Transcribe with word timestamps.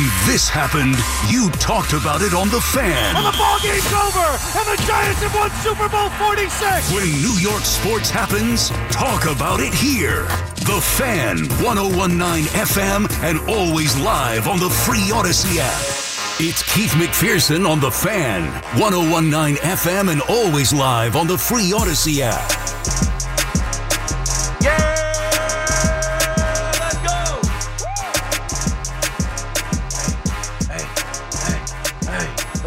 When 0.00 0.08
this 0.24 0.48
happened, 0.48 0.96
you 1.28 1.50
talked 1.60 1.92
about 1.92 2.22
it 2.22 2.32
on 2.32 2.48
The 2.48 2.58
Fan. 2.58 3.16
And 3.16 3.26
the 3.26 3.36
ball 3.36 3.60
game's 3.60 3.84
over, 3.92 4.28
and 4.56 4.64
the 4.64 4.82
Giants 4.88 5.20
have 5.20 5.34
won 5.34 5.50
Super 5.60 5.90
Bowl 5.90 6.08
46. 6.16 6.90
When 6.94 7.04
New 7.20 7.36
York 7.36 7.60
sports 7.60 8.08
happens, 8.08 8.70
talk 8.88 9.26
about 9.26 9.60
it 9.60 9.74
here. 9.74 10.24
The 10.64 10.80
Fan, 10.96 11.44
1019 11.62 12.46
FM, 12.64 13.12
and 13.22 13.46
always 13.46 13.94
live 14.00 14.48
on 14.48 14.58
the 14.58 14.70
free 14.70 15.12
Audacy 15.12 15.58
app. 15.60 16.40
It's 16.40 16.62
Keith 16.74 16.92
McPherson 16.92 17.68
on 17.68 17.78
The 17.78 17.90
Fan, 17.90 18.48
1019 18.80 19.56
FM, 19.56 20.10
and 20.10 20.22
always 20.30 20.72
live 20.72 21.14
on 21.14 21.26
the 21.26 21.36
free 21.36 21.72
Audacy 21.72 22.20
app. 22.20 23.09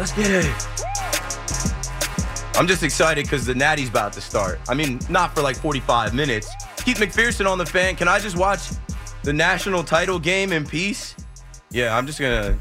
Let's 0.04 0.16
get 0.16 0.30
it. 0.30 0.54
I'm 2.58 2.66
just 2.66 2.82
excited 2.82 3.24
because 3.24 3.46
the 3.46 3.54
Natty's 3.54 3.88
about 3.88 4.12
to 4.12 4.20
start. 4.20 4.60
I 4.68 4.74
mean, 4.74 5.00
not 5.08 5.34
for 5.34 5.40
like 5.40 5.56
45 5.56 6.12
minutes. 6.12 6.50
Keith 6.76 6.98
McPherson 6.98 7.50
on 7.50 7.56
the 7.56 7.64
fan. 7.64 7.96
Can 7.96 8.06
I 8.06 8.18
just 8.18 8.36
watch 8.36 8.68
the 9.22 9.32
national 9.32 9.82
title 9.82 10.18
game 10.18 10.52
in 10.52 10.66
peace? 10.66 11.16
Yeah, 11.70 11.96
I'm 11.96 12.06
just 12.06 12.20
gonna 12.20 12.54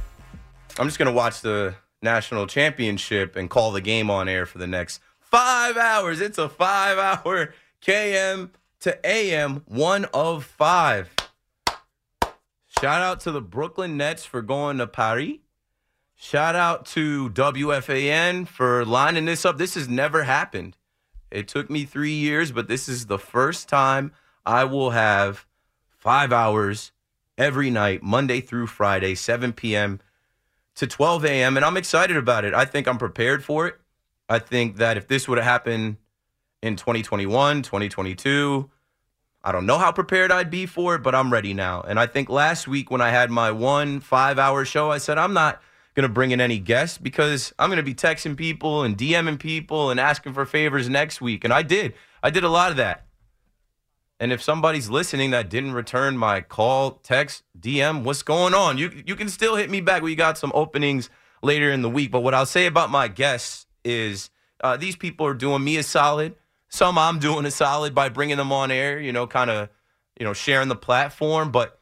I'm 0.80 0.88
just 0.88 0.98
gonna 0.98 1.12
watch 1.12 1.42
the 1.42 1.76
national 2.02 2.48
championship 2.48 3.36
and 3.36 3.50
call 3.50 3.74
the 3.74 3.82
game 3.82 4.10
on 4.10 4.30
air 4.30 4.46
for 4.46 4.58
the 4.58 4.68
next 4.68 5.02
five 5.20 5.76
hours. 5.76 6.22
It's 6.22 6.38
a 6.38 6.48
five 6.48 6.98
hour 6.98 7.54
KM 7.86 8.52
to 8.80 9.06
AM, 9.06 9.64
one 9.68 10.06
of 10.14 10.46
five. 10.46 11.10
Shout 12.80 13.02
out 13.02 13.20
to 13.20 13.32
the 13.32 13.42
Brooklyn 13.42 13.98
Nets 13.98 14.24
for 14.24 14.42
going 14.42 14.78
to 14.78 14.88
Paris. 14.88 15.40
Shout 16.26 16.56
out 16.56 16.86
to 16.86 17.30
WFAN 17.32 18.48
for 18.48 18.86
lining 18.86 19.26
this 19.26 19.44
up. 19.44 19.58
This 19.58 19.74
has 19.74 19.90
never 19.90 20.24
happened. 20.24 20.78
It 21.30 21.50
took 21.50 21.70
me 21.70 21.84
three 21.84 22.14
years, 22.14 22.54
but 22.54 22.70
this 22.70 22.88
is 22.88 23.08
the 23.08 23.20
first 23.20 23.68
time 23.68 24.14
I 24.46 24.64
will 24.64 24.92
have 24.92 25.46
five 25.90 26.32
hours 26.32 26.94
every 27.38 27.70
night, 27.70 28.04
Monday 28.04 28.40
through 28.40 28.68
Friday, 28.68 29.16
7 29.16 29.52
p.m. 29.52 30.00
to 30.76 30.88
12 30.88 31.26
a.m. 31.26 31.58
And 31.58 31.66
I'm 31.66 31.76
excited 31.76 32.16
about 32.16 32.46
it. 32.46 32.54
I 32.54 32.64
think 32.64 32.88
I'm 32.88 32.98
prepared 32.98 33.44
for 33.44 33.68
it. 33.68 33.76
I 34.30 34.40
think 34.40 34.78
that 34.78 34.96
if 34.96 35.10
this 35.10 35.28
would 35.28 35.38
have 35.38 35.46
happened 35.46 35.98
in 36.62 36.78
2021, 36.78 37.64
2022, 37.64 38.72
I 39.44 39.52
don't 39.52 39.66
know 39.66 39.78
how 39.78 39.92
prepared 39.92 40.32
I'd 40.32 40.50
be 40.50 40.68
for 40.68 40.96
it, 40.96 41.04
but 41.04 41.14
I'm 41.14 41.34
ready 41.34 41.54
now. 41.54 41.82
And 41.82 42.00
I 42.00 42.08
think 42.08 42.30
last 42.30 42.66
week 42.66 42.90
when 42.90 43.02
I 43.02 43.10
had 43.10 43.30
my 43.30 43.52
one 43.52 44.00
five 44.00 44.40
hour 44.40 44.64
show, 44.64 44.90
I 44.90 45.00
said, 45.00 45.18
I'm 45.18 45.34
not 45.34 45.62
going 45.94 46.08
to 46.08 46.14
bring 46.14 46.32
in 46.32 46.42
any 46.42 46.60
guests 46.60 46.98
because 46.98 47.54
I'm 47.60 47.70
going 47.70 47.78
to 47.78 47.84
be 47.84 47.94
texting 47.94 48.36
people 48.36 48.84
and 48.84 48.98
DMing 48.98 49.40
people 49.40 49.90
and 49.90 50.00
asking 50.00 50.34
for 50.34 50.46
favors 50.46 50.90
next 50.90 51.22
week. 51.22 51.44
And 51.44 51.54
I 51.54 51.62
did. 51.62 51.94
I 52.22 52.30
did 52.30 52.44
a 52.44 52.50
lot 52.50 52.72
of 52.72 52.78
that. 52.78 53.06
And 54.20 54.32
if 54.32 54.42
somebody's 54.42 54.90
listening 54.90 55.32
that 55.32 55.50
didn't 55.50 55.74
return 55.74 56.18
my 56.18 56.42
call, 56.42 56.92
text, 57.04 57.44
DM, 57.60 58.04
what's 58.04 58.24
going 58.24 58.54
on? 58.54 58.78
You 58.78 59.04
you 59.06 59.16
can 59.16 59.28
still 59.28 59.56
hit 59.56 59.70
me 59.70 59.82
back. 59.82 60.02
We 60.02 60.16
got 60.16 60.38
some 60.38 60.52
openings 60.56 61.10
later 61.42 61.72
in 61.72 61.82
the 61.82 61.90
week. 61.90 62.12
But 62.12 62.22
what 62.22 62.34
I'll 62.34 62.46
say 62.46 62.66
about 62.66 62.90
my 62.90 63.08
guests 63.08 63.66
is 63.84 64.30
uh, 64.64 64.78
these 64.78 64.96
people 64.96 65.26
are 65.26 65.34
doing 65.34 65.64
me 65.64 65.78
a 65.78 65.84
solid. 65.84 66.36
Some 66.70 66.98
I'm 66.98 67.20
doing 67.20 67.46
a 67.46 67.52
solid 67.52 67.94
by 67.94 68.10
bringing 68.10 68.38
them 68.38 68.52
on 68.52 68.72
air. 68.72 69.00
You 69.00 69.12
know, 69.12 69.28
kind 69.28 69.50
of, 69.50 69.70
you 70.18 70.26
know, 70.26 70.34
sharing 70.34 70.70
the 70.70 70.76
platform. 70.76 71.52
But 71.52 71.80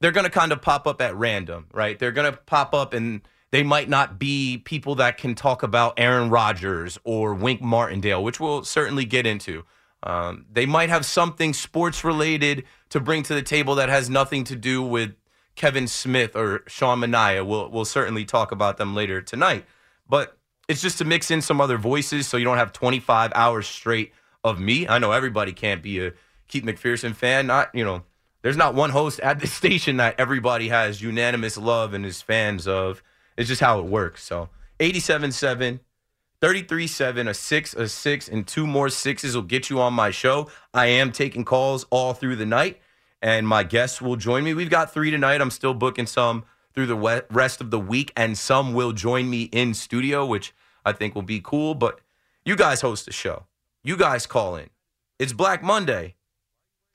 they're 0.00 0.12
going 0.12 0.24
to 0.24 0.30
kind 0.30 0.52
of 0.52 0.62
pop 0.62 0.86
up 0.86 1.00
at 1.00 1.14
random, 1.14 1.66
right? 1.72 1.98
They're 1.98 2.12
going 2.12 2.30
to 2.30 2.38
pop 2.38 2.74
up 2.74 2.94
and 2.94 3.22
they 3.50 3.62
might 3.62 3.88
not 3.88 4.18
be 4.18 4.58
people 4.58 4.94
that 4.96 5.18
can 5.18 5.34
talk 5.34 5.62
about 5.62 5.94
Aaron 5.98 6.30
Rodgers 6.30 6.98
or 7.04 7.34
Wink 7.34 7.60
Martindale, 7.60 8.22
which 8.22 8.40
we'll 8.40 8.64
certainly 8.64 9.04
get 9.04 9.26
into. 9.26 9.64
Um, 10.02 10.46
they 10.50 10.66
might 10.66 10.88
have 10.88 11.04
something 11.04 11.52
sports 11.52 12.04
related 12.04 12.64
to 12.88 13.00
bring 13.00 13.22
to 13.24 13.34
the 13.34 13.42
table 13.42 13.74
that 13.74 13.88
has 13.88 14.08
nothing 14.08 14.44
to 14.44 14.56
do 14.56 14.82
with 14.82 15.14
Kevin 15.56 15.86
Smith 15.86 16.34
or 16.34 16.62
Sean 16.68 17.00
Mania. 17.00 17.44
We'll, 17.44 17.68
we'll 17.70 17.84
certainly 17.84 18.24
talk 18.24 18.52
about 18.52 18.78
them 18.78 18.94
later 18.94 19.20
tonight. 19.20 19.66
But 20.08 20.38
it's 20.68 20.80
just 20.80 20.98
to 20.98 21.04
mix 21.04 21.30
in 21.30 21.42
some 21.42 21.60
other 21.60 21.76
voices 21.76 22.26
so 22.26 22.36
you 22.36 22.44
don't 22.44 22.56
have 22.56 22.72
25 22.72 23.32
hours 23.34 23.66
straight 23.66 24.12
of 24.42 24.58
me. 24.58 24.88
I 24.88 24.98
know 24.98 25.12
everybody 25.12 25.52
can't 25.52 25.82
be 25.82 26.04
a 26.06 26.12
Keith 26.48 26.64
McPherson 26.64 27.14
fan. 27.14 27.46
Not, 27.46 27.74
you 27.74 27.84
know, 27.84 28.04
there's 28.42 28.56
not 28.56 28.74
one 28.74 28.90
host 28.90 29.20
at 29.20 29.40
this 29.40 29.52
station 29.62 29.98
that 29.98 30.14
everybody 30.18 30.68
has 30.68 31.02
unanimous 31.02 31.56
love 31.56 31.94
and 31.94 32.04
is 32.06 32.22
fans 32.22 32.66
of. 32.66 33.02
It's 33.36 33.48
just 33.48 33.60
how 33.60 33.78
it 33.78 33.86
works. 33.86 34.22
So 34.22 34.48
87.7, 34.78 35.80
33.7, 36.40 37.28
a 37.28 37.34
six, 37.34 37.74
a 37.74 37.88
six, 37.88 38.28
and 38.28 38.46
two 38.46 38.66
more 38.66 38.88
sixes 38.88 39.34
will 39.34 39.42
get 39.42 39.70
you 39.70 39.80
on 39.80 39.92
my 39.92 40.10
show. 40.10 40.50
I 40.72 40.86
am 40.86 41.12
taking 41.12 41.44
calls 41.44 41.84
all 41.90 42.14
through 42.14 42.36
the 42.36 42.46
night, 42.46 42.80
and 43.20 43.46
my 43.46 43.62
guests 43.62 44.00
will 44.00 44.16
join 44.16 44.44
me. 44.44 44.54
We've 44.54 44.70
got 44.70 44.92
three 44.92 45.10
tonight. 45.10 45.40
I'm 45.40 45.50
still 45.50 45.74
booking 45.74 46.06
some 46.06 46.44
through 46.74 46.86
the 46.86 47.24
rest 47.30 47.60
of 47.60 47.70
the 47.70 47.78
week, 47.78 48.12
and 48.16 48.38
some 48.38 48.72
will 48.72 48.92
join 48.92 49.28
me 49.28 49.44
in 49.44 49.74
studio, 49.74 50.24
which 50.24 50.54
I 50.84 50.92
think 50.92 51.14
will 51.14 51.22
be 51.22 51.40
cool. 51.42 51.74
But 51.74 52.00
you 52.44 52.56
guys 52.56 52.80
host 52.80 53.06
the 53.06 53.12
show. 53.12 53.44
You 53.82 53.96
guys 53.96 54.26
call 54.26 54.56
in. 54.56 54.70
It's 55.18 55.32
Black 55.32 55.62
Monday. 55.62 56.14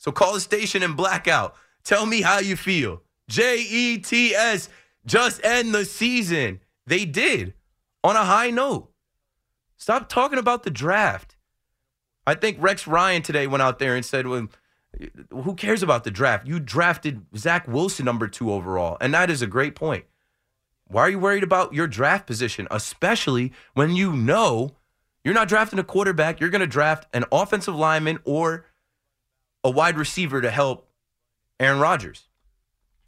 So 0.06 0.12
call 0.12 0.36
the 0.36 0.40
station 0.40 0.84
and 0.84 0.96
blackout. 0.96 1.56
Tell 1.84 2.06
me 2.06 2.22
how 2.22 2.38
you 2.38 2.56
feel. 2.56 3.02
J 3.28 3.60
E 3.60 3.98
T 3.98 4.36
S, 4.36 4.70
just 5.04 5.44
end 5.44 5.74
the 5.74 5.84
season. 5.84 6.60
They 6.86 7.06
did 7.06 7.56
on 8.04 8.16
a 8.16 8.24
high 8.24 8.52
note. 8.52 8.92
Stop 9.78 10.08
talking 10.08 10.38
about 10.38 10.62
the 10.62 10.70
draft. 10.70 11.36
I 12.28 12.36
think 12.36 12.58
Rex 12.60 12.86
Ryan 12.86 13.24
today 13.24 13.48
went 13.48 13.64
out 13.64 13.80
there 13.80 13.96
and 13.96 14.06
said, 14.06 14.28
well, 14.28 14.48
who 15.32 15.56
cares 15.56 15.82
about 15.82 16.04
the 16.04 16.12
draft? 16.12 16.46
You 16.46 16.60
drafted 16.60 17.26
Zach 17.36 17.68
Wilson 17.68 18.06
number 18.06 18.28
two 18.28 18.54
overall. 18.54 18.98
And 19.02 19.12
that 19.16 19.32
is 19.32 19.42
a 19.42 19.48
great 19.48 19.74
point. 19.74 20.06
Why 20.88 21.02
are 21.02 21.10
you 21.10 21.18
worried 21.18 21.42
about 21.42 21.74
your 21.74 21.88
draft 21.88 22.28
position, 22.28 22.68
especially 22.70 23.54
when 23.74 23.96
you 23.96 24.14
know 24.14 24.76
you're 25.24 25.34
not 25.34 25.48
drafting 25.48 25.80
a 25.80 25.84
quarterback? 25.84 26.40
You're 26.40 26.52
going 26.52 26.62
to 26.62 26.68
draft 26.68 27.08
an 27.12 27.26
offensive 27.32 27.76
lineman 27.76 28.20
or 28.24 28.68
a 29.66 29.70
wide 29.70 29.98
receiver 29.98 30.42
to 30.42 30.52
help 30.52 30.88
Aaron 31.60 31.80
Rodgers. 31.80 32.30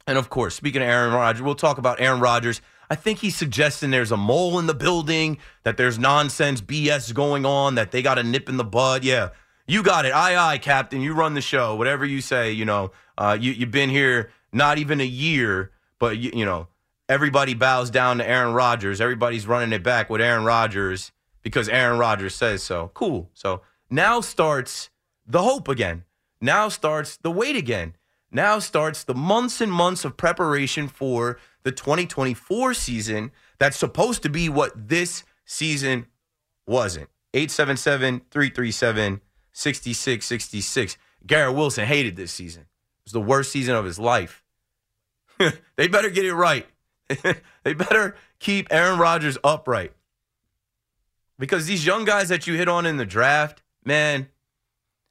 And 0.08 0.18
of 0.18 0.28
course, 0.28 0.56
speaking 0.56 0.82
of 0.82 0.88
Aaron 0.88 1.14
Rodgers, 1.14 1.40
we'll 1.40 1.54
talk 1.54 1.78
about 1.78 2.00
Aaron 2.00 2.18
Rodgers. 2.18 2.60
I 2.90 2.96
think 2.96 3.20
he's 3.20 3.36
suggesting 3.36 3.90
there's 3.90 4.10
a 4.10 4.16
mole 4.16 4.58
in 4.58 4.66
the 4.66 4.74
building, 4.74 5.38
that 5.62 5.76
there's 5.76 5.98
nonsense 5.98 6.60
BS 6.60 7.14
going 7.14 7.46
on, 7.46 7.76
that 7.76 7.92
they 7.92 8.02
got 8.02 8.18
a 8.18 8.24
nip 8.24 8.48
in 8.48 8.56
the 8.56 8.64
bud. 8.64 9.04
Yeah, 9.04 9.28
you 9.68 9.84
got 9.84 10.04
it. 10.04 10.12
Aye, 10.12 10.36
aye, 10.36 10.58
Captain. 10.58 11.00
You 11.00 11.14
run 11.14 11.34
the 11.34 11.40
show. 11.40 11.76
Whatever 11.76 12.04
you 12.04 12.20
say, 12.20 12.50
you 12.50 12.64
know, 12.64 12.90
uh, 13.16 13.38
you, 13.40 13.52
you've 13.52 13.70
been 13.70 13.90
here 13.90 14.30
not 14.52 14.78
even 14.78 15.00
a 15.00 15.06
year, 15.06 15.70
but, 16.00 16.18
you, 16.18 16.32
you 16.34 16.44
know, 16.44 16.66
everybody 17.08 17.54
bows 17.54 17.90
down 17.90 18.18
to 18.18 18.28
Aaron 18.28 18.52
Rodgers. 18.52 19.00
Everybody's 19.00 19.46
running 19.46 19.72
it 19.72 19.84
back 19.84 20.10
with 20.10 20.20
Aaron 20.20 20.44
Rodgers 20.44 21.12
because 21.42 21.68
Aaron 21.68 21.98
Rodgers 22.00 22.34
says 22.34 22.64
so. 22.64 22.90
Cool. 22.94 23.30
So 23.34 23.62
now 23.90 24.20
starts 24.20 24.90
the 25.24 25.42
hope 25.42 25.68
again. 25.68 26.02
Now 26.40 26.68
starts 26.68 27.16
the 27.16 27.30
wait 27.30 27.56
again. 27.56 27.96
now 28.30 28.58
starts 28.58 29.04
the 29.04 29.14
months 29.14 29.60
and 29.60 29.72
months 29.72 30.04
of 30.04 30.16
preparation 30.16 30.86
for 30.86 31.38
the 31.62 31.72
2024 31.72 32.74
season 32.74 33.32
that's 33.58 33.76
supposed 33.76 34.22
to 34.22 34.28
be 34.28 34.48
what 34.48 34.88
this 34.88 35.24
season 35.44 36.06
wasn't. 36.66 37.08
877 37.34 38.22
337 38.30 39.20
6666. 39.52 40.96
Garrett 41.26 41.54
Wilson 41.54 41.84
hated 41.86 42.16
this 42.16 42.30
season. 42.30 42.62
It 42.62 43.04
was 43.04 43.12
the 43.12 43.20
worst 43.20 43.50
season 43.50 43.74
of 43.74 43.84
his 43.84 43.98
life. 43.98 44.44
they 45.76 45.88
better 45.88 46.10
get 46.10 46.24
it 46.24 46.34
right. 46.34 46.66
they 47.64 47.74
better 47.74 48.16
keep 48.38 48.68
Aaron 48.70 48.98
Rodgers 48.98 49.38
upright. 49.42 49.92
Because 51.38 51.66
these 51.66 51.86
young 51.86 52.04
guys 52.04 52.28
that 52.28 52.46
you 52.46 52.54
hit 52.54 52.68
on 52.68 52.86
in 52.86 52.96
the 52.96 53.06
draft, 53.06 53.62
man, 53.84 54.28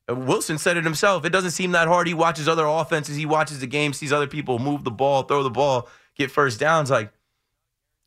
Wilson 0.10 0.58
said 0.58 0.78
it 0.78 0.84
himself. 0.84 1.26
It 1.26 1.32
doesn't 1.32 1.52
seem 1.52 1.72
that 1.74 1.88
hard. 1.88 2.08
He 2.08 2.14
watches 2.14 2.48
other 2.48 2.66
offenses, 2.66 3.18
he 3.18 3.26
watches 3.26 3.60
the 3.60 3.68
game, 3.68 3.94
sees 3.94 4.14
other 4.14 4.28
people 4.28 4.60
move 4.60 4.84
the 4.84 4.92
ball, 4.92 5.24
throw 5.24 5.44
the 5.44 5.50
ball, 5.50 5.90
get 6.16 6.32
first 6.32 6.60
downs. 6.60 6.90
Like, 6.90 7.12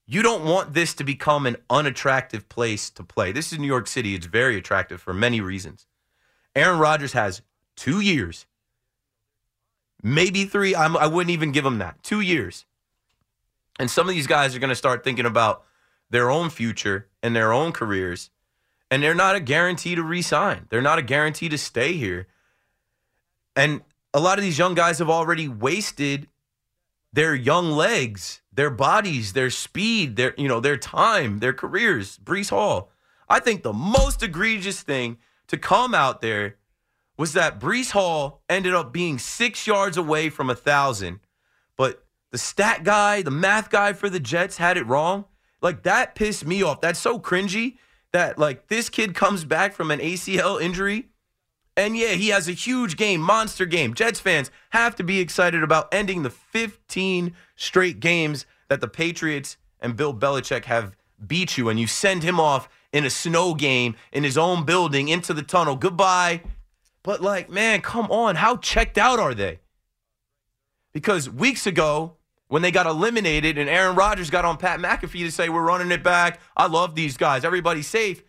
you 0.07 0.23
don't 0.23 0.45
want 0.45 0.75
this 0.75 0.95
to 0.95 1.05
become 1.05 1.47
an 1.47 1.57
unattractive 1.69 2.49
place 2.49 2.91
to 2.91 3.05
play. 3.05 3.33
This 3.33 3.53
is 3.53 3.59
New 3.59 3.67
York 3.67 3.87
City. 3.87 4.15
It's 4.15 4.27
very 4.27 4.57
attractive 4.57 5.01
for 5.01 5.15
many 5.15 5.41
reasons. 5.41 5.87
Aaron 6.57 6.79
Rodgers 6.79 7.13
has 7.13 7.43
two 7.77 8.01
years, 8.01 8.47
maybe 10.03 10.47
three. 10.47 10.75
I'm, 10.75 10.97
I 10.97 11.07
would 11.07 11.29
not 11.29 11.33
even 11.33 11.53
give 11.53 11.65
him 11.65 11.79
that. 11.79 12.03
Two 12.03 12.21
years. 12.21 12.65
And 13.79 13.91
some 13.91 14.09
of 14.09 14.15
these 14.15 14.27
guys 14.27 14.57
are 14.57 14.59
going 14.59 14.71
to 14.71 14.75
start 14.75 15.05
thinking 15.05 15.27
about 15.27 15.65
their 16.11 16.29
own 16.29 16.51
future 16.51 17.09
and 17.23 17.37
their 17.37 17.53
own 17.53 17.73
careers. 17.73 18.31
And 18.91 19.03
they're 19.03 19.15
not 19.15 19.37
a 19.37 19.41
guarantee 19.41 19.95
to 19.95 20.03
resign. 20.03 20.67
They're 20.69 20.83
not 20.83 20.99
a 20.99 21.03
guarantee 21.03 21.49
to 21.49 21.59
stay 21.59 21.93
here. 21.93 22.27
And 23.55 23.83
a 24.13 24.21
lot 24.21 24.39
of 24.39 24.45
these 24.45 24.59
young 24.59 24.75
guys 24.75 24.99
have 24.99 25.11
already 25.11 25.47
wasted 25.47 26.29
their 27.13 27.35
young 27.35 27.71
legs, 27.71 28.41
their 28.53 28.71
bodies, 28.71 29.33
their 29.33 29.51
speed, 29.51 30.17
their 30.17 30.35
you 30.37 30.49
know, 30.49 30.61
their 30.61 30.77
time, 30.77 31.39
their 31.39 31.53
careers. 31.53 32.19
Breece 32.19 32.51
Hall. 32.51 32.91
I 33.29 33.39
think 33.39 33.63
the 33.63 33.73
most 33.73 34.23
egregious 34.23 34.83
thing 34.83 35.19
to 35.47 35.57
come 35.57 35.95
out 35.95 36.21
there 36.21 36.57
was 37.17 37.33
that 37.35 37.61
Breece 37.61 37.91
Hall 37.91 38.43
ended 38.49 38.75
up 38.75 38.93
being 38.93 39.19
six 39.19 39.67
yards 39.67 39.97
away 39.97 40.31
from 40.31 40.51
a 40.51 40.55
thousand, 40.55 41.21
but 41.77 42.05
the 42.31 42.39
stat 42.39 42.83
guy, 42.83 43.23
the 43.23 43.31
math 43.31 43.71
guy 43.71 43.93
for 43.93 44.09
the 44.09 44.21
Jets 44.21 44.57
had 44.57 44.77
it 44.77 44.87
wrong. 44.87 45.27
Like 45.61 45.83
that 45.83 46.15
pissed 46.15 46.47
me 46.47 46.63
off. 46.63 46.81
That's 46.81 46.99
so 46.99 47.19
cringy 47.19 47.77
that 48.13 48.39
like 48.39 48.69
this 48.69 48.89
kid 48.89 49.15
comes 49.15 49.45
back 49.45 49.75
from 49.75 49.91
an 49.91 50.01
ACL 50.01 50.61
injury. 50.61 51.07
And 51.77 51.97
yeah, 51.97 52.13
he 52.13 52.29
has 52.29 52.49
a 52.49 52.53
huge 52.53 52.97
game, 52.97 53.21
monster 53.21 53.65
game. 53.65 53.95
Jets 53.95 54.21
fans 54.21 54.51
have 54.71 54.97
to 54.97 55.05
be 55.05 55.21
excited 55.21 55.63
about 55.63 55.93
ending 55.93 56.23
the 56.23 56.31
15 56.31 57.35
straight 57.57 58.01
games 58.01 58.45
that 58.69 58.81
the 58.81 58.89
Patriots 58.89 59.57
and 59.81 59.97
Bill 59.97 60.13
Belichick 60.13 60.65
have 60.67 60.97
beat 61.27 61.57
you. 61.57 61.69
And 61.69 61.79
you 61.79 61.87
send 61.87 62.23
him 62.23 62.39
off 62.39 62.69
in 62.93 63.05
a 63.05 63.11
snow 63.11 63.55
game 63.55 63.95
in 64.13 64.25
his 64.25 64.37
own 64.37 64.65
building 64.65 65.09
into 65.09 65.33
the 65.33 65.43
tunnel. 65.43 65.77
Goodbye. 65.77 66.43
But 67.03 67.23
like, 67.23 67.49
man, 67.49 67.81
come 67.81 68.11
on. 68.11 68.37
How 68.37 68.57
checked 68.57 68.99
out 68.99 69.19
are 69.19 69.35
they? 69.35 69.61
Because 70.93 71.31
weeks 71.31 71.67
ago, 71.67 72.17
when 72.51 72.63
they 72.63 72.73
got 72.73 72.87
eliminated 72.87 73.59
and 73.59 73.71
Aaron 73.71 73.95
Rodgers 73.95 74.29
got 74.29 74.45
on 74.45 74.57
Pat 74.57 74.81
McAfee 74.81 75.25
to 75.25 75.31
say, 75.31 75.49
We're 75.49 75.63
running 75.63 75.93
it 75.93 76.03
back. 76.03 76.41
I 76.57 76.67
love 76.67 76.97
these 76.97 77.17
guys. 77.17 77.45
Everybody's 77.45 77.87
safe. 77.87 78.23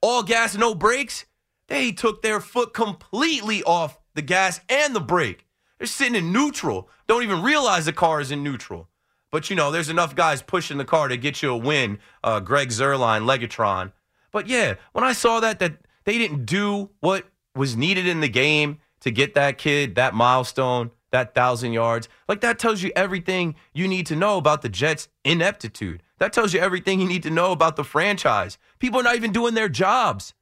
All 0.00 0.22
gas, 0.22 0.56
no 0.56 0.72
brakes. 0.72 1.26
They 1.66 1.90
took 1.90 2.22
their 2.22 2.40
foot 2.40 2.72
completely 2.72 3.62
off 3.64 3.98
the 4.14 4.22
gas 4.22 4.60
and 4.68 4.94
the 4.94 5.00
brake. 5.00 5.46
They're 5.78 5.88
sitting 5.88 6.14
in 6.14 6.32
neutral. 6.32 6.88
Don't 7.08 7.24
even 7.24 7.42
realize 7.42 7.86
the 7.86 7.92
car 7.92 8.20
is 8.20 8.30
in 8.30 8.44
neutral. 8.44 8.88
But 9.32 9.50
you 9.50 9.56
know, 9.56 9.72
there's 9.72 9.88
enough 9.88 10.14
guys 10.14 10.40
pushing 10.40 10.78
the 10.78 10.84
car 10.84 11.08
to 11.08 11.16
get 11.16 11.42
you 11.42 11.50
a 11.50 11.56
win. 11.56 11.98
Uh, 12.22 12.38
Greg 12.38 12.68
Zuerlein, 12.68 13.24
Legatron. 13.24 13.92
But 14.30 14.46
yeah, 14.46 14.74
when 14.92 15.02
I 15.02 15.12
saw 15.12 15.40
that, 15.40 15.58
that 15.58 15.78
they 16.04 16.18
didn't 16.18 16.44
do 16.44 16.90
what 17.00 17.26
was 17.56 17.76
needed 17.76 18.06
in 18.06 18.20
the 18.20 18.28
game 18.28 18.78
to 19.00 19.10
get 19.10 19.34
that 19.34 19.58
kid 19.58 19.96
that 19.96 20.14
milestone, 20.14 20.92
that 21.14 21.34
thousand 21.34 21.72
yards. 21.72 22.08
Like 22.28 22.40
that 22.40 22.58
tells 22.58 22.82
you 22.82 22.90
everything 22.94 23.54
you 23.72 23.86
need 23.86 24.06
to 24.06 24.16
know 24.16 24.36
about 24.36 24.62
the 24.62 24.68
Jets' 24.68 25.08
ineptitude. 25.24 26.02
That 26.18 26.32
tells 26.32 26.52
you 26.52 26.60
everything 26.60 27.00
you 27.00 27.06
need 27.06 27.22
to 27.22 27.30
know 27.30 27.52
about 27.52 27.76
the 27.76 27.84
franchise. 27.84 28.58
People 28.80 29.00
are 29.00 29.04
not 29.04 29.14
even 29.16 29.32
doing 29.32 29.54
their 29.54 29.68
jobs. 29.68 30.34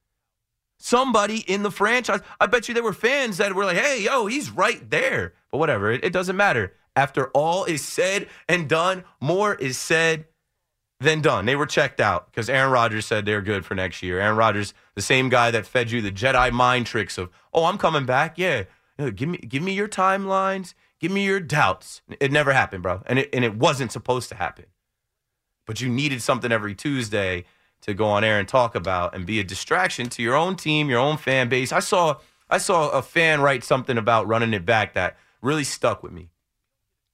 Somebody 0.79 1.41
in 1.41 1.63
the 1.63 1.71
franchise, 1.71 2.21
I 2.41 2.47
bet 2.47 2.69
you 2.69 2.75
there 2.75 2.83
were 2.83 2.93
fans 2.93 3.37
that 3.37 3.55
were 3.55 3.67
like, 3.67 3.77
hey, 3.77 4.03
yo, 4.03 4.27
he's 4.27 4.51
right 4.51 4.91
there. 4.91 5.35
But 5.51 5.59
whatever, 5.59 5.93
it, 5.93 6.05
it 6.05 6.13
doesn't 6.13 6.37
matter. 6.37 6.75
After 6.97 7.29
all 7.29 7.65
is 7.65 7.83
said 7.83 8.29
and 8.49 8.69
done, 8.69 9.05
more 9.21 9.55
is 9.55 9.79
said 9.79 10.25
than 11.01 11.21
done. 11.21 11.45
They 11.45 11.57
were 11.57 11.67
checked 11.67 12.01
out 12.01 12.31
because 12.31 12.49
Aaron 12.49 12.73
Rodgers 12.73 13.05
said 13.07 13.27
they're 13.27 13.43
good 13.43 13.65
for 13.65 13.75
next 13.75 14.03
year. 14.03 14.21
Aaron 14.21 14.37
Rodgers, 14.37 14.73
the 14.95 15.03
same 15.03 15.29
guy 15.29 15.51
that 15.51 15.67
fed 15.67 15.91
you 15.91 16.01
the 16.01 16.13
Jedi 16.13 16.51
mind 16.51 16.87
tricks 16.87 17.19
of, 17.19 17.31
oh, 17.53 17.65
I'm 17.65 17.79
coming 17.79 18.07
back. 18.07 18.39
Yeah, 18.39 18.65
give 19.11 19.29
me 19.29 19.39
give 19.39 19.63
me 19.63 19.73
your 19.73 19.89
timelines, 19.89 20.75
give 21.01 21.11
me 21.13 21.25
your 21.25 21.41
doubts. 21.41 22.03
It 22.21 22.33
never 22.33 22.53
happened, 22.53 22.83
bro. 22.83 23.03
And 23.07 23.19
it 23.19 23.31
and 23.33 23.45
it 23.45 23.57
wasn't 23.57 23.93
supposed 23.93 24.29
to 24.31 24.35
happen. 24.35 24.67
But 25.67 25.81
you 25.81 25.89
needed 25.89 26.23
something 26.23 26.53
every 26.53 26.75
Tuesday 26.75 27.45
to 27.83 27.95
go 27.95 28.07
on 28.07 28.25
air 28.25 28.39
and 28.39 28.49
talk 28.49 28.75
about 28.75 29.15
and 29.15 29.27
be 29.27 29.41
a 29.41 29.45
distraction 29.45 30.09
to 30.11 30.23
your 30.23 30.37
own 30.37 30.57
team, 30.57 30.89
your 30.89 31.01
own 31.01 31.17
fan 31.17 31.49
base. 31.49 31.73
I 31.73 31.81
saw 31.81 32.17
I 32.49 32.59
saw 32.59 32.91
a 32.91 33.03
fan 33.03 33.41
write 33.41 33.65
something 33.65 33.99
about 33.99 34.27
running 34.27 34.53
it 34.53 34.67
back 34.67 34.95
that 34.95 35.17
really 35.41 35.65
stuck 35.65 36.03
with 36.03 36.13
me. 36.13 36.31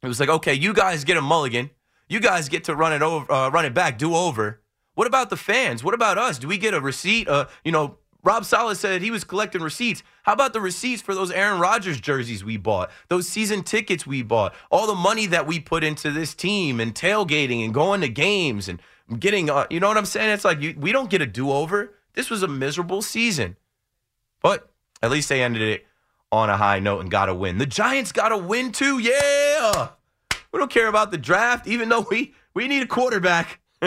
It 0.03 0.09
was 0.09 0.21
like, 0.21 0.29
okay, 0.29 0.55
you 0.55 0.73
guys 0.73 1.05
get 1.05 1.17
a 1.17 1.23
mulligan. 1.23 1.71
You 2.09 2.21
guys 2.21 2.49
get 2.49 2.65
to 2.65 2.75
run 2.75 2.93
it 2.93 3.03
over, 3.03 3.31
uh, 3.31 3.51
run 3.51 3.65
it 3.65 3.75
back, 3.75 3.99
do 3.99 4.15
over. 4.15 4.61
What 4.95 5.07
about 5.07 5.31
the 5.31 5.37
fans? 5.37 5.85
What 5.85 5.95
about 5.95 6.19
us? 6.19 6.39
Do 6.39 6.49
we 6.49 6.59
get 6.59 6.75
a 6.75 6.81
receipt? 6.81 7.29
Uh, 7.29 7.47
you 7.65 7.71
know, 7.71 7.99
Rob 8.29 8.45
Saleh 8.45 8.77
said 8.77 9.01
he 9.01 9.11
was 9.11 9.25
collecting 9.25 9.63
receipts. 9.63 10.03
How 10.25 10.35
about 10.35 10.53
the 10.53 10.61
receipts 10.61 11.01
for 11.01 11.15
those 11.15 11.31
Aaron 11.31 11.59
Rodgers 11.59 11.99
jerseys 11.99 12.45
we 12.45 12.59
bought, 12.59 12.91
those 13.09 13.27
season 13.27 13.63
tickets 13.63 14.07
we 14.07 14.21
bought, 14.21 14.55
all 14.71 14.87
the 14.87 14.95
money 14.95 15.25
that 15.25 15.47
we 15.47 15.59
put 15.59 15.83
into 15.83 16.11
this 16.11 16.35
team 16.35 16.79
and 16.79 16.95
tailgating 16.95 17.65
and 17.65 17.73
going 17.73 18.03
to 18.03 18.09
games 18.11 18.69
and 18.69 18.83
getting, 19.19 19.49
uh, 19.49 19.67
you 19.71 19.81
know 19.81 19.89
what 19.89 19.97
I'm 19.97 20.05
saying? 20.05 20.29
It's 20.29 20.45
like 20.45 20.61
you, 20.61 20.75
we 20.79 20.93
don't 20.93 21.09
get 21.09 21.23
a 21.23 21.27
do 21.27 21.51
over. 21.51 21.95
This 22.13 22.29
was 22.29 22.43
a 22.43 22.49
miserable 22.49 23.01
season. 23.01 23.57
But 24.43 24.69
at 25.03 25.11
least 25.11 25.31
they 25.31 25.43
ended 25.43 25.63
it 25.63 25.87
on 26.31 26.51
a 26.51 26.59
high 26.59 26.81
note 26.81 27.01
and 27.01 27.11
got 27.11 27.31
a 27.31 27.35
win. 27.35 27.57
The 27.57 27.65
Giants 27.65 28.13
got 28.13 28.31
a 28.31 28.37
win 28.37 28.73
too. 28.73 28.99
Yeah. 28.99 29.89
We 30.53 30.59
don't 30.59 30.71
care 30.71 30.89
about 30.89 31.13
the 31.13 31.17
draft, 31.17 31.67
even 31.67 31.89
though 31.89 32.07
we, 32.11 32.35
we 32.53 32.69
need 32.69 32.83
a 32.83 32.87
quarterback. 32.87 33.61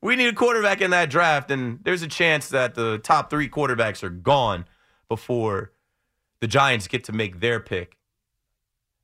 we 0.00 0.16
need 0.16 0.28
a 0.28 0.32
quarterback 0.32 0.80
in 0.80 0.90
that 0.90 1.10
draft, 1.10 1.50
and 1.50 1.80
there's 1.82 2.02
a 2.02 2.08
chance 2.08 2.48
that 2.50 2.74
the 2.74 2.98
top 2.98 3.30
three 3.30 3.48
quarterbacks 3.48 4.02
are 4.02 4.10
gone 4.10 4.66
before 5.08 5.72
the 6.40 6.46
Giants 6.46 6.86
get 6.86 7.04
to 7.04 7.12
make 7.12 7.40
their 7.40 7.58
pick. 7.60 7.96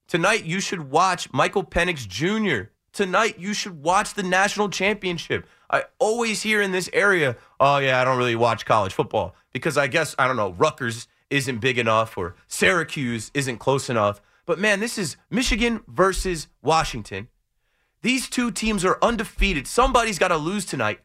Tonight, 0.07 0.45
you 0.45 0.61
should 0.61 0.91
watch 0.91 1.33
Michael 1.33 1.65
Penix 1.65 2.07
Jr. 2.07 2.71
Tonight, 2.93 3.39
you 3.39 3.55
should 3.55 3.83
watch 3.83 4.15
the 4.15 4.23
national 4.23 4.69
championship. 4.69 5.49
I 5.69 5.85
always 5.99 6.43
hear 6.43 6.63
in 6.63 6.71
this 6.71 6.89
area, 6.93 7.37
oh, 7.59 7.79
yeah, 7.79 8.01
I 8.01 8.05
don't 8.05 8.19
really 8.19 8.37
watch 8.37 8.65
college 8.65 8.93
football 8.93 9.35
because 9.53 9.77
I 9.77 9.89
guess, 9.89 10.15
I 10.19 10.29
don't 10.29 10.37
know, 10.37 10.53
Rutgers 10.53 11.09
isn't 11.31 11.59
big 11.59 11.79
enough 11.79 12.17
or 12.17 12.37
Syracuse 12.47 13.33
isn't 13.35 13.59
close 13.59 13.91
enough. 13.91 14.21
But 14.47 14.61
man, 14.61 14.79
this 14.79 14.99
is 14.99 15.17
Michigan 15.31 15.83
versus 15.89 16.47
Washington. 16.63 17.29
These 18.05 18.29
two 18.29 18.51
teams 18.51 18.85
are 18.85 18.99
undefeated. 19.01 19.67
Somebody's 19.67 20.19
got 20.19 20.29
to 20.29 20.37
lose 20.37 20.67
tonight. 20.67 21.01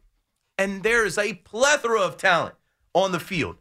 And 0.57 0.83
there 0.83 1.05
is 1.05 1.17
a 1.17 1.35
plethora 1.35 2.01
of 2.01 2.17
talent 2.17 2.55
on 2.93 3.13
the 3.13 3.21
field. 3.21 3.55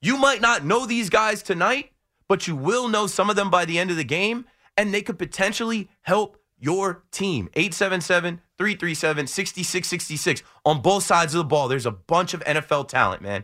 You 0.00 0.16
might 0.16 0.40
not 0.40 0.64
know 0.64 0.86
these 0.86 1.10
guys 1.10 1.42
tonight, 1.42 1.90
but 2.28 2.46
you 2.46 2.54
will 2.54 2.86
know 2.86 3.08
some 3.08 3.28
of 3.28 3.34
them 3.34 3.50
by 3.50 3.64
the 3.64 3.76
end 3.76 3.90
of 3.90 3.96
the 3.96 4.04
game, 4.04 4.44
and 4.76 4.94
they 4.94 5.02
could 5.02 5.18
potentially 5.18 5.90
help 6.02 6.40
your 6.60 7.02
team. 7.10 7.48
877 7.54 8.40
337 8.56 9.26
6666 9.26 10.44
on 10.64 10.80
both 10.80 11.02
sides 11.02 11.34
of 11.34 11.38
the 11.38 11.44
ball. 11.44 11.66
There's 11.66 11.86
a 11.86 11.90
bunch 11.90 12.34
of 12.34 12.44
NFL 12.44 12.86
talent, 12.86 13.20
man. 13.20 13.42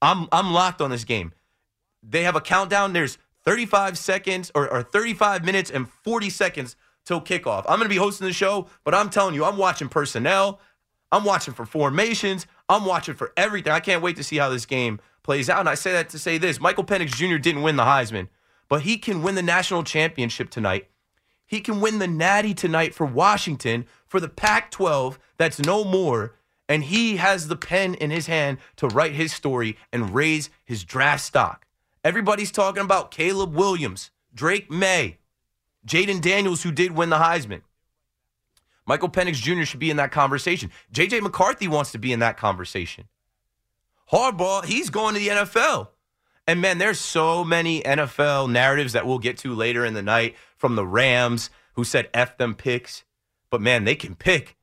I'm, 0.00 0.26
I'm 0.32 0.54
locked 0.54 0.80
on 0.80 0.88
this 0.88 1.04
game. 1.04 1.32
They 2.02 2.22
have 2.22 2.34
a 2.34 2.40
countdown. 2.40 2.94
There's 2.94 3.18
35 3.44 3.98
seconds 3.98 4.50
or, 4.54 4.72
or 4.72 4.82
35 4.82 5.44
minutes 5.44 5.70
and 5.70 5.86
40 5.86 6.30
seconds 6.30 6.76
till 7.04 7.20
kickoff. 7.20 7.64
I'm 7.68 7.78
going 7.78 7.82
to 7.82 7.88
be 7.88 7.96
hosting 7.96 8.26
the 8.26 8.32
show, 8.32 8.68
but 8.84 8.94
I'm 8.94 9.10
telling 9.10 9.34
you, 9.34 9.44
I'm 9.44 9.56
watching 9.56 9.88
personnel. 9.88 10.60
I'm 11.12 11.24
watching 11.24 11.54
for 11.54 11.64
formations. 11.66 12.46
I'm 12.68 12.84
watching 12.84 13.14
for 13.14 13.32
everything. 13.36 13.72
I 13.72 13.80
can't 13.80 14.02
wait 14.02 14.16
to 14.16 14.24
see 14.24 14.36
how 14.36 14.48
this 14.48 14.66
game 14.66 15.00
plays 15.22 15.48
out. 15.48 15.60
And 15.60 15.68
I 15.68 15.74
say 15.74 15.92
that 15.92 16.08
to 16.10 16.18
say 16.18 16.38
this 16.38 16.60
Michael 16.60 16.84
Penix 16.84 17.08
Jr. 17.08 17.36
didn't 17.36 17.62
win 17.62 17.76
the 17.76 17.84
Heisman, 17.84 18.28
but 18.68 18.82
he 18.82 18.96
can 18.96 19.22
win 19.22 19.34
the 19.34 19.42
national 19.42 19.84
championship 19.84 20.50
tonight. 20.50 20.88
He 21.46 21.60
can 21.60 21.80
win 21.80 21.98
the 21.98 22.08
Natty 22.08 22.54
tonight 22.54 22.94
for 22.94 23.06
Washington 23.06 23.86
for 24.06 24.18
the 24.18 24.28
Pac 24.28 24.70
12 24.70 25.18
that's 25.36 25.60
no 25.60 25.84
more. 25.84 26.34
And 26.68 26.84
he 26.84 27.18
has 27.18 27.48
the 27.48 27.56
pen 27.56 27.94
in 27.94 28.10
his 28.10 28.26
hand 28.26 28.58
to 28.76 28.88
write 28.88 29.12
his 29.12 29.32
story 29.32 29.76
and 29.92 30.14
raise 30.14 30.48
his 30.64 30.82
draft 30.82 31.22
stock. 31.22 31.66
Everybody's 32.02 32.50
talking 32.50 32.82
about 32.82 33.10
Caleb 33.10 33.54
Williams, 33.54 34.10
Drake 34.34 34.70
Maye, 34.70 35.18
Jayden 35.86 36.20
Daniels, 36.20 36.62
who 36.62 36.72
did 36.72 36.92
win 36.92 37.10
the 37.10 37.18
Heisman. 37.18 37.62
Michael 38.86 39.08
Penix 39.08 39.34
Jr. 39.34 39.64
should 39.64 39.80
be 39.80 39.90
in 39.90 39.96
that 39.96 40.12
conversation. 40.12 40.70
JJ 40.92 41.22
McCarthy 41.22 41.68
wants 41.68 41.92
to 41.92 41.98
be 41.98 42.12
in 42.12 42.20
that 42.20 42.36
conversation. 42.36 43.04
Harbaugh, 44.12 44.64
he's 44.64 44.90
going 44.90 45.14
to 45.14 45.20
the 45.20 45.28
NFL. 45.28 45.88
And 46.46 46.60
man, 46.60 46.78
there's 46.78 47.00
so 47.00 47.42
many 47.42 47.82
NFL 47.82 48.50
narratives 48.50 48.92
that 48.92 49.06
we'll 49.06 49.18
get 49.18 49.38
to 49.38 49.54
later 49.54 49.84
in 49.84 49.94
the 49.94 50.02
night 50.02 50.36
from 50.56 50.76
the 50.76 50.86
Rams 50.86 51.48
who 51.74 51.84
said 51.84 52.10
F 52.12 52.36
them 52.36 52.54
picks. 52.54 53.04
But 53.50 53.62
man, 53.62 53.84
they 53.84 53.94
can 53.94 54.14
pick. 54.14 54.56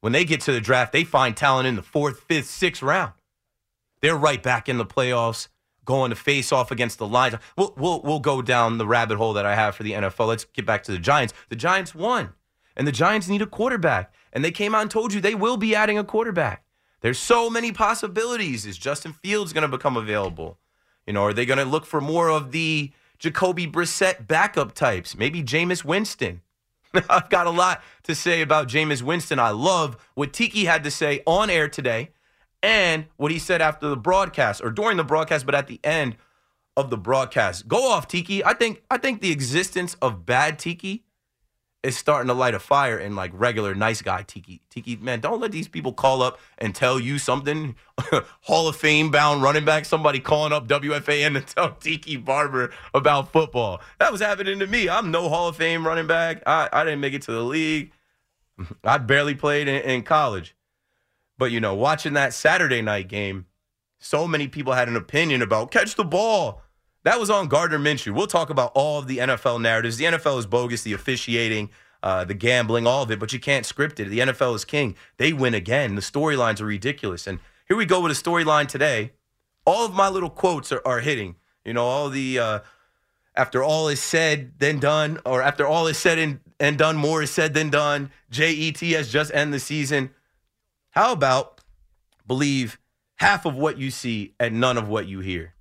When 0.00 0.12
they 0.12 0.24
get 0.24 0.42
to 0.42 0.52
the 0.52 0.60
draft, 0.60 0.92
they 0.92 1.02
find 1.02 1.36
talent 1.36 1.66
in 1.66 1.76
the 1.76 1.82
fourth, 1.82 2.20
fifth, 2.20 2.46
sixth 2.46 2.82
round. 2.82 3.14
They're 4.00 4.16
right 4.16 4.42
back 4.42 4.68
in 4.68 4.78
the 4.78 4.84
playoffs, 4.84 5.48
going 5.84 6.10
to 6.10 6.16
face 6.16 6.52
off 6.52 6.70
against 6.70 6.98
the 6.98 7.06
Lions. 7.06 7.36
We'll, 7.56 7.74
we'll, 7.76 8.00
we'll 8.02 8.20
go 8.20 8.42
down 8.42 8.78
the 8.78 8.86
rabbit 8.86 9.16
hole 9.16 9.32
that 9.34 9.46
I 9.46 9.54
have 9.54 9.74
for 9.74 9.82
the 9.82 9.92
NFL. 9.92 10.28
Let's 10.28 10.44
get 10.44 10.66
back 10.66 10.82
to 10.84 10.92
the 10.92 10.98
Giants. 10.98 11.34
The 11.48 11.56
Giants 11.56 11.94
won, 11.94 12.32
and 12.76 12.86
the 12.86 12.92
Giants 12.92 13.28
need 13.28 13.42
a 13.42 13.46
quarterback. 13.46 14.12
And 14.32 14.44
they 14.44 14.50
came 14.50 14.74
out 14.74 14.82
and 14.82 14.90
told 14.90 15.12
you 15.12 15.20
they 15.20 15.34
will 15.34 15.56
be 15.56 15.74
adding 15.74 15.98
a 15.98 16.04
quarterback. 16.04 16.64
There's 17.00 17.18
so 17.18 17.50
many 17.50 17.70
possibilities. 17.70 18.66
Is 18.66 18.78
Justin 18.78 19.12
Fields 19.12 19.52
going 19.52 19.62
to 19.62 19.68
become 19.68 19.96
available? 19.96 20.58
You 21.06 21.12
know, 21.12 21.24
are 21.24 21.32
they 21.32 21.46
going 21.46 21.58
to 21.58 21.64
look 21.64 21.86
for 21.86 22.00
more 22.00 22.30
of 22.30 22.50
the 22.50 22.90
Jacoby 23.18 23.66
Brissett 23.66 24.26
backup 24.26 24.74
types? 24.74 25.16
Maybe 25.16 25.42
Jameis 25.42 25.84
Winston. 25.84 26.40
I've 27.10 27.28
got 27.28 27.46
a 27.46 27.50
lot 27.50 27.82
to 28.04 28.14
say 28.14 28.40
about 28.40 28.68
Jameis 28.68 29.02
Winston. 29.02 29.38
I 29.38 29.50
love 29.50 29.96
what 30.14 30.32
Tiki 30.32 30.64
had 30.64 30.82
to 30.84 30.90
say 30.90 31.22
on 31.26 31.50
air 31.50 31.68
today 31.68 32.10
and 32.64 33.04
what 33.18 33.30
he 33.30 33.38
said 33.38 33.60
after 33.60 33.88
the 33.88 33.96
broadcast 33.96 34.62
or 34.64 34.70
during 34.70 34.96
the 34.96 35.04
broadcast, 35.04 35.44
but 35.44 35.54
at 35.54 35.66
the 35.66 35.78
end 35.84 36.16
of 36.78 36.88
the 36.88 36.96
broadcast. 36.96 37.68
Go 37.68 37.90
off, 37.90 38.08
Tiki. 38.08 38.42
I 38.42 38.54
think 38.54 38.82
I 38.90 38.96
think 38.96 39.20
the 39.20 39.30
existence 39.30 39.94
of 40.00 40.24
bad 40.24 40.58
Tiki 40.58 41.04
is 41.82 41.94
starting 41.94 42.28
to 42.28 42.32
light 42.32 42.54
a 42.54 42.58
fire 42.58 42.98
in 42.98 43.14
like 43.14 43.30
regular 43.34 43.74
nice 43.74 44.00
guy 44.00 44.22
Tiki. 44.22 44.62
Tiki, 44.70 44.96
man, 44.96 45.20
don't 45.20 45.40
let 45.40 45.52
these 45.52 45.68
people 45.68 45.92
call 45.92 46.22
up 46.22 46.40
and 46.56 46.74
tell 46.74 46.98
you 46.98 47.18
something. 47.18 47.76
Hall 48.40 48.66
of 48.66 48.76
Fame 48.76 49.10
bound 49.10 49.42
running 49.42 49.66
back, 49.66 49.84
somebody 49.84 50.18
calling 50.18 50.54
up 50.54 50.66
WFAN 50.66 51.34
to 51.34 51.42
tell 51.42 51.72
Tiki 51.72 52.16
Barber 52.16 52.72
about 52.94 53.30
football. 53.30 53.82
That 53.98 54.10
was 54.10 54.22
happening 54.22 54.58
to 54.60 54.66
me. 54.66 54.88
I'm 54.88 55.10
no 55.10 55.28
Hall 55.28 55.48
of 55.48 55.56
Fame 55.56 55.86
running 55.86 56.06
back. 56.06 56.42
I, 56.46 56.70
I 56.72 56.84
didn't 56.84 57.00
make 57.00 57.12
it 57.12 57.20
to 57.22 57.32
the 57.32 57.42
league. 57.42 57.92
I 58.84 58.96
barely 58.96 59.34
played 59.34 59.68
in, 59.68 59.82
in 59.82 60.02
college. 60.02 60.56
But 61.38 61.50
you 61.50 61.60
know, 61.60 61.74
watching 61.74 62.12
that 62.14 62.32
Saturday 62.32 62.82
night 62.82 63.08
game, 63.08 63.46
so 63.98 64.28
many 64.28 64.48
people 64.48 64.74
had 64.74 64.88
an 64.88 64.96
opinion 64.96 65.42
about 65.42 65.70
catch 65.70 65.94
the 65.94 66.04
ball. 66.04 66.62
That 67.04 67.20
was 67.20 67.30
on 67.30 67.48
Gardner 67.48 67.78
Minshew. 67.78 68.14
We'll 68.14 68.26
talk 68.26 68.50
about 68.50 68.72
all 68.74 68.98
of 68.98 69.06
the 69.06 69.18
NFL 69.18 69.60
narratives. 69.60 69.98
The 69.98 70.06
NFL 70.06 70.38
is 70.38 70.46
bogus, 70.46 70.82
the 70.82 70.94
officiating, 70.94 71.70
uh, 72.02 72.24
the 72.24 72.34
gambling, 72.34 72.86
all 72.86 73.02
of 73.02 73.10
it, 73.10 73.18
but 73.18 73.32
you 73.32 73.40
can't 73.40 73.66
script 73.66 74.00
it. 74.00 74.08
The 74.08 74.20
NFL 74.20 74.54
is 74.54 74.64
king. 74.64 74.96
They 75.16 75.32
win 75.32 75.54
again. 75.54 75.96
The 75.96 76.00
storylines 76.00 76.60
are 76.60 76.66
ridiculous. 76.66 77.26
And 77.26 77.40
here 77.66 77.76
we 77.76 77.86
go 77.86 78.00
with 78.00 78.12
a 78.12 78.14
storyline 78.14 78.68
today. 78.68 79.12
All 79.66 79.84
of 79.84 79.94
my 79.94 80.08
little 80.08 80.30
quotes 80.30 80.72
are, 80.72 80.82
are 80.86 81.00
hitting. 81.00 81.36
You 81.64 81.72
know, 81.72 81.84
all 81.84 82.10
the 82.10 82.38
uh, 82.38 82.58
after 83.34 83.62
all 83.62 83.88
is 83.88 84.00
said, 84.00 84.52
then 84.58 84.78
done, 84.78 85.18
or 85.24 85.42
after 85.42 85.66
all 85.66 85.86
is 85.86 85.98
said 85.98 86.18
and, 86.18 86.40
and 86.60 86.78
done, 86.78 86.96
more 86.96 87.22
is 87.22 87.30
said 87.30 87.54
than 87.54 87.70
done. 87.70 88.10
JET 88.30 88.78
has 88.80 89.10
just 89.10 89.32
ended 89.34 89.54
the 89.54 89.60
season. 89.60 90.10
How 90.94 91.10
about 91.10 91.60
believe 92.24 92.78
half 93.16 93.46
of 93.46 93.56
what 93.56 93.78
you 93.78 93.90
see 93.90 94.34
and 94.38 94.60
none 94.60 94.78
of 94.78 94.88
what 94.88 95.08
you 95.08 95.18
hear? 95.18 95.54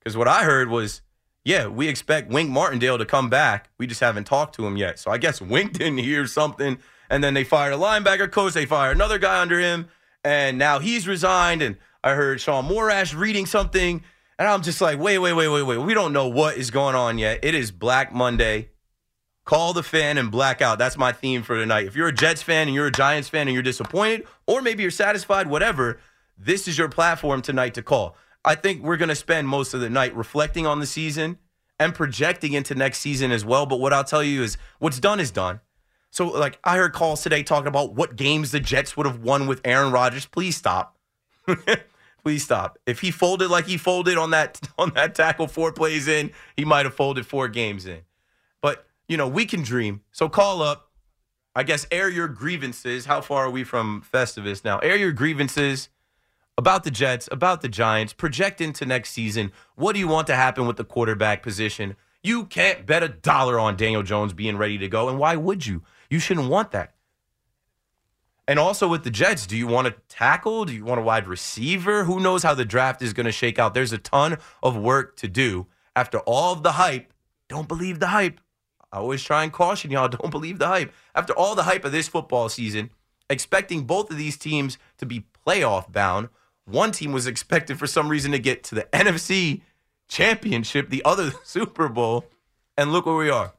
Because 0.00 0.16
what 0.16 0.26
I 0.26 0.42
heard 0.42 0.68
was, 0.68 1.00
yeah, 1.44 1.68
we 1.68 1.86
expect 1.86 2.32
Wink 2.32 2.50
Martindale 2.50 2.98
to 2.98 3.06
come 3.06 3.30
back. 3.30 3.70
We 3.78 3.86
just 3.86 4.00
haven't 4.00 4.24
talked 4.24 4.56
to 4.56 4.66
him 4.66 4.76
yet. 4.76 4.98
So 4.98 5.12
I 5.12 5.18
guess 5.18 5.40
Wink 5.40 5.72
didn't 5.78 5.98
hear 5.98 6.26
something. 6.26 6.76
And 7.08 7.22
then 7.22 7.34
they 7.34 7.44
fired 7.44 7.72
a 7.72 7.76
linebacker 7.76 8.32
coach. 8.32 8.54
They 8.54 8.66
fired 8.66 8.96
another 8.96 9.18
guy 9.18 9.40
under 9.40 9.60
him. 9.60 9.86
And 10.24 10.58
now 10.58 10.80
he's 10.80 11.06
resigned. 11.06 11.62
And 11.62 11.76
I 12.02 12.14
heard 12.14 12.40
Sean 12.40 12.68
Morash 12.68 13.16
reading 13.16 13.46
something. 13.46 14.02
And 14.40 14.48
I'm 14.48 14.62
just 14.62 14.80
like, 14.80 14.98
wait, 14.98 15.20
wait, 15.20 15.34
wait, 15.34 15.48
wait, 15.48 15.62
wait. 15.62 15.78
We 15.78 15.94
don't 15.94 16.12
know 16.12 16.26
what 16.26 16.56
is 16.56 16.72
going 16.72 16.96
on 16.96 17.16
yet. 17.16 17.44
It 17.44 17.54
is 17.54 17.70
Black 17.70 18.12
Monday. 18.12 18.70
Call 19.44 19.72
the 19.72 19.82
fan 19.82 20.18
and 20.18 20.30
black 20.30 20.60
out. 20.60 20.78
That's 20.78 20.96
my 20.96 21.12
theme 21.12 21.42
for 21.42 21.56
tonight. 21.56 21.86
If 21.86 21.96
you're 21.96 22.08
a 22.08 22.12
Jets 22.12 22.42
fan 22.42 22.68
and 22.68 22.74
you're 22.74 22.86
a 22.86 22.92
Giants 22.92 23.28
fan 23.28 23.48
and 23.48 23.54
you're 23.54 23.62
disappointed, 23.62 24.26
or 24.46 24.62
maybe 24.62 24.82
you're 24.82 24.90
satisfied, 24.90 25.48
whatever, 25.48 25.98
this 26.38 26.68
is 26.68 26.78
your 26.78 26.88
platform 26.88 27.42
tonight 27.42 27.74
to 27.74 27.82
call. 27.82 28.16
I 28.44 28.54
think 28.54 28.82
we're 28.82 28.96
going 28.96 29.08
to 29.08 29.14
spend 29.14 29.48
most 29.48 29.74
of 29.74 29.80
the 29.80 29.90
night 29.90 30.14
reflecting 30.14 30.66
on 30.66 30.80
the 30.80 30.86
season 30.86 31.38
and 31.78 31.94
projecting 31.94 32.52
into 32.52 32.74
next 32.74 32.98
season 32.98 33.32
as 33.32 33.44
well. 33.44 33.66
But 33.66 33.80
what 33.80 33.92
I'll 33.92 34.04
tell 34.04 34.22
you 34.22 34.42
is 34.42 34.56
what's 34.78 35.00
done 35.00 35.20
is 35.20 35.30
done. 35.30 35.60
So, 36.10 36.26
like, 36.26 36.58
I 36.64 36.76
heard 36.76 36.92
calls 36.92 37.22
today 37.22 37.42
talking 37.42 37.68
about 37.68 37.94
what 37.94 38.16
games 38.16 38.50
the 38.50 38.60
Jets 38.60 38.96
would 38.96 39.06
have 39.06 39.20
won 39.20 39.46
with 39.46 39.60
Aaron 39.64 39.92
Rodgers. 39.92 40.26
Please 40.26 40.56
stop. 40.56 40.96
Please 42.22 42.44
stop. 42.44 42.78
If 42.86 43.00
he 43.00 43.10
folded 43.10 43.50
like 43.50 43.66
he 43.66 43.76
folded 43.76 44.18
on 44.18 44.30
that 44.30 44.60
on 44.78 44.90
that 44.90 45.14
tackle 45.14 45.46
four 45.46 45.72
plays 45.72 46.08
in, 46.08 46.32
he 46.56 46.64
might 46.64 46.84
have 46.84 46.94
folded 46.94 47.26
four 47.26 47.48
games 47.48 47.86
in. 47.86 48.00
You 49.10 49.16
know, 49.16 49.26
we 49.26 49.44
can 49.44 49.62
dream. 49.62 50.02
So 50.12 50.28
call 50.28 50.62
up. 50.62 50.92
I 51.56 51.64
guess 51.64 51.84
air 51.90 52.08
your 52.08 52.28
grievances. 52.28 53.06
How 53.06 53.20
far 53.20 53.46
are 53.46 53.50
we 53.50 53.64
from 53.64 54.04
Festivus 54.08 54.64
now? 54.64 54.78
Air 54.78 54.94
your 54.94 55.10
grievances 55.10 55.88
about 56.56 56.84
the 56.84 56.92
Jets, 56.92 57.28
about 57.32 57.60
the 57.60 57.68
Giants. 57.68 58.12
Project 58.12 58.60
into 58.60 58.86
next 58.86 59.10
season. 59.10 59.50
What 59.74 59.94
do 59.94 59.98
you 59.98 60.06
want 60.06 60.28
to 60.28 60.36
happen 60.36 60.64
with 60.68 60.76
the 60.76 60.84
quarterback 60.84 61.42
position? 61.42 61.96
You 62.22 62.44
can't 62.44 62.86
bet 62.86 63.02
a 63.02 63.08
dollar 63.08 63.58
on 63.58 63.76
Daniel 63.76 64.04
Jones 64.04 64.32
being 64.32 64.56
ready 64.56 64.78
to 64.78 64.86
go. 64.86 65.08
And 65.08 65.18
why 65.18 65.34
would 65.34 65.66
you? 65.66 65.82
You 66.08 66.20
shouldn't 66.20 66.48
want 66.48 66.70
that. 66.70 66.94
And 68.46 68.60
also 68.60 68.86
with 68.86 69.02
the 69.02 69.10
Jets, 69.10 69.44
do 69.44 69.56
you 69.56 69.66
want 69.66 69.88
to 69.88 69.96
tackle? 70.08 70.66
Do 70.66 70.72
you 70.72 70.84
want 70.84 71.00
a 71.00 71.02
wide 71.02 71.26
receiver? 71.26 72.04
Who 72.04 72.20
knows 72.20 72.44
how 72.44 72.54
the 72.54 72.64
draft 72.64 73.02
is 73.02 73.12
going 73.12 73.26
to 73.26 73.32
shake 73.32 73.58
out? 73.58 73.74
There's 73.74 73.92
a 73.92 73.98
ton 73.98 74.38
of 74.62 74.76
work 74.76 75.16
to 75.16 75.26
do. 75.26 75.66
After 75.96 76.20
all 76.20 76.52
of 76.52 76.62
the 76.62 76.72
hype, 76.72 77.12
don't 77.48 77.66
believe 77.66 77.98
the 77.98 78.06
hype. 78.06 78.40
I 78.92 78.98
always 78.98 79.22
try 79.22 79.44
and 79.44 79.52
caution 79.52 79.90
y'all 79.90 80.08
don't 80.08 80.30
believe 80.30 80.58
the 80.58 80.66
hype. 80.66 80.92
After 81.14 81.32
all 81.32 81.54
the 81.54 81.64
hype 81.64 81.84
of 81.84 81.92
this 81.92 82.08
football 82.08 82.48
season, 82.48 82.90
expecting 83.28 83.84
both 83.84 84.10
of 84.10 84.16
these 84.16 84.36
teams 84.36 84.78
to 84.98 85.06
be 85.06 85.26
playoff 85.46 85.90
bound, 85.90 86.28
one 86.64 86.92
team 86.92 87.12
was 87.12 87.26
expected 87.26 87.78
for 87.78 87.86
some 87.86 88.08
reason 88.08 88.32
to 88.32 88.38
get 88.38 88.62
to 88.64 88.74
the 88.74 88.82
NFC 88.92 89.62
championship, 90.08 90.90
the 90.90 91.04
other 91.04 91.32
Super 91.44 91.88
Bowl. 91.88 92.26
And 92.76 92.92
look 92.92 93.06
where 93.06 93.16
we 93.16 93.30
are. 93.30 93.52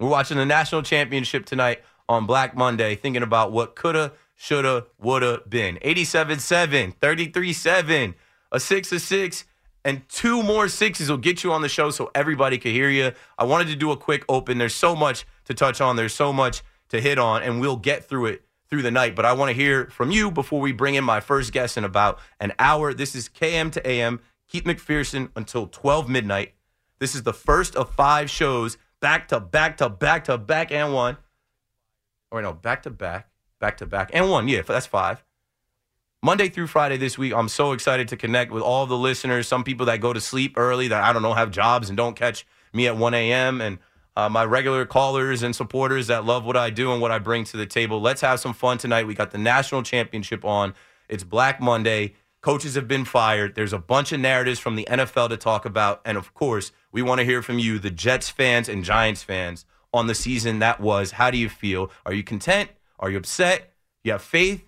We're 0.00 0.08
watching 0.08 0.36
the 0.36 0.46
national 0.46 0.82
championship 0.82 1.44
tonight 1.44 1.82
on 2.08 2.26
Black 2.26 2.56
Monday, 2.56 2.94
thinking 2.94 3.22
about 3.22 3.52
what 3.52 3.74
coulda, 3.76 4.12
shoulda, 4.36 4.86
woulda 4.98 5.42
been. 5.48 5.78
87 5.82 6.38
7, 6.38 6.92
33 6.92 7.52
7, 7.52 8.14
a 8.52 8.60
6 8.60 8.92
a 8.92 9.00
6, 9.00 9.44
and 9.88 10.06
two 10.10 10.42
more 10.42 10.68
sixes 10.68 11.08
will 11.08 11.16
get 11.16 11.42
you 11.42 11.50
on 11.50 11.62
the 11.62 11.68
show 11.68 11.88
so 11.88 12.10
everybody 12.14 12.58
could 12.58 12.72
hear 12.72 12.90
you. 12.90 13.10
I 13.38 13.44
wanted 13.44 13.68
to 13.68 13.74
do 13.74 13.90
a 13.90 13.96
quick 13.96 14.22
open. 14.28 14.58
There's 14.58 14.74
so 14.74 14.94
much 14.94 15.24
to 15.46 15.54
touch 15.54 15.80
on, 15.80 15.96
there's 15.96 16.14
so 16.14 16.30
much 16.30 16.62
to 16.90 17.00
hit 17.00 17.18
on, 17.18 17.42
and 17.42 17.58
we'll 17.58 17.76
get 17.76 18.04
through 18.04 18.26
it 18.26 18.42
through 18.68 18.82
the 18.82 18.90
night. 18.90 19.16
But 19.16 19.24
I 19.24 19.32
want 19.32 19.48
to 19.48 19.54
hear 19.54 19.86
from 19.86 20.10
you 20.10 20.30
before 20.30 20.60
we 20.60 20.72
bring 20.72 20.94
in 20.94 21.04
my 21.04 21.20
first 21.20 21.54
guest 21.54 21.78
in 21.78 21.84
about 21.84 22.18
an 22.38 22.52
hour. 22.58 22.92
This 22.92 23.14
is 23.14 23.30
KM 23.30 23.72
to 23.72 23.88
AM. 23.88 24.20
Keith 24.46 24.64
McPherson 24.64 25.30
until 25.34 25.66
12 25.66 26.06
midnight. 26.06 26.52
This 26.98 27.14
is 27.14 27.22
the 27.22 27.32
first 27.32 27.74
of 27.74 27.94
five 27.94 28.28
shows 28.28 28.76
back 29.00 29.26
to 29.28 29.40
back 29.40 29.78
to 29.78 29.88
back 29.88 30.24
to 30.24 30.36
back 30.36 30.70
and 30.70 30.92
one. 30.92 31.16
Or 32.30 32.42
no, 32.42 32.52
back 32.52 32.82
to 32.82 32.90
back, 32.90 33.30
back 33.58 33.78
to 33.78 33.86
back 33.86 34.10
and 34.12 34.30
one. 34.30 34.48
Yeah, 34.48 34.60
that's 34.60 34.84
five. 34.84 35.24
Monday 36.20 36.48
through 36.48 36.66
Friday 36.66 36.96
this 36.96 37.16
week, 37.16 37.32
I'm 37.32 37.48
so 37.48 37.70
excited 37.70 38.08
to 38.08 38.16
connect 38.16 38.50
with 38.50 38.62
all 38.62 38.86
the 38.86 38.98
listeners. 38.98 39.46
Some 39.46 39.62
people 39.62 39.86
that 39.86 40.00
go 40.00 40.12
to 40.12 40.20
sleep 40.20 40.54
early 40.56 40.88
that 40.88 41.04
I 41.04 41.12
don't 41.12 41.22
know 41.22 41.32
have 41.32 41.52
jobs 41.52 41.88
and 41.88 41.96
don't 41.96 42.16
catch 42.16 42.44
me 42.72 42.88
at 42.88 42.96
1 42.96 43.14
a.m. 43.14 43.60
and 43.60 43.78
uh, 44.16 44.28
my 44.28 44.44
regular 44.44 44.84
callers 44.84 45.44
and 45.44 45.54
supporters 45.54 46.08
that 46.08 46.24
love 46.24 46.44
what 46.44 46.56
I 46.56 46.70
do 46.70 46.92
and 46.92 47.00
what 47.00 47.12
I 47.12 47.20
bring 47.20 47.44
to 47.44 47.56
the 47.56 47.66
table. 47.66 48.00
Let's 48.00 48.20
have 48.22 48.40
some 48.40 48.52
fun 48.52 48.78
tonight. 48.78 49.06
We 49.06 49.14
got 49.14 49.30
the 49.30 49.38
national 49.38 49.84
championship 49.84 50.44
on. 50.44 50.74
It's 51.08 51.22
Black 51.22 51.60
Monday. 51.60 52.14
Coaches 52.40 52.74
have 52.74 52.88
been 52.88 53.04
fired. 53.04 53.54
There's 53.54 53.72
a 53.72 53.78
bunch 53.78 54.10
of 54.10 54.18
narratives 54.18 54.58
from 54.58 54.74
the 54.74 54.88
NFL 54.90 55.28
to 55.28 55.36
talk 55.36 55.64
about. 55.64 56.00
And 56.04 56.18
of 56.18 56.34
course, 56.34 56.72
we 56.90 57.00
want 57.00 57.20
to 57.20 57.24
hear 57.24 57.42
from 57.42 57.60
you, 57.60 57.78
the 57.78 57.90
Jets 57.90 58.28
fans 58.28 58.68
and 58.68 58.82
Giants 58.82 59.22
fans, 59.22 59.64
on 59.94 60.08
the 60.08 60.16
season 60.16 60.58
that 60.58 60.80
was. 60.80 61.12
How 61.12 61.30
do 61.30 61.38
you 61.38 61.48
feel? 61.48 61.92
Are 62.04 62.12
you 62.12 62.24
content? 62.24 62.70
Are 62.98 63.08
you 63.08 63.18
upset? 63.18 63.72
You 64.02 64.12
have 64.12 64.22
faith? 64.22 64.67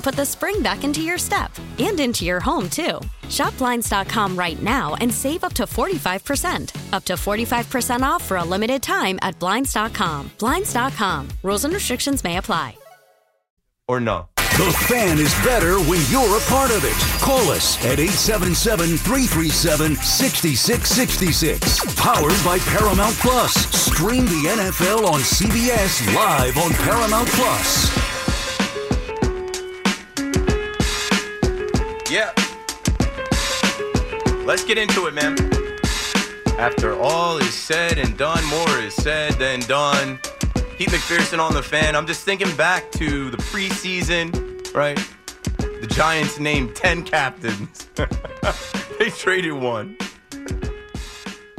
put 0.01 0.15
the 0.15 0.25
spring 0.25 0.61
back 0.61 0.83
into 0.83 1.01
your 1.01 1.17
step 1.17 1.51
and 1.79 1.99
into 1.99 2.25
your 2.25 2.39
home, 2.39 2.69
too. 2.69 2.99
Shop 3.29 3.55
Blinds.com 3.57 4.37
right 4.37 4.61
now 4.61 4.95
and 4.95 5.13
save 5.13 5.43
up 5.43 5.53
to 5.53 5.63
45%. 5.63 6.93
Up 6.93 7.05
to 7.05 7.13
45% 7.13 8.01
off 8.01 8.23
for 8.23 8.37
a 8.37 8.43
limited 8.43 8.81
time 8.81 9.19
at 9.21 9.37
Blinds.com. 9.39 10.31
Blinds.com. 10.39 11.27
Rules 11.43 11.65
and 11.65 11.73
restrictions 11.73 12.23
may 12.23 12.37
apply. 12.37 12.75
Or 13.87 13.99
no? 13.99 14.27
The 14.57 14.71
fan 14.87 15.17
is 15.17 15.33
better 15.45 15.79
when 15.79 16.01
you're 16.09 16.37
a 16.37 16.41
part 16.41 16.71
of 16.71 16.83
it. 16.83 16.93
Call 17.21 17.49
us 17.51 17.77
at 17.85 17.99
877 17.99 18.97
337 18.97 19.95
6666. 19.95 21.95
Powered 21.95 22.35
by 22.43 22.59
Paramount 22.59 23.15
Plus. 23.15 23.53
Stream 23.71 24.25
the 24.25 24.51
NFL 24.51 25.07
on 25.07 25.21
CBS 25.21 26.03
live 26.13 26.57
on 26.57 26.71
Paramount 26.73 27.29
Plus. 27.29 28.10
Yeah. 32.11 32.33
Let's 34.43 34.65
get 34.65 34.77
into 34.77 35.07
it, 35.07 35.13
man. 35.13 35.37
After 36.59 36.99
all 36.99 37.37
is 37.37 37.53
said 37.53 37.97
and 37.97 38.17
done, 38.17 38.45
more 38.47 38.79
is 38.79 38.93
said 38.93 39.35
than 39.35 39.61
done. 39.61 40.19
Keith 40.77 40.89
McPherson 40.89 41.39
on 41.39 41.53
the 41.53 41.63
fan. 41.63 41.95
I'm 41.95 42.05
just 42.05 42.25
thinking 42.25 42.53
back 42.57 42.91
to 42.91 43.31
the 43.31 43.37
preseason, 43.37 44.75
right? 44.75 44.99
The 45.57 45.87
Giants 45.87 46.37
named 46.37 46.75
10 46.75 47.03
captains. 47.03 47.87
they 48.99 49.09
traded 49.11 49.53
one. 49.53 49.95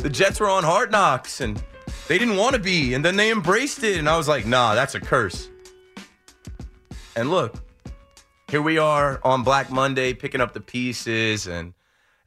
The 0.00 0.10
Jets 0.10 0.38
were 0.38 0.50
on 0.50 0.64
hard 0.64 0.92
knocks 0.92 1.40
and 1.40 1.62
they 2.08 2.18
didn't 2.18 2.36
want 2.36 2.56
to 2.56 2.60
be, 2.60 2.92
and 2.92 3.02
then 3.02 3.16
they 3.16 3.30
embraced 3.30 3.84
it. 3.84 3.96
And 3.96 4.06
I 4.06 4.18
was 4.18 4.28
like, 4.28 4.44
nah, 4.44 4.74
that's 4.74 4.94
a 4.94 5.00
curse. 5.00 5.48
And 7.16 7.30
look, 7.30 7.56
here 8.52 8.60
we 8.60 8.76
are 8.76 9.18
on 9.24 9.42
Black 9.42 9.70
Monday 9.70 10.12
picking 10.12 10.42
up 10.42 10.52
the 10.52 10.60
pieces, 10.60 11.46
and 11.46 11.72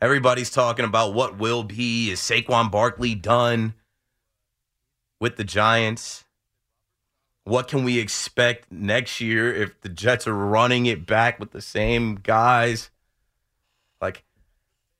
everybody's 0.01 0.49
talking 0.49 0.83
about 0.83 1.13
what 1.13 1.37
will 1.37 1.63
be. 1.63 2.09
Is 2.09 2.19
Saquon 2.19 2.71
Barkley 2.71 3.13
done 3.13 3.75
with 5.19 5.35
the 5.35 5.43
Giants? 5.43 6.25
What 7.43 7.67
can 7.67 7.83
we 7.83 7.99
expect 7.99 8.71
next 8.71 9.21
year 9.21 9.53
if 9.53 9.79
the 9.81 9.89
Jets 9.89 10.25
are 10.25 10.33
running 10.33 10.87
it 10.87 11.05
back 11.05 11.39
with 11.39 11.51
the 11.51 11.61
same 11.61 12.15
guys? 12.15 12.89
Like, 14.01 14.23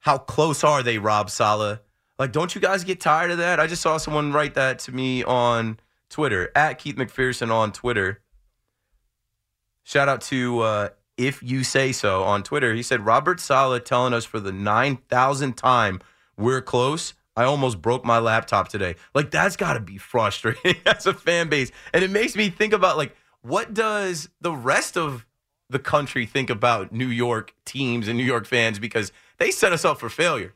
how 0.01 0.19
close 0.19 0.63
are 0.63 0.83
they, 0.83 0.99
Rob 0.99 1.31
Saleh? 1.31 1.79
Like, 2.19 2.33
don't 2.33 2.53
you 2.53 2.61
guys 2.61 2.83
get 2.83 3.01
tired 3.01 3.31
of 3.31 3.39
that? 3.39 3.59
I 3.59 3.65
just 3.65 3.81
saw 3.81 3.97
someone 3.97 4.31
write 4.31 4.53
that 4.53 4.77
to 4.77 4.91
me 4.91 5.23
on 5.23 5.79
Twitter, 6.07 6.51
at 6.55 6.77
Keith 6.77 6.97
McPherson 6.97 7.51
on 7.51 7.71
Twitter. 7.71 8.21
Shout 9.83 10.07
out 10.07 10.21
to 10.21 10.59
uh, 10.59 10.89
If 11.17 11.41
You 11.41 11.63
Say 11.63 11.91
So 11.91 12.23
on 12.23 12.43
Twitter. 12.43 12.73
He 12.73 12.84
said, 12.84 13.06
Robert 13.06 13.39
Saleh 13.39 13.84
telling 13.84 14.13
us 14.13 14.25
for 14.25 14.39
the 14.39 14.51
9,000th 14.51 15.56
time 15.56 16.01
we're 16.38 16.62
close. 16.62 17.13
I 17.38 17.43
almost 17.43 17.82
broke 17.82 18.06
my 18.06 18.19
laptop 18.19 18.69
today. 18.69 18.95
Like, 19.13 19.32
that's 19.32 19.56
got 19.56 19.73
to 19.73 19.80
be 19.80 19.97
frustrating 19.97 20.75
as 20.86 21.06
a 21.06 21.13
fan 21.13 21.49
base. 21.49 21.71
And 21.93 22.04
it 22.04 22.12
makes 22.12 22.36
me 22.36 22.49
think 22.49 22.73
about, 22.73 22.97
like, 22.97 23.15
what 23.41 23.73
does 23.73 24.30
the 24.41 24.54
rest 24.54 24.97
of 24.97 25.25
the 25.69 25.80
country 25.80 26.25
think 26.25 26.49
about 26.49 26.91
New 26.91 27.08
York 27.08 27.54
teams 27.65 28.08
and 28.08 28.17
New 28.17 28.23
York 28.23 28.45
fans? 28.45 28.80
Because 28.80 29.12
they 29.38 29.51
set 29.51 29.73
us 29.73 29.84
up 29.84 29.99
for 29.99 30.10
failure. 30.10 30.54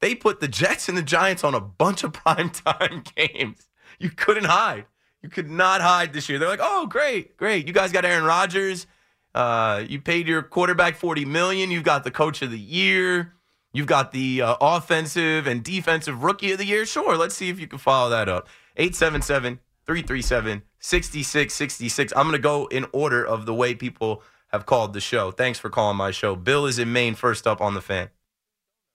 They 0.00 0.14
put 0.14 0.40
the 0.40 0.48
Jets 0.48 0.88
and 0.88 0.96
the 0.96 1.02
Giants 1.02 1.44
on 1.44 1.54
a 1.54 1.60
bunch 1.60 2.04
of 2.04 2.12
primetime 2.12 3.04
games. 3.14 3.68
You 3.98 4.10
couldn't 4.10 4.44
hide. 4.44 4.86
You 5.22 5.28
could 5.28 5.50
not 5.50 5.80
hide 5.80 6.12
this 6.12 6.28
year. 6.28 6.38
They're 6.38 6.48
like, 6.48 6.60
oh, 6.62 6.86
great, 6.86 7.36
great. 7.36 7.66
You 7.66 7.72
guys 7.72 7.92
got 7.92 8.04
Aaron 8.04 8.24
Rodgers. 8.24 8.86
Uh, 9.34 9.84
you 9.86 10.00
paid 10.00 10.26
your 10.26 10.42
quarterback 10.42 10.96
forty 10.96 11.24
million. 11.24 11.70
You've 11.70 11.84
got 11.84 12.04
the 12.04 12.10
coach 12.10 12.42
of 12.42 12.50
the 12.50 12.58
year. 12.58 13.34
You've 13.72 13.86
got 13.86 14.10
the 14.10 14.42
uh, 14.42 14.56
offensive 14.60 15.46
and 15.46 15.62
defensive 15.62 16.24
rookie 16.24 16.52
of 16.52 16.58
the 16.58 16.64
year. 16.64 16.84
Sure, 16.84 17.16
let's 17.16 17.36
see 17.36 17.48
if 17.48 17.60
you 17.60 17.68
can 17.68 17.78
follow 17.78 18.10
that 18.10 18.28
up. 18.28 18.48
877 18.76 19.60
337 19.86 20.62
6666. 20.80 22.12
I'm 22.16 22.24
going 22.24 22.32
to 22.32 22.38
go 22.38 22.66
in 22.66 22.86
order 22.92 23.24
of 23.24 23.46
the 23.46 23.54
way 23.54 23.74
people 23.74 24.22
have 24.48 24.66
called 24.66 24.92
the 24.92 25.00
show. 25.00 25.30
Thanks 25.30 25.58
for 25.60 25.70
calling 25.70 25.96
my 25.96 26.10
show. 26.10 26.34
Bill 26.34 26.66
is 26.66 26.78
in 26.80 26.92
Maine, 26.92 27.14
first 27.14 27.46
up 27.46 27.60
on 27.60 27.74
the 27.74 27.80
fan. 27.80 28.10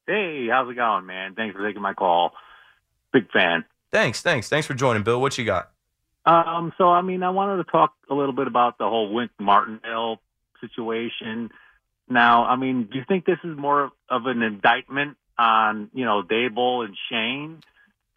Hey, 0.07 0.47
how's 0.51 0.69
it 0.69 0.75
going, 0.75 1.05
man? 1.05 1.35
Thanks 1.35 1.55
for 1.55 1.65
taking 1.65 1.81
my 1.81 1.93
call. 1.93 2.31
Big 3.13 3.31
fan. 3.31 3.63
Thanks, 3.91 4.21
thanks. 4.21 4.49
Thanks 4.49 4.67
for 4.67 4.73
joining, 4.73 5.03
Bill. 5.03 5.21
What 5.21 5.37
you 5.37 5.45
got? 5.45 5.71
Um, 6.25 6.73
so 6.77 6.89
I 6.89 7.01
mean, 7.01 7.23
I 7.23 7.29
wanted 7.29 7.63
to 7.63 7.71
talk 7.71 7.93
a 8.09 8.13
little 8.13 8.33
bit 8.33 8.47
about 8.47 8.77
the 8.77 8.85
whole 8.85 9.13
Wink 9.13 9.31
Martindale 9.39 10.19
situation. 10.61 11.51
Now, 12.09 12.45
I 12.45 12.55
mean, 12.55 12.87
do 12.91 12.97
you 12.97 13.05
think 13.07 13.25
this 13.25 13.39
is 13.43 13.57
more 13.57 13.91
of 14.09 14.25
an 14.25 14.41
indictment 14.41 15.17
on 15.37 15.89
you 15.93 16.05
know 16.05 16.23
Daboll 16.23 16.85
and 16.85 16.95
Shane 17.09 17.61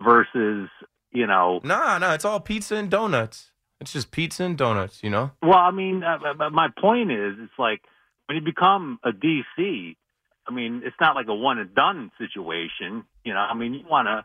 versus 0.03 0.69
you 1.13 1.27
know? 1.27 1.61
Nah, 1.65 1.99
nah. 1.99 2.15
It's 2.15 2.25
all 2.25 2.41
pizza 2.41 2.77
and 2.77 2.91
donuts. 2.91 3.51
It's 3.81 3.93
just 3.93 4.11
pizza 4.11 4.45
and 4.45 4.59
donuts, 4.59 5.03
you 5.03 5.11
know. 5.11 5.31
Well, 5.43 5.59
I 5.59 5.71
mean, 5.71 6.03
uh, 6.03 6.51
my 6.51 6.69
point 6.81 7.13
is, 7.13 7.37
it's 7.39 7.59
like 7.59 7.81
when 8.27 8.37
you 8.37 8.43
become 8.43 8.99
a 9.05 9.11
DC. 9.11 9.97
I 10.47 10.51
mean, 10.51 10.81
it's 10.85 10.97
not 10.99 11.15
like 11.15 11.29
a 11.29 11.35
one 11.35 11.59
and 11.59 11.75
done 11.75 12.11
situation. 12.17 13.05
You 13.23 13.35
know, 13.35 13.41
I 13.41 13.55
mean, 13.55 13.75
you 13.75 13.85
want 13.89 14.07
to, 14.07 14.25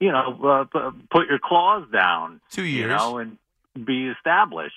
you 0.00 0.10
know, 0.12 0.66
uh, 0.74 0.90
put 1.10 1.28
your 1.28 1.38
claws 1.42 1.86
down. 1.92 2.40
Two 2.50 2.64
years, 2.64 2.82
you 2.90 2.96
know, 2.96 3.18
and 3.18 3.38
be 3.84 4.08
established. 4.08 4.74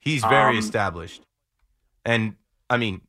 He's 0.00 0.22
very 0.22 0.54
Um, 0.54 0.58
established, 0.58 1.22
and 2.04 2.36
I 2.70 2.76
mean, 2.76 3.02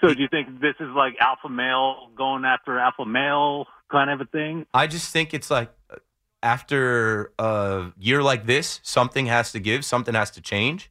So 0.00 0.14
do 0.14 0.20
you 0.22 0.28
think 0.28 0.60
this 0.60 0.76
is 0.80 0.88
like 0.94 1.16
alpha 1.20 1.48
male 1.48 2.10
going 2.16 2.44
after 2.44 2.78
alpha 2.78 3.04
male 3.04 3.66
kind 3.90 4.10
of 4.10 4.20
a 4.20 4.26
thing? 4.26 4.66
I 4.72 4.86
just 4.86 5.12
think 5.12 5.34
it's 5.34 5.50
like 5.50 5.72
uh, 5.90 5.96
after 6.42 7.32
a 7.38 7.92
year 7.98 8.22
like 8.22 8.46
this, 8.46 8.80
something 8.82 9.26
has 9.26 9.50
to 9.52 9.60
give, 9.60 9.84
something 9.84 10.14
has 10.14 10.30
to 10.32 10.40
change. 10.40 10.90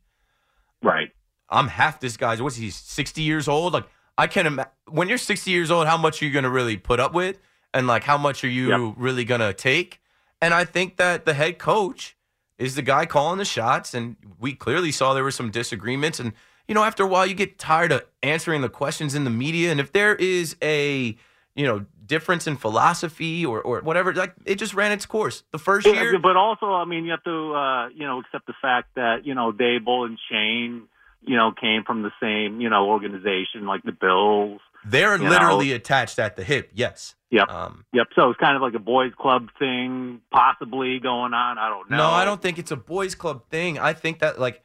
Right. 0.83 1.11
I'm 1.49 1.69
half 1.69 1.99
this 1.99 2.17
guy's. 2.17 2.41
What's 2.41 2.57
he? 2.57 2.69
60 2.69 3.21
years 3.21 3.47
old. 3.47 3.73
Like 3.73 3.85
I 4.17 4.27
can't 4.27 4.47
imagine 4.47 4.71
when 4.89 5.07
you're 5.09 5.17
60 5.17 5.49
years 5.49 5.71
old, 5.71 5.87
how 5.87 5.97
much 5.97 6.21
are 6.21 6.25
you 6.25 6.31
going 6.31 6.43
to 6.43 6.49
really 6.49 6.75
put 6.77 6.99
up 6.99 7.13
with, 7.13 7.39
and 7.77 7.87
like 7.87 8.03
how 8.03 8.17
much 8.17 8.43
are 8.43 8.49
you 8.49 8.87
Yep. 8.87 8.95
really 8.97 9.25
going 9.25 9.41
to 9.41 9.53
take? 9.53 10.01
And 10.41 10.53
I 10.53 10.65
think 10.65 10.97
that 10.97 11.25
the 11.25 11.33
head 11.33 11.57
coach 11.57 12.15
is 12.57 12.75
the 12.75 12.81
guy 12.81 13.05
calling 13.05 13.37
the 13.37 13.45
shots, 13.45 13.93
and 13.93 14.15
we 14.39 14.53
clearly 14.53 14.91
saw 14.91 15.13
there 15.13 15.23
were 15.23 15.31
some 15.31 15.51
disagreements. 15.51 16.19
And 16.19 16.33
you 16.67 16.75
know, 16.75 16.83
after 16.83 17.03
a 17.03 17.07
while, 17.07 17.25
you 17.25 17.33
get 17.33 17.57
tired 17.57 17.91
of 17.91 18.03
answering 18.23 18.61
the 18.61 18.69
questions 18.69 19.15
in 19.15 19.23
the 19.23 19.29
media, 19.29 19.71
and 19.71 19.79
if 19.79 19.91
there 19.91 20.15
is 20.15 20.55
a 20.61 21.15
you 21.55 21.65
know 21.65 21.85
difference 22.07 22.47
in 22.47 22.55
philosophy 22.55 23.45
or, 23.45 23.61
or 23.61 23.81
whatever. 23.81 24.13
Like 24.13 24.33
it 24.45 24.55
just 24.55 24.73
ran 24.73 24.91
its 24.91 25.05
course. 25.05 25.43
The 25.51 25.59
first 25.59 25.85
year, 25.85 26.17
but 26.19 26.35
also, 26.37 26.67
I 26.67 26.85
mean, 26.85 27.05
you 27.05 27.11
have 27.11 27.23
to, 27.23 27.53
uh, 27.53 27.87
you 27.89 28.05
know, 28.05 28.19
accept 28.21 28.47
the 28.47 28.53
fact 28.61 28.95
that 28.95 29.25
you 29.25 29.35
know 29.35 29.51
Daboll 29.51 30.05
and 30.05 30.17
Shane, 30.29 30.83
you 31.21 31.35
know, 31.35 31.51
came 31.51 31.83
from 31.83 32.01
the 32.03 32.11
same, 32.21 32.61
you 32.61 32.69
know, 32.69 32.87
organization 32.87 33.65
like 33.65 33.83
the 33.83 33.91
Bills. 33.91 34.61
They're 34.89 35.17
literally 35.17 35.69
know. 35.69 35.75
attached 35.75 36.19
at 36.19 36.35
the 36.35 36.43
hip. 36.43 36.71
Yes. 36.73 37.15
Yep. 37.29 37.49
Um, 37.49 37.85
Yep. 37.93 38.07
So 38.15 38.29
it's 38.29 38.39
kind 38.39 38.55
of 38.55 38.61
like 38.61 38.73
a 38.73 38.79
boys' 38.79 39.11
club 39.19 39.49
thing, 39.59 40.21
possibly 40.31 40.99
going 40.99 41.33
on. 41.33 41.57
I 41.57 41.69
don't 41.69 41.89
know. 41.89 41.97
No, 41.97 42.09
I 42.09 42.25
don't 42.25 42.41
think 42.41 42.57
it's 42.57 42.71
a 42.71 42.75
boys' 42.77 43.15
club 43.15 43.43
thing. 43.49 43.77
I 43.77 43.93
think 43.93 44.19
that 44.19 44.39
like 44.39 44.63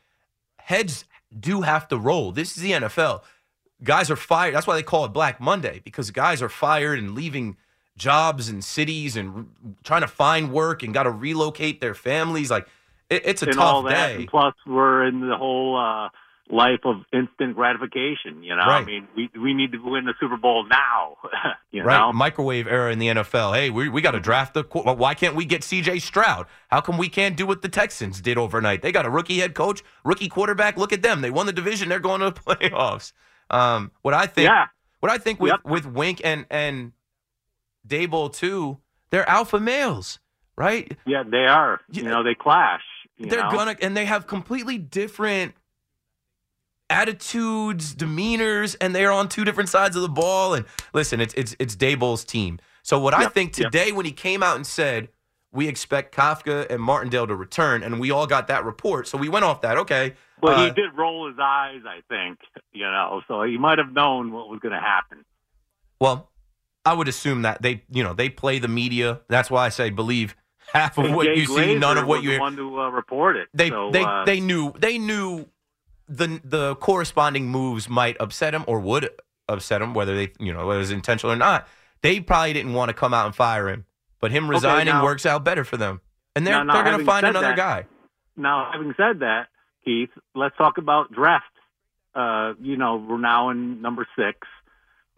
heads 0.59 1.05
do 1.39 1.63
have 1.63 1.89
to 1.89 1.97
roll. 1.97 2.33
This 2.33 2.57
is 2.57 2.63
the 2.63 2.73
NFL. 2.73 3.23
Guys 3.83 4.11
are 4.11 4.17
fired. 4.17 4.55
That's 4.55 4.67
why 4.67 4.77
they 4.77 4.83
call 4.83 5.05
it 5.05 5.09
Black 5.09 5.41
Monday 5.41 5.81
because 5.85 6.11
guys 6.13 6.41
are 6.41 6.49
fired 6.49 6.99
and 6.99 7.15
leaving 7.15 7.57
jobs 7.97 8.49
and 8.49 8.63
cities 8.63 9.17
and 9.17 9.49
trying 9.83 10.03
to 10.03 10.09
find 10.09 10.53
work 10.53 10.83
and 10.83 10.95
got 10.95 11.03
to 11.03 11.11
relocate 11.11 11.81
their 11.81 11.95
families. 11.95 12.51
Like 12.51 12.69
it, 13.11 13.23
it's 13.25 13.43
a 13.43 13.47
and 13.47 13.55
tough 13.55 13.65
all 13.65 13.83
that. 13.83 14.09
day. 14.09 14.15
And 14.17 14.29
plus, 14.29 14.55
we're 14.67 15.05
in 15.07 15.27
the 15.27 15.37
whole 15.37 15.77
uh, 15.77 16.09
life 16.51 16.81
of 16.85 16.97
instant 17.13 17.55
gratification. 17.55 18.43
You 18.43 18.55
know, 18.57 18.63
I 18.63 18.85
mean, 18.85 19.09
we 19.17 19.31
we 19.41 19.55
need 19.55 19.73
to 19.73 19.79
win 19.79 20.05
the 20.05 20.15
Super 20.21 20.37
Bowl 20.37 20.67
now. 20.69 21.17
you 21.71 21.83
right, 21.83 21.99
know, 21.99 22.13
microwave 22.13 22.67
era 22.67 22.93
in 22.93 22.99
the 22.99 23.09
NFL. 23.09 23.55
Hey, 23.55 23.71
we, 23.71 23.89
we 23.89 24.01
got 24.03 24.11
to 24.13 24.21
draft 24.21 24.55
the. 24.55 24.63
Why 24.65 25.15
can't 25.15 25.35
we 25.35 25.45
get 25.45 25.65
C.J. 25.65 26.01
Stroud? 26.01 26.47
How 26.69 26.81
come 26.81 26.99
we 26.99 27.09
can't 27.09 27.37
do 27.37 27.47
what 27.47 27.63
the 27.63 27.69
Texans 27.69 28.21
did 28.21 28.39
overnight? 28.39 28.83
They 28.83 28.93
got 28.93 29.07
a 29.07 29.11
rookie 29.11 29.39
head 29.39 29.55
coach, 29.55 29.83
rookie 30.05 30.29
quarterback. 30.29 30.77
Look 30.77 30.93
at 30.93 31.03
them. 31.03 31.21
They 31.23 31.31
won 31.31 31.47
the 31.47 31.53
division. 31.53 31.89
They're 31.89 32.01
going 32.01 32.21
to 32.21 32.31
the 32.31 32.41
playoffs. 32.55 33.13
Um, 33.51 33.91
what 34.03 34.15
I 34.15 34.27
think, 34.27 34.49
Yeah. 34.49 34.67
what 35.01 35.11
I 35.13 35.19
think 35.19 35.41
with 35.41 35.51
Yep. 35.53 35.61
with 35.65 35.87
Wink 35.87 36.21
and 36.25 36.47
and 36.51 36.93
Daboll 37.87 38.33
too, 38.33 38.79
they're 39.11 39.29
alpha 39.29 39.59
males, 39.61 40.19
right? 40.57 40.97
yeah, 41.07 41.23
they 41.29 41.47
are. 41.47 41.81
You 41.91 42.05
know, 42.05 42.23
they 42.23 42.35
clash. 42.35 42.83
You 43.17 43.27
they're 43.27 43.43
know? 43.45 43.51
gonna 43.51 43.77
and 43.83 43.97
they 43.97 44.07
have 44.07 44.27
completely 44.27 44.79
different 44.79 45.55
attitudes, 46.93 47.95
demeanors, 47.95 48.77
and 48.81 48.95
they're 48.95 49.13
on 49.13 49.29
two 49.29 49.45
different 49.45 49.69
sides 49.69 49.97
of 49.97 50.03
the 50.03 50.09
ball. 50.09 50.55
And 50.55 50.65
listen, 50.93 51.21
it's 51.21 51.35
it's 51.35 51.57
it's 51.59 51.75
Daboll's 51.77 52.25
team. 52.25 52.59
So 52.83 52.99
what 52.99 53.15
I 53.15 53.23
Yep, 53.23 53.35
think 53.35 53.59
yep. 53.59 53.71
today 53.73 53.93
when 53.93 54.05
he 54.07 54.13
came 54.13 54.43
out 54.43 54.57
and 54.57 54.67
said 54.67 55.09
we 55.53 55.69
expect 55.69 56.15
Kafka 56.15 56.69
and 56.71 56.81
Martindale 56.83 57.27
to 57.27 57.35
return, 57.35 57.83
and 57.83 58.01
we 58.01 58.11
all 58.11 58.27
got 58.27 58.47
that 58.49 58.65
report, 58.65 59.07
so 59.07 59.19
we 59.19 59.29
went 59.29 59.45
off 59.45 59.61
that. 59.63 59.77
Okay, 59.79 60.15
But 60.41 60.59
uh, 60.59 60.65
he 60.65 60.71
did 60.71 60.97
roll 60.97 61.29
his 61.29 61.37
eyes, 61.41 61.81
I 61.87 62.01
think. 62.09 62.39
You 62.73 62.85
know, 62.85 63.23
so 63.29 63.43
he 63.43 63.59
might 63.59 63.79
have 63.79 63.93
known 63.93 64.33
what 64.33 64.49
was 64.49 64.61
going 64.61 64.73
to 64.75 64.81
happen. 64.81 65.25
well, 66.01 66.31
I 66.85 66.95
would 66.95 67.07
assume 67.09 67.43
that 67.43 67.63
they 67.63 67.83
you 67.91 68.03
know 68.03 68.13
they 68.15 68.29
play 68.29 68.59
the 68.59 68.69
media. 68.69 69.21
That's 69.29 69.51
why 69.51 69.67
I 69.67 69.69
say 69.69 69.91
believe 69.91 70.35
half 70.73 70.99
of 70.99 71.13
what 71.13 71.27
Jay 71.27 71.37
you 71.37 71.47
see, 71.47 71.75
none 71.77 71.97
of 71.99 72.07
what 72.07 72.23
you 72.23 72.31
the 72.31 72.33
hear. 72.33 72.41
one 72.41 72.57
to 72.57 72.81
uh, 72.81 72.89
report 72.89 73.37
it. 73.37 73.49
they 73.55 73.69
so, 73.71 73.91
they 73.93 74.03
uh, 74.03 74.25
they 74.25 74.41
knew 74.41 74.73
they 74.79 74.99
knew 74.99 75.47
the 76.17 76.41
the 76.45 76.75
corresponding 76.77 77.49
moves 77.49 77.89
might 77.89 78.17
upset 78.21 78.55
him 78.55 78.65
or 78.67 78.81
would 78.81 79.09
upset 79.49 79.83
him 79.83 79.95
whether 79.95 80.15
they 80.17 80.33
you 80.39 80.53
know 80.53 80.67
whether 80.67 80.79
it 80.79 80.83
was 80.83 80.91
intentional 80.91 81.33
or 81.33 81.37
not. 81.37 81.67
They 82.03 82.21
probably 82.21 82.53
didn't 82.53 82.75
want 82.75 82.89
to 82.89 82.95
come 82.95 83.15
out 83.15 83.27
and 83.27 83.35
fire 83.35 83.69
him, 83.69 83.85
but 84.21 84.31
him 84.33 84.45
Okay, 84.45 84.55
resigning 84.55 84.95
now- 84.95 85.05
works 85.05 85.25
out 85.25 85.45
better 85.45 85.65
for 85.65 85.77
them, 85.77 86.01
and 86.35 86.47
they're 86.47 86.55
Now- 86.59 86.63
now, 86.65 86.73
they're 86.75 86.85
going 86.85 86.99
to 86.99 87.05
find 87.05 87.27
another 87.27 87.49
that- 87.49 87.57
guy. 87.57 87.87
Now, 88.37 88.71
having 88.73 88.95
said 88.97 89.21
that, 89.21 89.49
Keith, 89.85 90.11
let's 90.35 90.57
talk 90.57 90.79
about 90.79 91.13
draft. 91.13 91.45
Uh, 92.15 92.55
you 92.61 92.77
know, 92.77 92.97
we're 92.97 93.19
now 93.19 93.51
in 93.51 93.81
number 93.83 94.07
six. 94.17 94.39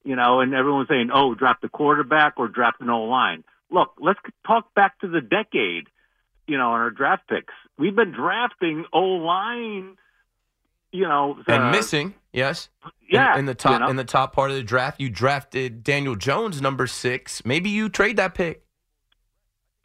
You 0.04 0.16
know, 0.16 0.40
and 0.40 0.52
everyone's 0.54 0.88
saying, 0.88 1.10
"Oh, 1.12 1.34
draft 1.34 1.62
the 1.62 1.68
quarterback 1.70 2.34
or 2.36 2.48
draft 2.48 2.80
an 2.80 2.90
O 2.90 3.04
line." 3.04 3.42
Look, 3.70 3.94
let's 3.98 4.20
talk 4.46 4.74
back 4.74 4.98
to 5.00 5.08
the 5.08 5.20
decade. 5.22 5.88
You 6.46 6.58
know, 6.58 6.72
on 6.72 6.80
our 6.80 6.90
draft 6.90 7.26
picks, 7.28 7.54
we've 7.78 7.96
been 7.96 8.12
drafting 8.12 8.84
O 8.92 9.00
line. 9.00 9.96
You 10.94 11.08
know, 11.08 11.36
And 11.48 11.64
uh, 11.64 11.70
missing, 11.72 12.14
yes, 12.32 12.68
yeah, 13.10 13.36
in, 13.36 13.46
the 13.46 13.54
top 13.54 13.72
you 13.72 13.78
know? 13.80 13.90
in 13.90 13.96
the 13.96 14.04
top 14.04 14.32
part 14.32 14.52
of 14.52 14.56
the 14.56 14.62
draft, 14.62 15.00
you 15.00 15.10
drafted 15.10 15.82
Daniel 15.82 16.14
Jones, 16.14 16.62
number 16.62 16.86
six. 16.86 17.44
Maybe 17.44 17.68
you 17.68 17.88
trade 17.88 18.16
that 18.18 18.34
pick. 18.34 18.62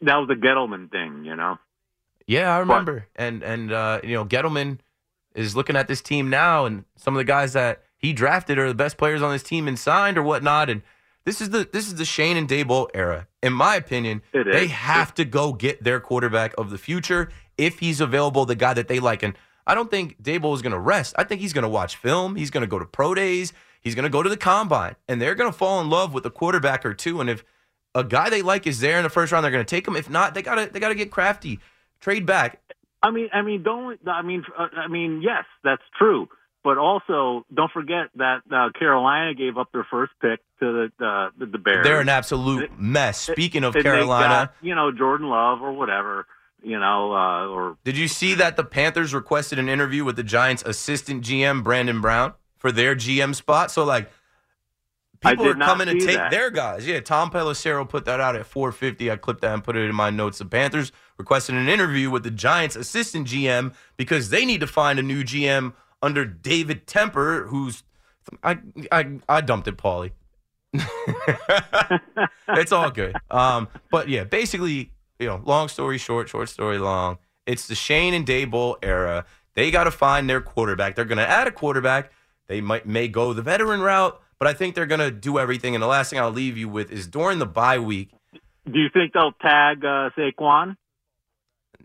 that 0.02 0.14
was 0.18 0.28
the 0.28 0.36
Gettleman 0.36 0.88
thing. 0.88 1.24
You 1.24 1.34
know, 1.34 1.58
Yeah, 2.28 2.54
I 2.54 2.58
remember. 2.60 3.08
And 3.16 3.42
and 3.42 3.72
uh, 3.72 4.00
you 4.04 4.14
know, 4.14 4.24
Gettleman 4.24 4.78
is 5.34 5.56
looking 5.56 5.74
at 5.74 5.88
this 5.88 6.00
team 6.00 6.30
now, 6.30 6.64
and 6.64 6.84
some 6.94 7.14
of 7.14 7.18
the 7.18 7.24
guys 7.24 7.54
that 7.54 7.82
he 7.98 8.12
drafted 8.12 8.56
are 8.60 8.68
the 8.68 8.74
best 8.74 8.96
players 8.96 9.20
on 9.20 9.32
this 9.32 9.42
team 9.42 9.66
and 9.66 9.76
signed 9.76 10.16
or 10.16 10.22
whatnot. 10.22 10.70
And 10.70 10.82
this 11.24 11.40
is 11.40 11.50
the 11.50 11.68
this 11.72 11.88
is 11.88 11.96
the 11.96 12.04
Shane 12.04 12.36
and 12.36 12.48
Daboll 12.48 12.88
era, 12.94 13.26
in 13.42 13.52
my 13.52 13.74
opinion. 13.74 14.22
They 14.32 14.68
have 14.68 15.12
to 15.14 15.24
go 15.24 15.54
get 15.54 15.82
their 15.82 15.98
quarterback 15.98 16.54
of 16.56 16.70
the 16.70 16.78
future 16.78 17.30
if 17.58 17.80
he's 17.80 18.00
available, 18.00 18.46
the 18.46 18.54
guy 18.54 18.74
that 18.74 18.86
they 18.86 19.00
like. 19.00 19.24
And 19.24 19.34
I 19.66 19.74
don't 19.74 19.90
think 19.90 20.22
Daboll 20.22 20.54
is 20.54 20.62
going 20.62 20.72
to 20.72 20.78
rest. 20.78 21.14
I 21.18 21.24
think 21.24 21.40
he's 21.40 21.52
going 21.52 21.62
to 21.62 21.68
watch 21.68 21.96
film. 21.96 22.36
He's 22.36 22.50
going 22.50 22.62
to 22.62 22.66
go 22.66 22.78
to 22.78 22.84
pro 22.84 23.14
days. 23.14 23.52
He's 23.80 23.94
going 23.94 24.04
to 24.04 24.10
go 24.10 24.22
to 24.22 24.28
the 24.28 24.36
combine, 24.36 24.96
and 25.08 25.20
they're 25.20 25.34
going 25.34 25.50
to 25.50 25.56
fall 25.56 25.80
in 25.80 25.88
love 25.88 26.12
with 26.12 26.26
a 26.26 26.30
quarterback 26.30 26.84
or 26.84 26.92
two. 26.92 27.20
And 27.20 27.30
if 27.30 27.44
a 27.94 28.04
guy 28.04 28.28
they 28.30 28.42
like 28.42 28.66
is 28.66 28.80
there 28.80 28.98
in 28.98 29.02
the 29.02 29.10
first 29.10 29.32
round, 29.32 29.44
they're 29.44 29.50
going 29.50 29.64
to 29.64 29.68
take 29.68 29.86
him. 29.86 29.96
If 29.96 30.10
not, 30.10 30.34
they 30.34 30.42
gotta 30.42 30.70
they 30.70 30.80
gotta 30.80 30.94
get 30.94 31.10
crafty, 31.10 31.60
trade 32.00 32.26
back. 32.26 32.60
I 33.02 33.10
mean, 33.10 33.28
I 33.32 33.42
mean, 33.42 33.62
don't. 33.62 33.98
I 34.06 34.22
mean, 34.22 34.44
uh, 34.58 34.68
I 34.76 34.88
mean, 34.88 35.22
yes, 35.22 35.44
that's 35.64 35.82
true. 35.98 36.28
But 36.62 36.76
also, 36.76 37.46
don't 37.54 37.72
forget 37.72 38.10
that 38.16 38.42
uh, 38.52 38.68
Carolina 38.78 39.34
gave 39.34 39.56
up 39.56 39.72
their 39.72 39.86
first 39.90 40.12
pick 40.20 40.40
to 40.60 40.90
the 40.98 41.04
uh, 41.04 41.30
the, 41.38 41.56
Bears. 41.56 41.86
They're 41.86 42.00
an 42.00 42.10
absolute 42.10 42.78
mess. 42.78 43.18
Speaking 43.18 43.64
of 43.64 43.72
Carolina, 43.72 44.28
got, 44.28 44.54
you 44.60 44.74
know, 44.74 44.92
Jordan 44.92 45.30
Love 45.30 45.62
or 45.62 45.72
whatever, 45.72 46.26
you 46.62 46.78
know, 46.78 47.12
uh, 47.12 47.46
or 47.48 47.76
did 47.84 47.96
you 47.96 48.08
see 48.08 48.34
that 48.34 48.56
the 48.56 48.64
Panthers 48.64 49.14
requested 49.14 49.58
an 49.58 49.68
interview 49.68 50.04
with 50.04 50.16
the 50.16 50.22
Giants' 50.22 50.62
assistant 50.64 51.24
GM 51.24 51.62
Brandon 51.62 52.00
Brown 52.00 52.34
for 52.58 52.70
their 52.72 52.94
GM 52.94 53.34
spot? 53.34 53.70
So 53.70 53.84
like, 53.84 54.10
people 55.20 55.46
are 55.48 55.54
coming 55.54 55.86
to 55.86 55.98
take 55.98 56.16
that. 56.16 56.30
their 56.30 56.50
guys. 56.50 56.86
Yeah, 56.86 57.00
Tom 57.00 57.30
Pelissero 57.30 57.88
put 57.88 58.04
that 58.04 58.20
out 58.20 58.36
at 58.36 58.46
4:50. 58.46 59.10
I 59.10 59.16
clipped 59.16 59.40
that 59.42 59.54
and 59.54 59.64
put 59.64 59.76
it 59.76 59.88
in 59.88 59.94
my 59.94 60.10
notes. 60.10 60.38
The 60.38 60.44
Panthers 60.44 60.92
requested 61.18 61.54
an 61.54 61.68
interview 61.68 62.10
with 62.10 62.22
the 62.22 62.30
Giants' 62.30 62.76
assistant 62.76 63.26
GM 63.28 63.74
because 63.96 64.30
they 64.30 64.44
need 64.44 64.60
to 64.60 64.66
find 64.66 64.98
a 64.98 65.02
new 65.02 65.22
GM 65.22 65.74
under 66.02 66.24
David 66.24 66.86
Tepper, 66.86 67.48
who's 67.48 67.82
I 68.42 68.58
I, 68.92 69.18
I 69.28 69.40
dumped 69.40 69.68
it, 69.68 69.76
Paulie. 69.76 70.12
it's 72.48 72.72
all 72.72 72.90
good. 72.90 73.16
Um, 73.30 73.68
but 73.90 74.08
yeah, 74.08 74.24
basically, 74.24 74.92
you 75.20 75.26
know, 75.26 75.40
long 75.44 75.68
story 75.68 75.98
short, 75.98 76.28
short 76.28 76.48
story 76.48 76.78
long. 76.78 77.18
It's 77.46 77.66
the 77.68 77.74
Shane 77.74 78.14
and 78.14 78.26
Daboll 78.26 78.76
era. 78.82 79.26
They 79.54 79.70
got 79.70 79.84
to 79.84 79.90
find 79.90 80.28
their 80.28 80.40
quarterback. 80.40 80.94
They're 80.96 81.04
going 81.04 81.18
to 81.18 81.28
add 81.28 81.46
a 81.46 81.52
quarterback. 81.52 82.10
They 82.48 82.60
might 82.60 82.86
may 82.86 83.06
go 83.06 83.32
the 83.32 83.42
veteran 83.42 83.80
route, 83.80 84.20
but 84.38 84.48
I 84.48 84.54
think 84.54 84.74
they're 84.74 84.86
going 84.86 85.00
to 85.00 85.10
do 85.10 85.38
everything. 85.38 85.74
And 85.76 85.82
the 85.82 85.86
last 85.86 86.10
thing 86.10 86.18
I'll 86.18 86.30
leave 86.30 86.56
you 86.56 86.68
with 86.68 86.90
is 86.90 87.06
during 87.06 87.38
the 87.38 87.46
bye 87.46 87.78
week. 87.78 88.10
do 88.64 88.78
you 88.78 88.88
think 88.92 89.12
they'll 89.12 89.32
tag 89.32 89.84
uh, 89.84 90.10
Saquon? 90.16 90.76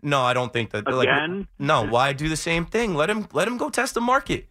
No, 0.02 0.22
I 0.22 0.34
don't 0.34 0.52
think 0.52 0.70
that. 0.70 0.90
like, 0.90 1.08
Again? 1.08 1.48
no, 1.58 1.86
why 1.86 2.12
do 2.12 2.28
the 2.28 2.36
same 2.36 2.66
thing? 2.66 2.94
Let 2.94 3.10
him 3.10 3.28
let 3.32 3.46
him 3.48 3.56
go 3.58 3.68
test 3.70 3.94
the 3.94 4.00
market. 4.00 4.48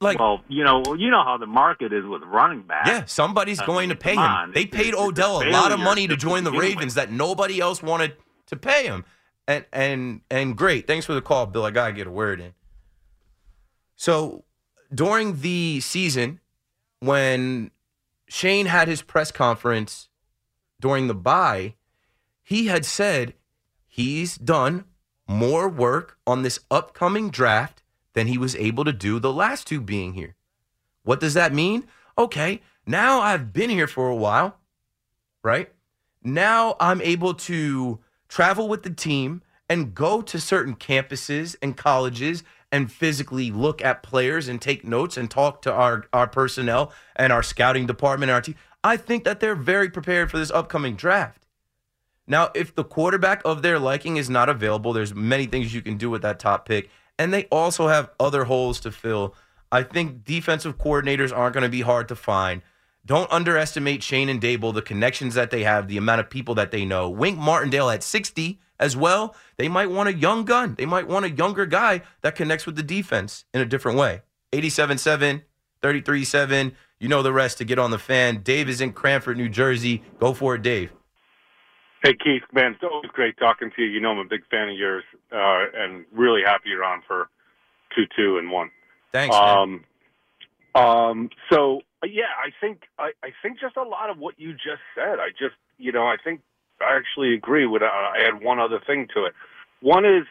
Like 0.00 0.18
well, 0.20 0.40
you 0.48 0.62
know, 0.64 0.82
you 0.96 1.10
know 1.10 1.24
how 1.24 1.36
the 1.36 1.46
market 1.46 1.92
is 1.92 2.04
with 2.04 2.22
running 2.22 2.62
backs. 2.62 2.88
Yeah, 2.88 3.04
somebody's 3.06 3.58
I 3.60 3.66
going 3.66 3.88
mean, 3.88 3.96
to 3.96 4.02
pay 4.02 4.12
him. 4.12 4.18
on. 4.20 4.52
They 4.52 4.62
It's- 4.62 4.80
paid 4.80 4.94
it's 4.94 4.98
Odell 5.02 5.42
a 5.42 5.50
lot 5.50 5.72
of 5.72 5.80
money 5.80 6.06
to 6.06 6.16
join 6.16 6.44
the. 6.44 6.52
Ravens 6.52 6.94
that 6.94 7.10
nobody 7.10 7.58
else 7.60 7.82
wanted 7.82 8.16
to 8.46 8.56
pay 8.56 8.86
him. 8.86 9.04
And 9.48 9.64
and 9.72 10.20
and 10.30 10.56
great. 10.56 10.86
Thanks 10.86 11.04
for 11.06 11.12
the 11.14 11.20
call, 11.20 11.46
Bill. 11.46 11.64
I 11.66 11.70
gotta 11.70 11.92
get 11.92 12.06
a 12.06 12.10
word 12.10 12.40
in. 12.40 12.54
So 13.96 14.44
during 14.94 15.40
the 15.40 15.80
season, 15.80 16.40
when 17.00 17.70
Shane 18.28 18.66
had 18.66 18.88
his 18.88 19.02
press 19.02 19.30
conference 19.30 20.08
during 20.80 21.06
the 21.08 21.14
bye, 21.14 21.74
he 22.42 22.66
had 22.66 22.84
said 22.84 23.34
he's 23.86 24.36
done 24.36 24.84
more 25.26 25.68
work 25.68 26.18
on 26.26 26.42
this 26.42 26.60
upcoming 26.70 27.30
draft 27.30 27.82
than 28.14 28.26
he 28.26 28.38
was 28.38 28.56
able 28.56 28.84
to 28.84 28.92
do 28.92 29.18
the 29.18 29.32
last 29.32 29.66
two 29.66 29.80
being 29.80 30.14
here. 30.14 30.34
What 31.02 31.20
does 31.20 31.34
that 31.34 31.52
mean? 31.52 31.86
Okay, 32.16 32.62
now 32.86 33.20
I've 33.20 33.52
been 33.52 33.70
here 33.70 33.86
for 33.86 34.08
a 34.08 34.16
while, 34.16 34.56
right? 35.42 35.70
Now 36.22 36.76
I'm 36.80 37.02
able 37.02 37.34
to 37.34 38.00
travel 38.28 38.68
with 38.68 38.82
the 38.82 38.90
team 38.90 39.42
and 39.68 39.94
go 39.94 40.22
to 40.22 40.40
certain 40.40 40.74
campuses 40.76 41.56
and 41.60 41.76
colleges 41.76 42.42
and 42.72 42.90
physically 42.90 43.50
look 43.50 43.82
at 43.82 44.02
players 44.02 44.48
and 44.48 44.60
take 44.60 44.84
notes 44.84 45.16
and 45.16 45.30
talk 45.30 45.62
to 45.62 45.72
our, 45.72 46.06
our 46.12 46.26
personnel 46.26 46.92
and 47.14 47.32
our 47.32 47.42
scouting 47.42 47.86
department 47.86 48.30
and 48.30 48.34
our 48.34 48.40
team. 48.40 48.56
I 48.82 48.96
think 48.96 49.24
that 49.24 49.40
they're 49.40 49.54
very 49.54 49.88
prepared 49.88 50.30
for 50.30 50.38
this 50.38 50.50
upcoming 50.50 50.96
draft. 50.96 51.46
Now, 52.26 52.50
if 52.54 52.74
the 52.74 52.84
quarterback 52.84 53.42
of 53.44 53.62
their 53.62 53.78
liking 53.78 54.16
is 54.16 54.30
not 54.30 54.48
available, 54.48 54.92
there's 54.92 55.14
many 55.14 55.46
things 55.46 55.74
you 55.74 55.82
can 55.82 55.96
do 55.96 56.10
with 56.10 56.22
that 56.22 56.38
top 56.38 56.66
pick. 56.66 56.90
And 57.18 57.32
they 57.32 57.44
also 57.44 57.88
have 57.88 58.10
other 58.18 58.44
holes 58.44 58.80
to 58.80 58.90
fill. 58.90 59.34
I 59.70 59.82
think 59.82 60.24
defensive 60.24 60.78
coordinators 60.78 61.36
aren't 61.36 61.54
going 61.54 61.62
to 61.62 61.68
be 61.68 61.80
hard 61.80 62.08
to 62.08 62.16
find. 62.16 62.62
Don't 63.06 63.30
underestimate 63.30 64.02
Shane 64.02 64.28
and 64.28 64.40
Daboll, 64.40 64.72
the 64.72 64.82
connections 64.82 65.34
that 65.34 65.50
they 65.50 65.62
have, 65.64 65.88
the 65.88 65.98
amount 65.98 66.20
of 66.20 66.30
people 66.30 66.54
that 66.54 66.70
they 66.70 66.84
know. 66.84 67.10
Wink 67.10 67.38
Martindale 67.38 67.90
at 67.90 68.02
60 68.02 68.60
as 68.80 68.96
well. 68.96 69.36
They 69.56 69.68
might 69.68 69.90
want 69.90 70.08
a 70.08 70.14
young 70.14 70.44
gun. 70.44 70.74
They 70.76 70.86
might 70.86 71.06
want 71.06 71.26
a 71.26 71.30
younger 71.30 71.66
guy 71.66 72.02
that 72.22 72.34
connects 72.34 72.66
with 72.66 72.76
the 72.76 72.82
defense 72.82 73.44
in 73.52 73.60
a 73.60 73.66
different 73.66 73.98
way. 73.98 74.22
87 74.52 74.98
7, 74.98 75.42
33 75.82 76.24
7. 76.24 76.72
You 76.98 77.08
know 77.08 77.22
the 77.22 77.32
rest 77.32 77.58
to 77.58 77.64
get 77.64 77.78
on 77.78 77.90
the 77.90 77.98
fan. 77.98 78.42
Dave 78.42 78.68
is 78.68 78.80
in 78.80 78.92
Cranford, 78.92 79.36
New 79.36 79.48
Jersey. 79.48 80.02
Go 80.18 80.32
for 80.32 80.54
it, 80.54 80.62
Dave. 80.62 80.90
Hey, 82.02 82.14
Keith, 82.14 82.42
man, 82.52 82.72
it's 82.72 82.82
always 82.82 83.10
great 83.12 83.36
talking 83.38 83.70
to 83.74 83.82
you. 83.82 83.88
You 83.88 84.00
know 84.00 84.12
I'm 84.12 84.18
a 84.18 84.24
big 84.24 84.46
fan 84.50 84.68
of 84.68 84.76
yours 84.76 85.04
uh, 85.34 85.64
and 85.74 86.04
really 86.12 86.42
happy 86.44 86.70
you're 86.70 86.84
on 86.84 87.02
for 87.06 87.28
2 87.96 88.04
2 88.16 88.38
and 88.38 88.50
1. 88.50 88.70
Thanks. 89.12 89.36
Um, 89.36 89.84
um, 90.74 91.30
so, 91.50 91.82
yeah, 92.04 92.32
I 92.38 92.50
think 92.60 92.82
I, 92.98 93.10
I 93.22 93.30
think 93.42 93.60
just 93.60 93.76
a 93.76 93.82
lot 93.82 94.10
of 94.10 94.18
what 94.18 94.38
you 94.38 94.52
just 94.52 94.82
said. 94.94 95.18
I 95.20 95.30
just, 95.30 95.54
you 95.78 95.92
know, 95.92 96.04
I 96.04 96.16
think 96.22 96.40
I 96.80 96.96
actually 96.96 97.34
agree 97.34 97.66
with. 97.66 97.82
Uh, 97.82 97.86
I 97.86 98.22
had 98.24 98.42
one 98.42 98.58
other 98.58 98.80
thing 98.86 99.08
to 99.14 99.24
it. 99.24 99.32
One 99.80 100.04
is, 100.04 100.24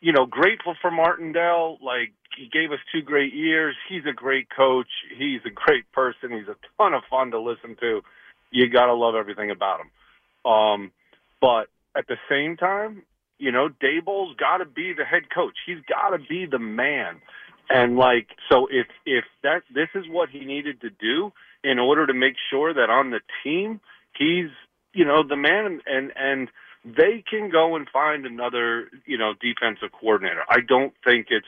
you 0.00 0.12
know, 0.12 0.26
grateful 0.26 0.74
for 0.80 0.90
Martindale. 0.90 1.78
Like 1.82 2.12
he 2.36 2.48
gave 2.52 2.72
us 2.72 2.78
two 2.92 3.02
great 3.02 3.32
years. 3.32 3.74
He's 3.88 4.04
a 4.08 4.12
great 4.12 4.48
coach. 4.54 4.88
He's 5.16 5.40
a 5.46 5.50
great 5.50 5.90
person. 5.92 6.30
He's 6.30 6.48
a 6.48 6.56
ton 6.76 6.94
of 6.94 7.02
fun 7.08 7.30
to 7.30 7.40
listen 7.40 7.76
to. 7.80 8.02
You 8.50 8.68
gotta 8.68 8.94
love 8.94 9.14
everything 9.14 9.50
about 9.50 9.80
him. 9.80 10.50
Um, 10.50 10.92
but 11.40 11.68
at 11.96 12.06
the 12.06 12.16
same 12.28 12.56
time, 12.56 13.02
you 13.38 13.52
know, 13.52 13.68
Daboll's 13.68 14.36
got 14.36 14.58
to 14.58 14.64
be 14.64 14.92
the 14.92 15.04
head 15.04 15.24
coach. 15.34 15.54
He's 15.66 15.80
got 15.88 16.10
to 16.10 16.18
be 16.18 16.46
the 16.46 16.58
man. 16.58 17.20
And 17.68 17.96
like, 17.96 18.28
so 18.50 18.68
if 18.70 18.86
if 19.04 19.24
that 19.42 19.62
this 19.74 19.88
is 19.94 20.04
what 20.08 20.30
he 20.30 20.44
needed 20.44 20.80
to 20.82 20.90
do 20.90 21.32
in 21.64 21.78
order 21.78 22.06
to 22.06 22.14
make 22.14 22.34
sure 22.50 22.72
that 22.72 22.90
on 22.90 23.10
the 23.10 23.20
team 23.42 23.80
he's 24.16 24.50
you 24.92 25.04
know 25.04 25.22
the 25.26 25.36
man 25.36 25.80
and 25.86 26.12
and 26.16 26.48
they 26.84 27.24
can 27.28 27.50
go 27.50 27.74
and 27.74 27.88
find 27.92 28.24
another 28.24 28.88
you 29.04 29.18
know 29.18 29.34
defensive 29.40 29.90
coordinator. 29.92 30.42
I 30.48 30.60
don't 30.66 30.94
think 31.04 31.26
it's 31.30 31.46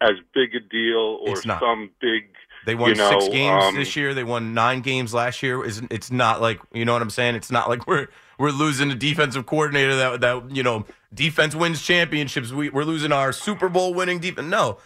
as 0.00 0.12
big 0.34 0.54
a 0.54 0.60
deal 0.60 1.18
or 1.26 1.36
some 1.36 1.90
big. 2.00 2.30
They 2.66 2.74
won 2.74 2.90
you 2.90 2.96
know, 2.96 3.08
six 3.08 3.28
games 3.28 3.64
um, 3.64 3.74
this 3.76 3.94
year. 3.96 4.12
They 4.12 4.24
won 4.24 4.52
nine 4.52 4.80
games 4.80 5.14
last 5.14 5.42
year. 5.42 5.64
It's, 5.64 5.80
it's 5.88 6.10
not 6.10 6.42
like 6.42 6.60
you 6.72 6.84
know 6.84 6.92
what 6.92 7.00
I'm 7.00 7.10
saying. 7.10 7.36
It's 7.36 7.50
not 7.50 7.68
like 7.68 7.86
we're 7.86 8.08
we're 8.38 8.50
losing 8.50 8.90
a 8.90 8.94
defensive 8.94 9.46
coordinator 9.46 9.94
that 9.96 10.20
that 10.20 10.50
you 10.54 10.62
know 10.64 10.84
defense 11.14 11.54
wins 11.54 11.80
championships. 11.80 12.50
We, 12.52 12.68
we're 12.68 12.82
losing 12.84 13.12
our 13.12 13.32
Super 13.32 13.68
Bowl 13.68 13.94
winning 13.94 14.18
defense. 14.18 14.48
No, 14.48 14.78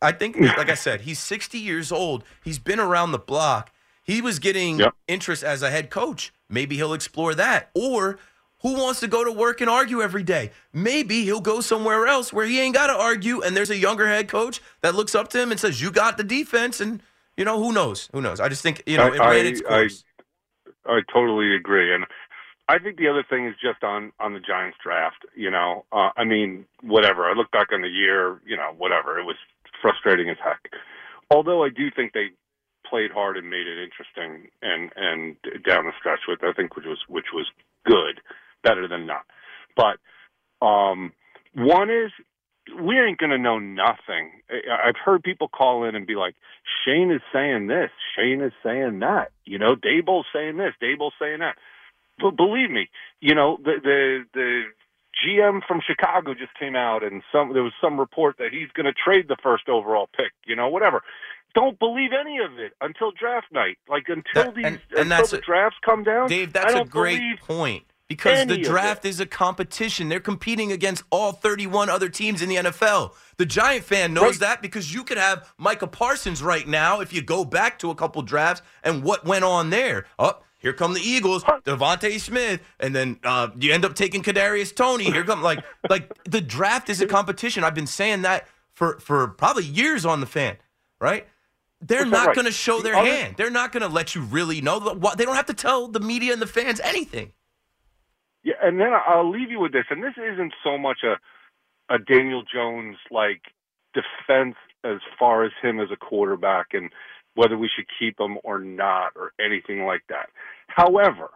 I 0.00 0.12
think 0.12 0.40
like 0.40 0.70
I 0.70 0.74
said, 0.74 1.02
he's 1.02 1.18
60 1.18 1.58
years 1.58 1.92
old. 1.92 2.24
He's 2.42 2.58
been 2.58 2.80
around 2.80 3.12
the 3.12 3.18
block. 3.18 3.70
He 4.02 4.20
was 4.22 4.38
getting 4.38 4.78
Yep. 4.80 4.94
interest 5.06 5.44
as 5.44 5.62
a 5.62 5.70
head 5.70 5.90
coach. 5.90 6.32
Maybe 6.48 6.76
he'll 6.76 6.94
explore 6.94 7.34
that. 7.34 7.70
Or 7.74 8.18
who 8.62 8.74
wants 8.74 9.00
to 9.00 9.08
go 9.08 9.24
to 9.24 9.30
work 9.32 9.60
and 9.60 9.68
argue 9.68 10.00
every 10.00 10.22
day? 10.22 10.52
Maybe 10.72 11.24
he'll 11.24 11.40
go 11.42 11.60
somewhere 11.60 12.06
else 12.06 12.32
where 12.32 12.46
he 12.46 12.58
ain't 12.60 12.74
got 12.74 12.86
to 12.86 12.94
argue, 12.94 13.42
and 13.42 13.54
there's 13.54 13.68
a 13.68 13.76
younger 13.76 14.06
head 14.06 14.28
coach 14.28 14.62
that 14.80 14.94
looks 14.94 15.14
up 15.14 15.28
to 15.30 15.42
him 15.42 15.50
and 15.50 15.60
says, 15.60 15.82
"You 15.82 15.90
got 15.90 16.16
the 16.16 16.24
defense," 16.24 16.80
and 16.80 17.02
you 17.36 17.44
know 17.44 17.62
who 17.62 17.72
knows? 17.72 18.08
Who 18.12 18.20
knows? 18.20 18.40
I 18.40 18.48
just 18.48 18.62
think 18.62 18.82
you 18.86 18.96
know 18.96 19.12
it 19.12 19.20
I- 19.20 19.30
ran 19.30 19.46
its 19.46 19.62
I- 19.62 19.68
course. 19.68 20.04
I 20.88 21.00
totally 21.12 21.54
agree, 21.56 21.92
and 21.92 22.06
I 22.68 22.78
think 22.78 22.96
the 22.96 23.08
other 23.08 23.24
thing 23.28 23.46
is 23.46 23.54
just 23.60 23.82
on 23.82 24.12
on 24.20 24.34
the 24.34 24.40
Giants 24.40 24.78
draft. 24.82 25.24
You 25.34 25.50
know, 25.50 25.84
uh, 25.92 26.10
I 26.16 26.24
mean, 26.24 26.64
whatever. 26.82 27.28
I 27.28 27.32
look 27.32 27.50
back 27.50 27.72
on 27.72 27.82
the 27.82 27.88
year. 27.88 28.40
You 28.46 28.56
know, 28.56 28.72
whatever. 28.76 29.18
It 29.18 29.24
was 29.24 29.36
frustrating 29.82 30.28
as 30.30 30.36
heck. 30.42 30.70
Although 31.30 31.64
I 31.64 31.70
do 31.70 31.90
think 31.90 32.12
they 32.12 32.30
played 32.88 33.10
hard 33.10 33.36
and 33.36 33.50
made 33.50 33.66
it 33.66 33.82
interesting, 33.82 34.48
and 34.62 34.92
and 34.96 35.36
down 35.64 35.86
the 35.86 35.92
stretch 35.98 36.20
with 36.28 36.42
I 36.44 36.52
think 36.52 36.76
which 36.76 36.86
was 36.86 36.98
which 37.08 37.32
was 37.34 37.46
good, 37.84 38.20
better 38.62 38.86
than 38.86 39.06
not. 39.06 39.26
But 39.76 39.98
um, 40.64 41.12
one 41.54 41.90
is 41.90 42.12
we 42.80 42.98
ain't 42.98 43.18
going 43.18 43.30
to 43.30 43.38
know 43.38 43.58
nothing. 43.58 44.42
I- 44.50 44.88
I've 44.88 44.96
heard 44.96 45.22
people 45.22 45.48
call 45.48 45.84
in 45.84 45.94
and 45.94 46.06
be 46.06 46.16
like, 46.16 46.34
Shane 46.84 47.10
is 47.10 47.22
saying 47.32 47.68
this, 47.68 47.90
Shane 48.16 48.40
is 48.40 48.52
saying 48.62 48.98
that. 49.00 49.30
You 49.44 49.58
know, 49.58 49.76
Daboll's 49.76 50.26
saying 50.32 50.56
this, 50.56 50.74
Daboll's 50.82 51.14
saying 51.20 51.38
that. 51.40 51.56
But 52.18 52.36
believe 52.36 52.70
me, 52.70 52.88
you 53.20 53.34
know, 53.34 53.58
the 53.62 53.74
the 53.82 54.24
the 54.32 54.62
GM 55.24 55.60
from 55.66 55.80
Chicago 55.86 56.34
just 56.34 56.54
came 56.58 56.74
out 56.76 57.02
and 57.02 57.22
some 57.32 57.52
there 57.52 57.62
was 57.62 57.72
some 57.80 57.98
report 58.00 58.36
that 58.38 58.52
he's 58.52 58.70
going 58.74 58.86
to 58.86 58.92
trade 58.92 59.28
the 59.28 59.36
first 59.42 59.68
overall 59.68 60.08
pick, 60.16 60.32
you 60.46 60.56
know, 60.56 60.68
whatever. 60.68 61.02
Don't 61.54 61.78
believe 61.78 62.10
any 62.18 62.38
of 62.38 62.58
it 62.58 62.72
until 62.80 63.12
draft 63.12 63.46
night. 63.52 63.78
Like 63.88 64.04
until 64.08 64.44
That- 64.44 64.54
these 64.54 64.64
and- 64.64 64.80
and 64.96 65.12
until 65.12 65.26
the 65.26 65.38
drafts 65.38 65.78
come 65.84 66.04
down. 66.04 66.28
Dave, 66.28 66.52
that's 66.52 66.74
a 66.74 66.84
great 66.84 67.18
believe 67.18 67.38
point 67.40 67.84
because 68.08 68.38
any 68.38 68.56
the 68.56 68.62
draft 68.62 69.04
is 69.04 69.18
a 69.20 69.26
competition. 69.26 70.08
They're 70.08 70.20
competing 70.20 70.70
against 70.72 71.02
all 71.10 71.32
31 71.32 71.90
other 71.90 72.08
teams 72.08 72.40
in 72.42 72.48
the 72.48 72.56
NFL. 72.56 73.12
The 73.36 73.46
Giant 73.46 73.84
fan 73.84 74.14
knows 74.14 74.22
Right. 74.34 74.40
that 74.40 74.62
because 74.62 74.92
you 74.94 75.02
could 75.04 75.18
have 75.18 75.52
Micah 75.58 75.86
Parsons 75.86 76.42
right 76.42 76.66
now 76.66 77.00
if 77.00 77.12
you 77.12 77.22
go 77.22 77.44
back 77.44 77.78
to 77.80 77.90
a 77.90 77.94
couple 77.94 78.22
drafts 78.22 78.62
and 78.84 79.02
what 79.02 79.24
went 79.24 79.44
on 79.44 79.70
there. 79.70 80.06
Oh, 80.18 80.38
here 80.58 80.72
come 80.72 80.94
the 80.94 81.00
Eagles, 81.00 81.44
DeVonta 81.44 82.18
Smith, 82.20 82.60
and 82.80 82.94
then 82.94 83.18
uh, 83.24 83.48
you 83.58 83.72
end 83.72 83.84
up 83.84 83.94
taking 83.94 84.22
Kadarius 84.22 84.74
Toney. 84.74 85.04
Here 85.04 85.24
come 85.24 85.42
like 85.42 85.64
like 85.90 86.10
the 86.24 86.40
draft 86.40 86.88
is 86.88 87.00
a 87.00 87.06
competition. 87.06 87.62
I've 87.64 87.74
been 87.74 87.86
saying 87.86 88.22
that 88.22 88.46
for 88.72 88.98
for 89.00 89.28
probably 89.28 89.64
years 89.64 90.04
on 90.06 90.20
the 90.20 90.26
fan, 90.26 90.56
right? 91.00 91.26
They're 91.82 92.06
not 92.06 92.28
right? 92.28 92.34
going 92.34 92.46
to 92.46 92.52
show 92.52 92.80
their 92.80 92.94
other- 92.96 93.06
hand. 93.08 93.34
They're 93.36 93.50
not 93.50 93.70
going 93.70 93.82
to 93.82 93.88
let 93.88 94.14
you 94.14 94.22
really 94.22 94.60
know. 94.62 94.78
They 95.16 95.24
don't 95.26 95.36
have 95.36 95.46
to 95.46 95.54
tell 95.54 95.88
the 95.88 96.00
media 96.00 96.32
and 96.32 96.40
the 96.40 96.46
fans 96.46 96.80
anything. 96.80 97.32
Yeah, 98.46 98.54
and 98.62 98.78
then 98.78 98.92
I'll 98.94 99.28
leave 99.28 99.50
you 99.50 99.58
with 99.58 99.72
this, 99.72 99.86
and 99.90 100.00
this 100.04 100.14
isn't 100.16 100.54
so 100.62 100.78
much 100.78 100.98
a 101.02 101.16
a 101.92 101.98
Daniel 101.98 102.42
Jones 102.42 102.96
like 103.10 103.42
defense 103.92 104.54
as 104.84 104.98
far 105.18 105.44
as 105.44 105.52
him 105.62 105.80
as 105.80 105.88
a 105.92 105.96
quarterback 105.96 106.68
and 106.72 106.90
whether 107.34 107.58
we 107.58 107.68
should 107.74 107.86
keep 107.98 108.20
him 108.20 108.38
or 108.44 108.58
not 108.60 109.12
or 109.16 109.32
anything 109.44 109.84
like 109.84 110.02
that. 110.08 110.28
However, 110.68 111.30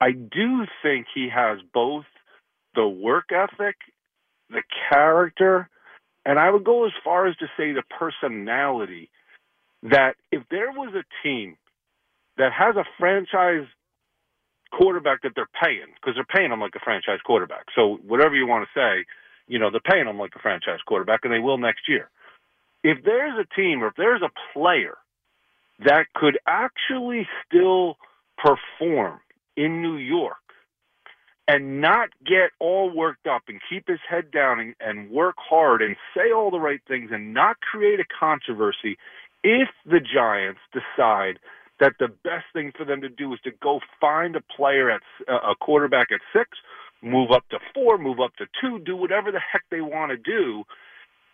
I 0.00 0.12
do 0.12 0.66
think 0.82 1.06
he 1.14 1.28
has 1.34 1.58
both 1.74 2.04
the 2.74 2.86
work 2.88 3.30
ethic, 3.32 3.76
the 4.50 4.62
character, 4.88 5.68
and 6.24 6.38
I 6.38 6.50
would 6.50 6.64
go 6.64 6.86
as 6.86 6.92
far 7.04 7.26
as 7.26 7.36
to 7.36 7.46
say 7.56 7.72
the 7.72 7.84
personality 7.98 9.10
that 9.84 10.14
if 10.30 10.42
there 10.50 10.70
was 10.72 10.94
a 10.94 11.26
team 11.26 11.56
that 12.38 12.52
has 12.52 12.76
a 12.76 12.84
franchise 12.98 13.66
quarterback 14.72 15.22
that 15.22 15.32
they're 15.34 15.50
paying 15.62 15.92
because 15.94 16.14
they're 16.14 16.36
paying 16.36 16.52
him 16.52 16.60
like 16.60 16.74
a 16.76 16.84
franchise 16.84 17.20
quarterback. 17.24 17.66
So 17.74 17.98
whatever 18.06 18.34
you 18.34 18.46
want 18.46 18.66
to 18.66 18.78
say, 18.78 19.06
you 19.46 19.58
know, 19.58 19.70
they're 19.70 19.80
paying 19.80 20.06
him 20.06 20.18
like 20.18 20.32
a 20.36 20.38
franchise 20.38 20.78
quarterback, 20.86 21.20
and 21.24 21.32
they 21.32 21.38
will 21.38 21.58
next 21.58 21.88
year. 21.88 22.08
If 22.82 23.04
there's 23.04 23.38
a 23.38 23.54
team 23.54 23.82
or 23.82 23.88
if 23.88 23.94
there's 23.96 24.22
a 24.22 24.30
player 24.52 24.96
that 25.84 26.06
could 26.14 26.38
actually 26.46 27.26
still 27.46 27.96
perform 28.38 29.20
in 29.56 29.82
New 29.82 29.96
York 29.96 30.36
and 31.48 31.80
not 31.80 32.10
get 32.24 32.50
all 32.60 32.94
worked 32.94 33.26
up 33.26 33.42
and 33.48 33.60
keep 33.68 33.88
his 33.88 33.98
head 34.08 34.30
down 34.30 34.60
and, 34.60 34.74
and 34.80 35.10
work 35.10 35.34
hard 35.36 35.82
and 35.82 35.96
say 36.16 36.32
all 36.32 36.50
the 36.50 36.60
right 36.60 36.80
things 36.86 37.10
and 37.12 37.34
not 37.34 37.56
create 37.60 37.98
a 37.98 38.04
controversy 38.18 38.96
if 39.42 39.68
the 39.84 40.00
Giants 40.00 40.60
decide 40.72 41.38
that 41.80 41.94
the 41.98 42.08
best 42.08 42.44
thing 42.52 42.72
for 42.76 42.84
them 42.84 43.00
to 43.00 43.08
do 43.08 43.32
is 43.32 43.40
to 43.44 43.50
go 43.62 43.80
find 44.00 44.36
a 44.36 44.40
player 44.56 44.90
at 44.90 45.00
uh, 45.28 45.50
a 45.50 45.54
quarterback 45.60 46.08
at 46.12 46.20
six, 46.32 46.50
move 47.02 47.30
up 47.30 47.48
to 47.50 47.58
four, 47.74 47.98
move 47.98 48.20
up 48.20 48.34
to 48.36 48.46
two, 48.60 48.78
do 48.80 48.94
whatever 48.96 49.32
the 49.32 49.40
heck 49.52 49.62
they 49.70 49.80
want 49.80 50.10
to 50.12 50.16
do. 50.16 50.64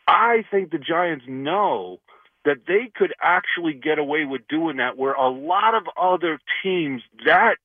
I 0.08 0.44
think 0.50 0.70
the 0.70 0.78
Giants 0.78 1.24
know 1.28 1.98
that 2.44 2.58
they 2.68 2.90
could 2.94 3.12
actually 3.20 3.72
get 3.74 3.98
away 3.98 4.24
with 4.24 4.42
doing 4.48 4.76
that 4.76 4.96
where 4.96 5.14
a 5.14 5.28
lot 5.28 5.74
of 5.74 5.82
other 6.00 6.38
teams 6.62 7.02
that 7.24 7.56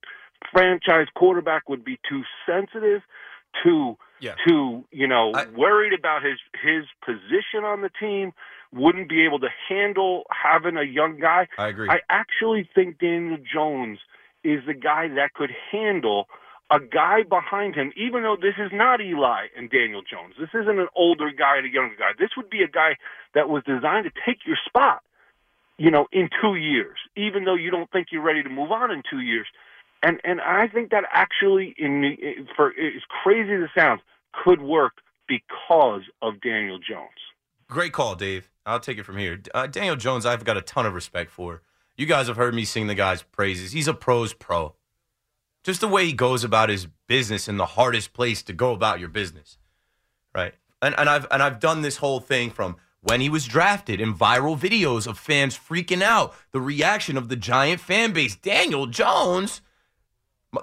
franchise 0.52 1.06
quarterback 1.15 1.70
would 1.70 1.86
be 1.86 2.00
too 2.10 2.24
sensitive 2.48 3.04
too 3.63 3.96
Yeah. 4.20 4.34
too 4.48 4.86
you 4.91 5.06
know 5.06 5.34
I- 5.36 5.46
worried 5.46 5.94
about 5.94 6.24
his 6.24 6.39
his 6.63 6.86
position 7.06 7.63
on 7.63 7.82
the 7.82 7.89
team 8.00 8.34
wouldn't 8.74 9.10
be 9.10 9.26
able 9.26 9.40
to 9.40 9.50
handle 9.68 10.24
having 10.32 10.78
a 10.78 10.84
young 10.84 11.20
guy 11.20 11.48
I 11.58 11.68
agree. 11.68 11.90
I 11.90 12.00
actually 12.10 12.70
think 12.74 13.00
Daniel 13.00 13.38
Jones 13.38 14.00
is 14.44 14.62
the 14.66 14.74
guy 14.74 15.08
that 15.10 15.34
could 15.34 15.52
handle 15.72 16.28
a 16.72 16.80
guy 16.80 17.24
behind 17.24 17.76
him, 17.76 17.92
even 17.98 18.24
though 18.24 18.38
this 18.42 18.56
is 18.58 18.72
not 18.74 19.02
Eli 19.02 19.48
and 19.58 19.70
Daniel 19.70 20.02
Jones. 20.02 20.36
This 20.40 20.50
isn't 20.54 20.80
an 20.80 20.88
older 20.96 21.30
guy 21.38 21.58
and 21.58 21.66
a 21.66 21.70
younger 21.70 21.96
guy. 21.96 22.12
This 22.18 22.30
would 22.38 22.50
be 22.50 22.64
a 22.64 22.68
guy 22.68 22.96
that 23.36 23.50
was 23.50 23.64
designed 23.66 24.06
to 24.06 24.12
take 24.26 24.46
your 24.46 24.58
spot, 24.66 25.04
you 25.78 25.92
know, 25.92 26.08
in 26.14 26.30
two 26.42 26.56
years, 26.56 26.98
even 27.18 27.44
though 27.44 27.56
you 27.56 27.72
don't 27.72 27.92
think 27.92 28.08
you're 28.12 28.22
ready 28.22 28.42
to 28.42 28.50
move 28.50 28.72
on 28.72 28.90
in 28.90 29.04
two 29.10 29.20
years. 29.20 29.48
And 30.02 30.20
and 30.24 30.40
I 30.42 30.68
think 30.68 30.92
that 30.92 31.04
actually, 31.12 31.76
in 31.78 32.48
for 32.56 32.70
as 32.70 33.04
crazy 33.22 33.54
as 33.54 33.64
it 33.64 33.70
sounds, 33.76 34.02
could 34.34 34.62
work 34.62 34.94
because 35.28 36.02
of 36.22 36.42
Daniel 36.42 36.80
Jones. 36.80 37.10
Great 37.68 37.94
call, 37.94 38.16
Dave. 38.16 38.51
I'll 38.65 38.80
take 38.80 38.97
it 38.97 39.04
from 39.04 39.17
here. 39.17 39.41
Uh, 39.54 39.67
Daniel 39.67 39.95
Jones, 39.95 40.26
I've 40.26 40.45
got 40.45 40.58
a 40.58 40.62
ton 40.62 40.86
of 40.86 40.93
respect 40.93 41.32
for. 41.32 41.62
You 41.97 42.06
guys 42.06 42.28
have 42.28 42.38
heard 42.38 42.54
me 42.54 42.65
sing 42.65 42.88
the 42.88 42.95
guy's 42.95 43.24
praises. 43.24 43.71
He's 43.71 43.88
a 43.88 43.93
pros 43.93 44.34
pro. 44.34 44.76
Just 45.63 45.82
the 45.82 45.88
way 45.88 46.06
he 46.06 46.13
goes 46.13 46.43
about 46.43 46.69
his 46.69 46.88
business 47.08 47.47
in 47.47 47.58
the 47.58 47.65
hardest 47.65 48.13
place 48.13 48.41
to 48.43 48.54
go 48.54 48.71
about 48.71 49.00
your 49.00 49.10
business. 49.10 49.58
Right? 50.34 50.54
And 50.82 50.95
and 50.97 51.10
I've 51.10 51.28
and 51.30 51.43
I've 51.43 51.60
done 51.60 51.82
this 51.82 51.97
whole 51.97 52.19
thing 52.19 52.50
from 52.50 52.78
when 53.02 53.21
he 53.21 53.30
was 53.30 53.45
drafted 53.45 54.00
in 54.00 54.13
viral 54.13 54.58
videos 54.58 55.08
of 55.08 55.17
fans 55.17 55.58
freaking 55.58 56.02
out, 56.02 56.34
the 56.52 56.62
reaction 56.62 57.17
of 57.17 57.30
the 57.30 57.36
giant 57.36 57.82
fan 57.82 58.13
base. 58.13 58.36
Daniel 58.36 58.88
Jones, 58.88 59.62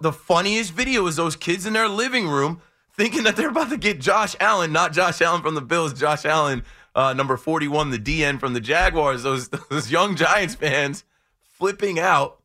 the 0.00 0.12
funniest 0.12 0.72
video 0.72 1.06
is 1.06 1.16
those 1.16 1.36
kids 1.36 1.66
in 1.66 1.72
their 1.72 1.88
living 1.88 2.28
room 2.28 2.60
thinking 2.92 3.22
that 3.22 3.36
they're 3.36 3.50
about 3.50 3.70
to 3.70 3.76
get 3.76 4.00
Josh 4.00 4.34
Allen, 4.40 4.72
not 4.72 4.92
Josh 4.92 5.20
Allen 5.20 5.42
from 5.42 5.54
the 5.54 5.60
Bills, 5.60 5.94
Josh 5.94 6.24
Allen, 6.24 6.64
uh, 6.98 7.12
number 7.12 7.36
41, 7.36 7.90
the 7.90 7.98
DN 7.98 8.40
from 8.40 8.54
the 8.54 8.60
Jaguars. 8.60 9.22
Those, 9.22 9.48
those 9.70 9.88
young 9.88 10.16
Giants 10.16 10.56
fans 10.56 11.04
flipping 11.40 12.00
out, 12.00 12.40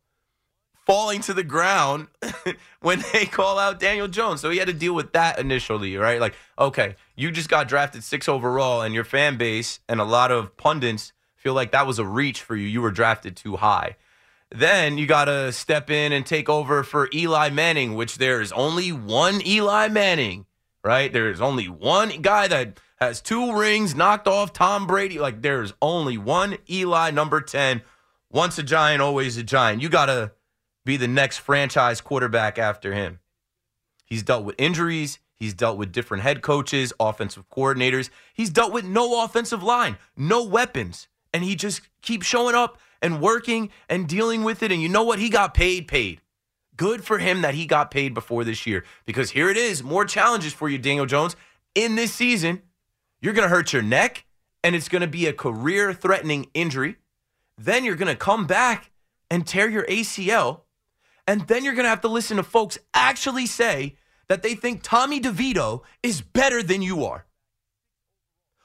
falling 0.86 1.20
to 1.22 1.34
the 1.34 1.42
ground 1.42 2.06
when 2.80 3.02
they 3.12 3.26
call 3.26 3.58
out 3.58 3.80
Daniel 3.80 4.06
Jones. 4.06 4.40
So 4.40 4.50
he 4.50 4.58
had 4.58 4.68
to 4.68 4.72
deal 4.72 4.94
with 4.94 5.12
that 5.12 5.40
initially, 5.40 5.96
right? 5.96 6.20
Like, 6.20 6.34
okay, 6.56 6.94
you 7.16 7.32
just 7.32 7.48
got 7.48 7.66
drafted 7.66 8.04
six 8.04 8.28
overall, 8.28 8.80
and 8.80 8.94
your 8.94 9.02
fan 9.02 9.36
base 9.36 9.80
and 9.88 10.00
a 10.00 10.04
lot 10.04 10.30
of 10.30 10.56
pundits 10.56 11.12
feel 11.34 11.54
like 11.54 11.72
that 11.72 11.84
was 11.84 11.98
a 11.98 12.06
reach 12.06 12.40
for 12.40 12.54
you. 12.54 12.68
You 12.68 12.80
were 12.80 12.92
drafted 12.92 13.36
too 13.36 13.56
high. 13.56 13.96
Then 14.52 14.98
you 14.98 15.08
got 15.08 15.24
to 15.24 15.50
step 15.50 15.90
in 15.90 16.12
and 16.12 16.24
take 16.24 16.48
over 16.48 16.84
for 16.84 17.08
Eli 17.12 17.50
Manning, 17.50 17.94
which 17.94 18.18
there 18.18 18.40
is 18.40 18.52
only 18.52 18.92
one 18.92 19.44
Eli 19.44 19.88
Manning, 19.88 20.46
right? 20.84 21.12
There 21.12 21.28
is 21.28 21.40
only 21.40 21.68
one 21.68 22.22
guy 22.22 22.46
that 22.46 22.78
has 22.96 23.20
two 23.20 23.56
rings, 23.56 23.94
knocked 23.94 24.28
off 24.28 24.52
Tom 24.52 24.86
Brady. 24.86 25.18
Like 25.18 25.42
there's 25.42 25.72
only 25.82 26.16
one 26.18 26.58
Eli, 26.68 27.10
number 27.10 27.40
10. 27.40 27.82
Once 28.30 28.58
a 28.58 28.62
giant, 28.62 29.00
always 29.00 29.36
a 29.36 29.42
giant. 29.42 29.82
You 29.82 29.88
got 29.88 30.06
to 30.06 30.32
be 30.84 30.96
the 30.96 31.08
next 31.08 31.38
franchise 31.38 32.00
quarterback 32.00 32.58
after 32.58 32.92
him. 32.92 33.20
He's 34.04 34.22
dealt 34.22 34.44
with 34.44 34.56
injuries. 34.58 35.18
He's 35.36 35.54
dealt 35.54 35.78
with 35.78 35.92
different 35.92 36.22
head 36.22 36.42
coaches, 36.42 36.92
offensive 37.00 37.48
coordinators. 37.50 38.10
He's 38.32 38.50
dealt 38.50 38.72
with 38.72 38.84
no 38.84 39.24
offensive 39.24 39.62
line, 39.62 39.96
no 40.16 40.44
weapons. 40.44 41.08
And 41.32 41.42
he 41.42 41.56
just 41.56 41.82
keeps 42.02 42.26
showing 42.26 42.54
up 42.54 42.78
and 43.02 43.20
working 43.20 43.70
and 43.88 44.08
dealing 44.08 44.44
with 44.44 44.62
it. 44.62 44.70
And 44.70 44.80
you 44.80 44.88
know 44.88 45.02
what? 45.02 45.18
He 45.18 45.28
got 45.28 45.52
paid, 45.52 45.88
paid. 45.88 46.20
Good 46.76 47.04
for 47.04 47.18
him 47.18 47.42
that 47.42 47.54
he 47.54 47.66
got 47.66 47.90
paid 47.90 48.14
before 48.14 48.44
this 48.44 48.66
year 48.66 48.84
because 49.06 49.30
here 49.30 49.48
it 49.48 49.56
is 49.56 49.82
more 49.82 50.04
challenges 50.04 50.52
for 50.52 50.68
you, 50.68 50.78
Daniel 50.78 51.06
Jones, 51.06 51.36
in 51.74 51.94
this 51.94 52.12
season. 52.12 52.62
You're 53.24 53.32
going 53.32 53.48
to 53.48 53.56
hurt 53.56 53.72
your 53.72 53.80
neck 53.80 54.26
and 54.62 54.76
it's 54.76 54.90
going 54.90 55.00
to 55.00 55.08
be 55.08 55.26
a 55.26 55.32
career 55.32 55.94
threatening 55.94 56.50
injury. 56.52 56.96
Then 57.56 57.82
you're 57.82 57.96
going 57.96 58.12
to 58.12 58.16
come 58.16 58.46
back 58.46 58.90
and 59.30 59.46
tear 59.46 59.66
your 59.66 59.86
ACL. 59.86 60.60
And 61.26 61.46
then 61.48 61.64
you're 61.64 61.72
going 61.72 61.84
to 61.84 61.88
have 61.88 62.02
to 62.02 62.08
listen 62.08 62.36
to 62.36 62.42
folks 62.42 62.76
actually 62.92 63.46
say 63.46 63.96
that 64.28 64.42
they 64.42 64.54
think 64.54 64.82
Tommy 64.82 65.22
DeVito 65.22 65.80
is 66.02 66.20
better 66.20 66.62
than 66.62 66.82
you 66.82 67.02
are. 67.06 67.24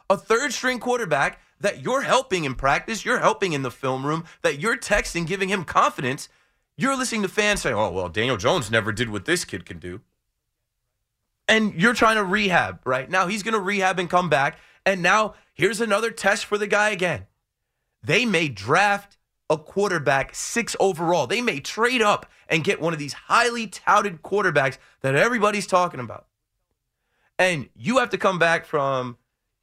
A 0.09 0.17
third 0.17 0.51
string 0.51 0.79
quarterback 0.79 1.39
that 1.61 1.81
you're 1.81 2.01
helping 2.01 2.43
in 2.43 2.53
practice, 2.53 3.05
you're 3.05 3.19
helping 3.19 3.53
in 3.53 3.61
the 3.61 3.71
film 3.71 4.05
room, 4.05 4.25
that 4.41 4.59
you're 4.59 4.75
texting, 4.75 5.25
giving 5.25 5.47
him 5.47 5.63
confidence. 5.63 6.27
You're 6.75 6.97
listening 6.97 7.21
to 7.21 7.29
fans 7.29 7.61
say, 7.61 7.71
oh, 7.71 7.91
well, 7.91 8.09
Daniel 8.09 8.35
Jones 8.35 8.69
never 8.69 8.91
did 8.91 9.09
what 9.09 9.23
this 9.23 9.45
kid 9.45 9.65
can 9.65 9.79
do. 9.79 10.01
And 11.49 11.73
you're 11.73 11.93
trying 11.93 12.15
to 12.15 12.23
rehab, 12.23 12.79
right? 12.85 13.09
Now 13.09 13.27
he's 13.27 13.43
going 13.43 13.55
to 13.55 13.59
rehab 13.59 13.99
and 13.99 14.09
come 14.09 14.29
back. 14.29 14.59
And 14.85 15.01
now 15.01 15.33
here's 15.53 15.81
another 15.81 16.11
test 16.11 16.45
for 16.45 16.57
the 16.57 16.67
guy 16.67 16.91
again. 16.91 17.25
They 18.03 18.25
may 18.25 18.47
draft 18.47 19.17
a 19.49 19.57
quarterback 19.57 20.35
six 20.35 20.75
overall. 20.79 21.27
They 21.27 21.41
may 21.41 21.59
trade 21.59 22.01
up 22.01 22.27
and 22.47 22.63
get 22.63 22.79
one 22.79 22.93
of 22.93 22.99
these 22.99 23.13
highly 23.13 23.67
touted 23.67 24.21
quarterbacks 24.21 24.77
that 25.01 25.15
everybody's 25.15 25.67
talking 25.67 25.99
about. 25.99 26.27
And 27.37 27.69
you 27.75 27.97
have 27.97 28.11
to 28.11 28.17
come 28.17 28.37
back 28.37 28.65
from 28.65 29.17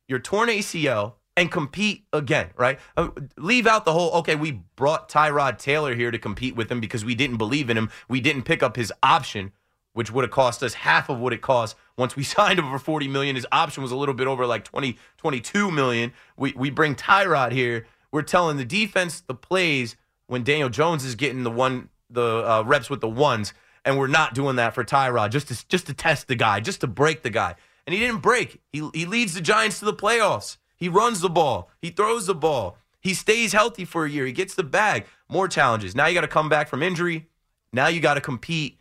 your 0.09 0.19
torn 0.19 0.49
ACL 0.49 1.15
and 1.37 1.53
compete 1.53 2.07
again, 2.13 2.51
right? 2.57 2.81
Uh, 2.97 3.11
leave 3.37 3.67
out 3.67 3.85
the 3.85 3.93
whole, 3.93 4.11
okay, 4.13 4.35
we 4.35 4.63
brought 4.75 5.09
Tyrod 5.09 5.59
Taylor 5.59 5.95
here 5.95 6.11
to 6.11 6.19
compete 6.19 6.57
with 6.57 6.73
him 6.73 6.81
because 6.81 7.05
we 7.05 7.15
didn't 7.15 7.37
believe 7.37 7.69
in 7.69 7.77
him. 7.77 7.91
We 8.09 8.21
didn't 8.21 8.43
pick 8.43 8.63
up 8.63 8.77
his 8.77 8.93
option, 9.03 9.53
which 9.97 10.11
would 10.11 10.25
have 10.25 10.31
cost 10.31 10.63
us 10.63 10.75
half 10.75 11.09
of 11.09 11.19
what 11.19 11.33
it 11.33 11.41
cost 11.41 11.75
once 11.97 12.17
we 12.17 12.23
signed 12.37 12.59
him 12.59 12.71
for 12.71 12.79
40 12.79 13.09
million. 13.09 13.35
His 13.35 13.47
option 13.51 13.83
was 13.83 13.93
a 13.93 13.97
little 13.97 14.15
bit 14.15 14.27
over 14.27 14.45
like 14.45 14.63
20, 14.63 14.99
22 15.17 15.71
million. 15.71 16.13
We, 16.37 16.53
we 16.55 16.69
bring 16.69 16.95
Tyrod 16.95 17.53
here. 17.53 17.87
We're 18.13 18.21
telling 18.21 18.59
the 18.59 18.65
defense 18.67 19.23
the 19.23 19.35
plays 19.35 19.97
when 20.27 20.45
Daniel 20.45 20.69
Jones 20.69 21.03
is 21.03 21.15
getting 21.15 21.45
the 21.45 21.51
one, 21.51 21.89
the 22.11 22.47
uh, 22.47 22.63
reps 22.67 22.91
with 22.91 23.01
the 23.01 23.09
ones. 23.09 23.55
And 23.87 23.99
we're 23.99 24.07
not 24.07 24.35
doing 24.35 24.57
that 24.57 24.75
for 24.75 24.85
Tyrod 24.85 25.31
just 25.31 25.49
to, 25.49 25.67
just 25.69 25.87
to 25.87 25.95
test 25.95 26.29
the 26.29 26.35
guy, 26.35 26.61
just 26.61 26.83
to 26.83 26.87
break 26.87 27.23
the 27.23 27.31
guy. 27.31 27.55
And 27.87 27.95
he 27.95 28.01
didn't 28.01 28.21
break. 28.21 28.61
He, 28.75 28.87
he 28.93 29.07
leads 29.07 29.33
the 29.33 29.41
Giants 29.41 29.79
to 29.79 29.87
the 29.87 29.95
playoffs. 29.95 30.59
He 30.77 30.91
runs 30.91 31.23
the 31.23 31.31
ball. 31.31 31.71
He 31.81 31.89
throws 31.89 32.27
the 32.27 32.35
ball. 32.35 32.77
He 33.01 33.15
stays 33.15 33.55
healthy 33.55 33.87
for 33.87 34.05
a 34.05 34.11
year. 34.11 34.27
He 34.27 34.33
gets 34.33 34.55
the 34.55 34.63
bag. 34.63 35.07
More 35.31 35.49
challenges. 35.49 35.95
Now 35.95 36.07
you 36.07 36.13
got 36.13 36.21
to 36.21 36.29
come 36.29 36.51
back 36.51 36.69
from 36.69 36.83
injury. 36.83 37.29
Now 37.73 37.87
you 37.87 38.01
got 38.01 38.15
to 38.15 38.21
compete. 38.21 38.79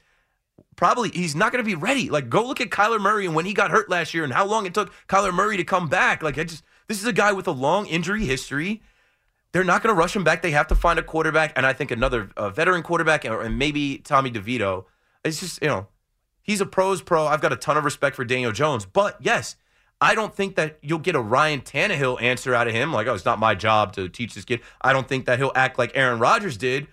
Probably 0.75 1.09
he's 1.09 1.35
not 1.35 1.51
going 1.51 1.63
to 1.63 1.67
be 1.67 1.75
ready. 1.75 2.09
Like 2.09 2.29
go 2.29 2.45
look 2.45 2.59
at 2.61 2.69
Kyler 2.69 2.99
Murray 2.99 3.25
and 3.25 3.35
when 3.35 3.45
he 3.45 3.53
got 3.53 3.71
hurt 3.71 3.89
last 3.89 4.13
year 4.13 4.23
and 4.23 4.33
how 4.33 4.45
long 4.45 4.65
it 4.65 4.73
took 4.73 4.91
Kyler 5.07 5.33
Murray 5.33 5.57
to 5.57 5.63
come 5.63 5.87
back. 5.87 6.21
Like 6.21 6.37
I 6.37 6.43
just 6.43 6.63
this 6.87 6.99
is 6.99 7.07
a 7.07 7.13
guy 7.13 7.31
with 7.31 7.47
a 7.47 7.51
long 7.51 7.85
injury 7.87 8.25
history. 8.25 8.81
They're 9.51 9.63
not 9.63 9.81
going 9.81 9.95
to 9.95 9.97
rush 9.97 10.13
him 10.15 10.25
back. 10.25 10.41
They 10.41 10.51
have 10.51 10.67
to 10.67 10.75
find 10.75 10.99
a 10.99 11.03
quarterback, 11.03 11.53
and 11.55 11.65
I 11.65 11.71
think 11.71 11.89
another 11.89 12.29
uh, 12.35 12.49
veteran 12.49 12.83
quarterback, 12.83 13.23
or, 13.23 13.41
and 13.41 13.57
maybe 13.57 13.99
Tommy 13.99 14.29
DeVito. 14.29 14.83
It's 15.23 15.39
just 15.39 15.61
you 15.61 15.69
know, 15.69 15.87
he's 16.41 16.59
a 16.59 16.65
pros 16.65 17.01
pro. 17.01 17.25
I've 17.25 17.41
got 17.41 17.53
a 17.53 17.55
ton 17.55 17.77
of 17.77 17.85
respect 17.85 18.17
for 18.17 18.25
Daniel 18.25 18.51
Jones, 18.51 18.85
but 18.85 19.17
yes, 19.21 19.55
I 20.01 20.13
don't 20.13 20.35
think 20.35 20.55
that 20.55 20.77
you'll 20.81 20.99
get 20.99 21.15
a 21.15 21.21
Ryan 21.21 21.61
Tannehill 21.61 22.21
answer 22.21 22.53
out 22.53 22.67
of 22.67 22.73
him, 22.73 22.91
like, 22.91 23.07
oh, 23.07 23.13
it's 23.13 23.23
not 23.23 23.39
my 23.39 23.55
job 23.55 23.93
to 23.93 24.09
teach 24.09 24.33
this 24.33 24.43
kid. 24.43 24.59
I 24.81 24.91
don't 24.91 25.07
think 25.07 25.25
that 25.25 25.39
he'll 25.39 25.53
act 25.55 25.79
like 25.79 25.91
Aaron 25.95 26.19
Rodgers 26.19 26.57
did 26.57 26.87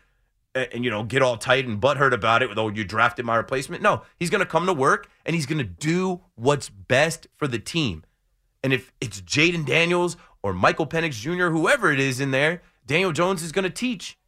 and, 0.54 0.84
you 0.84 0.90
know, 0.90 1.02
get 1.02 1.22
all 1.22 1.36
tight 1.36 1.66
and 1.66 1.80
butthurt 1.80 2.12
about 2.12 2.42
it, 2.42 2.48
with 2.48 2.58
oh 2.58 2.68
you 2.68 2.84
drafted 2.84 3.24
my 3.24 3.36
replacement. 3.36 3.82
No, 3.82 4.02
he's 4.18 4.30
going 4.30 4.40
to 4.40 4.46
come 4.46 4.66
to 4.66 4.72
work 4.72 5.08
and 5.24 5.34
he's 5.34 5.46
going 5.46 5.58
to 5.58 5.64
do 5.64 6.20
what's 6.34 6.68
best 6.68 7.26
for 7.36 7.48
the 7.48 7.58
team. 7.58 8.04
And 8.62 8.72
if 8.72 8.92
it's 9.00 9.20
Jayden 9.20 9.66
Daniels 9.66 10.16
or 10.42 10.52
Michael 10.52 10.86
Penix 10.86 11.12
Jr., 11.12 11.48
whoever 11.48 11.90
it 11.90 11.98
is 11.98 12.20
in 12.20 12.30
there, 12.30 12.62
Daniel 12.86 13.12
Jones 13.12 13.42
is 13.42 13.52
going 13.52 13.64
to 13.64 13.70
teach 13.70 14.18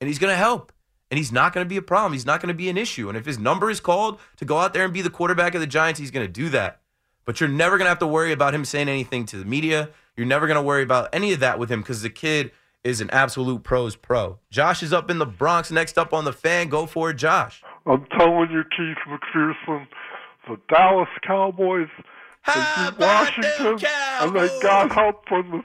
and 0.00 0.08
he's 0.08 0.18
going 0.18 0.32
to 0.32 0.36
help. 0.36 0.72
And 1.10 1.18
he's 1.18 1.32
not 1.32 1.52
going 1.52 1.64
to 1.64 1.68
be 1.68 1.76
a 1.76 1.82
problem. 1.82 2.12
He's 2.12 2.26
not 2.26 2.40
going 2.40 2.48
to 2.48 2.54
be 2.54 2.68
an 2.68 2.78
issue. 2.78 3.08
And 3.08 3.18
if 3.18 3.26
his 3.26 3.36
number 3.36 3.68
is 3.68 3.80
called 3.80 4.20
to 4.36 4.44
go 4.44 4.58
out 4.58 4.72
there 4.72 4.84
and 4.84 4.94
be 4.94 5.02
the 5.02 5.10
quarterback 5.10 5.56
of 5.56 5.60
the 5.60 5.66
Giants, 5.66 5.98
he's 5.98 6.12
going 6.12 6.24
to 6.24 6.32
do 6.32 6.48
that. 6.50 6.82
But 7.24 7.40
you're 7.40 7.48
never 7.48 7.78
going 7.78 7.86
to 7.86 7.90
have 7.90 7.98
to 7.98 8.06
worry 8.06 8.30
about 8.30 8.54
him 8.54 8.64
saying 8.64 8.88
anything 8.88 9.26
to 9.26 9.36
the 9.36 9.44
media. 9.44 9.90
You're 10.16 10.26
never 10.26 10.46
going 10.46 10.54
to 10.54 10.62
worry 10.62 10.84
about 10.84 11.08
any 11.12 11.32
of 11.32 11.40
that 11.40 11.58
with 11.58 11.68
him 11.70 11.80
because 11.80 12.02
the 12.02 12.10
kid 12.10 12.52
is 12.84 13.00
an 13.00 13.10
absolute 13.10 13.62
pros 13.62 13.96
pro. 13.96 14.38
Josh 14.50 14.82
is 14.82 14.92
up 14.92 15.10
in 15.10 15.18
the 15.18 15.26
Bronx. 15.26 15.70
Next 15.70 15.98
up 15.98 16.12
on 16.12 16.24
the 16.24 16.32
fan, 16.32 16.68
go 16.68 16.86
for 16.86 17.10
it, 17.10 17.14
Josh. 17.14 17.62
I'm 17.86 18.06
telling 18.18 18.50
you, 18.50 18.62
Keith 18.76 18.96
McPherson, 19.06 19.86
the 20.48 20.56
Dallas 20.68 21.08
Cowboys, 21.26 21.88
they 22.46 22.54
beat 22.54 22.98
Washington, 22.98 23.78
Cowboys? 23.78 23.84
and 24.22 24.36
they 24.36 24.60
got 24.62 24.92
help 24.92 25.28
from 25.28 25.50
the 25.50 25.62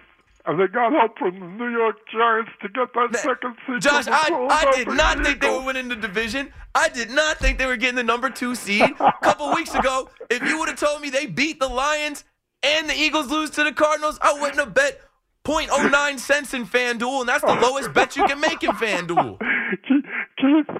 and 0.47 0.59
they 0.59 0.67
got 0.67 0.91
help 0.91 1.17
from 1.17 1.39
the 1.39 1.45
New 1.47 1.69
York 1.69 1.97
Giants 2.11 2.51
to 2.61 2.69
get 2.69 2.93
that 2.93 3.15
second 3.15 3.55
seed. 3.65 3.81
Josh, 3.81 4.05
I, 4.07 4.29
I 4.51 4.71
did 4.75 4.89
not 4.89 5.23
think 5.25 5.41
they 5.41 5.49
were 5.49 5.65
winning 5.65 5.87
the 5.87 5.95
division. 5.95 6.53
I 6.75 6.87
did 6.89 7.09
not 7.09 7.39
think 7.39 7.57
they 7.57 7.65
were 7.65 7.77
getting 7.77 7.95
the 7.95 8.03
number 8.03 8.29
two 8.29 8.53
seed. 8.53 8.83
A 8.99 9.13
couple 9.23 9.51
weeks 9.55 9.73
ago, 9.73 10.07
if 10.29 10.43
you 10.43 10.59
would 10.59 10.67
have 10.69 10.79
told 10.79 11.01
me 11.01 11.09
they 11.09 11.25
beat 11.25 11.59
the 11.59 11.67
Lions 11.67 12.25
and 12.61 12.87
the 12.87 12.93
Eagles 12.93 13.31
lose 13.31 13.49
to 13.51 13.63
the 13.63 13.71
Cardinals, 13.71 14.19
I 14.21 14.33
wouldn't 14.33 14.59
have 14.59 14.75
bet 14.75 15.01
0.09 15.45 16.19
cents 16.19 16.53
in 16.53 16.65
FanDuel, 16.65 17.21
and 17.21 17.29
that's 17.29 17.43
the 17.43 17.53
lowest 17.53 17.93
bet 17.93 18.15
you 18.15 18.25
can 18.25 18.39
make 18.39 18.63
in 18.63 18.71
FanDuel. 18.71 19.39
Keith, 19.87 20.75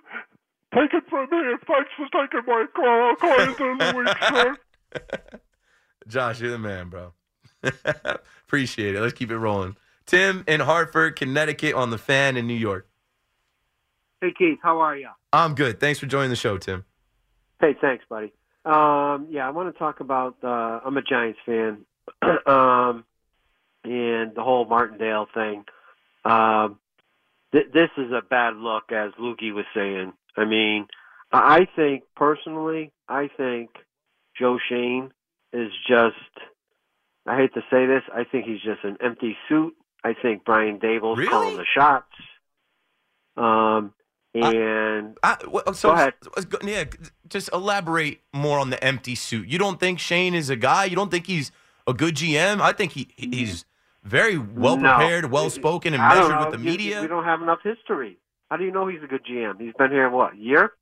take 0.73 0.93
it 0.93 1.04
from 1.10 1.30
me. 1.32 1.56
Thanks 1.67 1.89
for 1.95 2.07
taking 2.11 2.41
my 2.47 2.66
call. 2.76 3.09
I'll 3.09 3.16
call 3.16 3.45
you 3.45 3.55
during 3.55 3.78
the 3.78 3.93
week, 3.95 4.18
sir. 4.30 5.39
Josh, 6.07 6.41
you're 6.41 6.51
the 6.51 6.57
man, 6.57 6.89
bro. 6.89 7.13
Appreciate 8.47 8.95
it. 8.95 9.01
Let's 9.01 9.13
keep 9.13 9.32
it 9.32 9.38
rolling. 9.38 9.76
Tim 10.05 10.43
in 10.47 10.59
Hartford, 10.59 11.16
Connecticut, 11.16 11.74
on 11.76 11.89
the 11.89 11.97
fan 11.97 12.38
in 12.38 12.47
New 12.47 12.53
York. 12.53 12.88
Hey, 14.22 14.34
Keith, 14.38 14.59
how 14.61 14.80
are 14.80 14.95
you? 14.95 15.09
I'm 15.32 15.55
good. 15.55 15.80
Thanks 15.80 15.99
for 15.99 16.05
joining 16.05 16.30
the 16.30 16.36
show, 16.36 16.57
Tim. 16.57 16.86
Hey, 17.59 17.76
thanks, 17.80 18.03
buddy. 18.09 18.34
Um, 18.66 19.28
yeah, 19.30 19.47
I 19.47 19.51
want 19.51 19.74
to 19.74 19.78
talk 19.78 19.99
about. 19.99 20.36
Uh, 20.43 20.80
I'm 20.84 20.97
a 20.97 21.01
Giants 21.01 21.39
fan, 21.45 21.86
um, 22.47 23.03
and 23.86 24.36
the 24.36 24.44
whole 24.44 24.66
Martindale 24.66 25.28
thing. 25.34 25.66
Um, 26.24 26.80
th- 27.52 27.72
this 27.74 27.90
is 27.98 28.12
a 28.12 28.22
bad 28.22 28.56
look, 28.56 28.92
as 28.92 29.12
Lukey 29.20 29.54
was 29.54 29.66
saying. 29.74 30.14
I 30.36 30.46
mean, 30.46 30.88
I 31.32 31.68
think 31.76 32.04
personally, 32.16 32.92
I 33.08 33.30
think 33.38 33.70
Joe 34.38 34.58
Schoen 34.68 35.12
is 35.54 35.72
just 35.88 36.16
I 37.26 37.38
hate 37.38 37.54
to 37.56 37.62
say 37.72 37.86
this. 37.86 38.04
I 38.14 38.24
think 38.24 38.46
he's 38.46 38.62
just 38.62 38.84
an 38.84 38.98
empty 39.04 39.36
suit. 39.50 39.74
I 40.04 40.14
think 40.14 40.46
Brian 40.46 40.80
Daboll's 40.80 41.18
really? 41.18 41.30
calling 41.30 41.58
the 41.58 41.66
shots. 41.66 42.14
Um, 43.36 43.94
and 44.36 45.18
I, 45.24 45.38
well, 45.48 45.74
so, 45.74 45.90
Go 45.90 45.96
ahead. 45.96 46.14
yeah, 46.64 46.84
just 47.28 47.50
elaborate 47.52 48.22
more 48.34 48.60
on 48.60 48.70
the 48.70 48.82
empty 48.84 49.16
suit. 49.16 49.48
You 49.48 49.58
don't 49.58 49.80
think 49.80 50.00
Schoen 50.00 50.36
is 50.36 50.50
a 50.50 50.56
guy? 50.56 50.86
You 50.86 50.96
don't 50.96 51.10
think 51.10 51.26
he's 51.26 51.52
a 51.88 51.94
good 51.94 52.16
GM? 52.16 52.60
I 52.62 52.74
think 52.74 52.92
he 52.92 53.08
he's 53.16 53.66
very 54.06 54.38
well 54.38 54.78
No. 54.78 54.95
prepared, 54.95 55.32
well 55.32 55.49
spoken, 55.49 55.93
and 55.93 56.01
I 56.01 56.16
measured 56.16 56.39
with 56.39 56.51
the 56.51 56.58
media. 56.58 57.01
We 57.01 57.08
don't 57.08 57.26
have 57.26 57.41
enough 57.41 57.60
history. 57.64 58.18
How 58.49 58.58
do 58.58 58.64
you 58.64 58.72
know 58.72 58.88
he's 58.88 59.03
a 59.03 59.08
good 59.08 59.26
GM? 59.26 59.60
He's 59.60 59.74
been 59.78 59.91
here 59.91 60.10
what 60.10 60.38
year? 60.38 60.74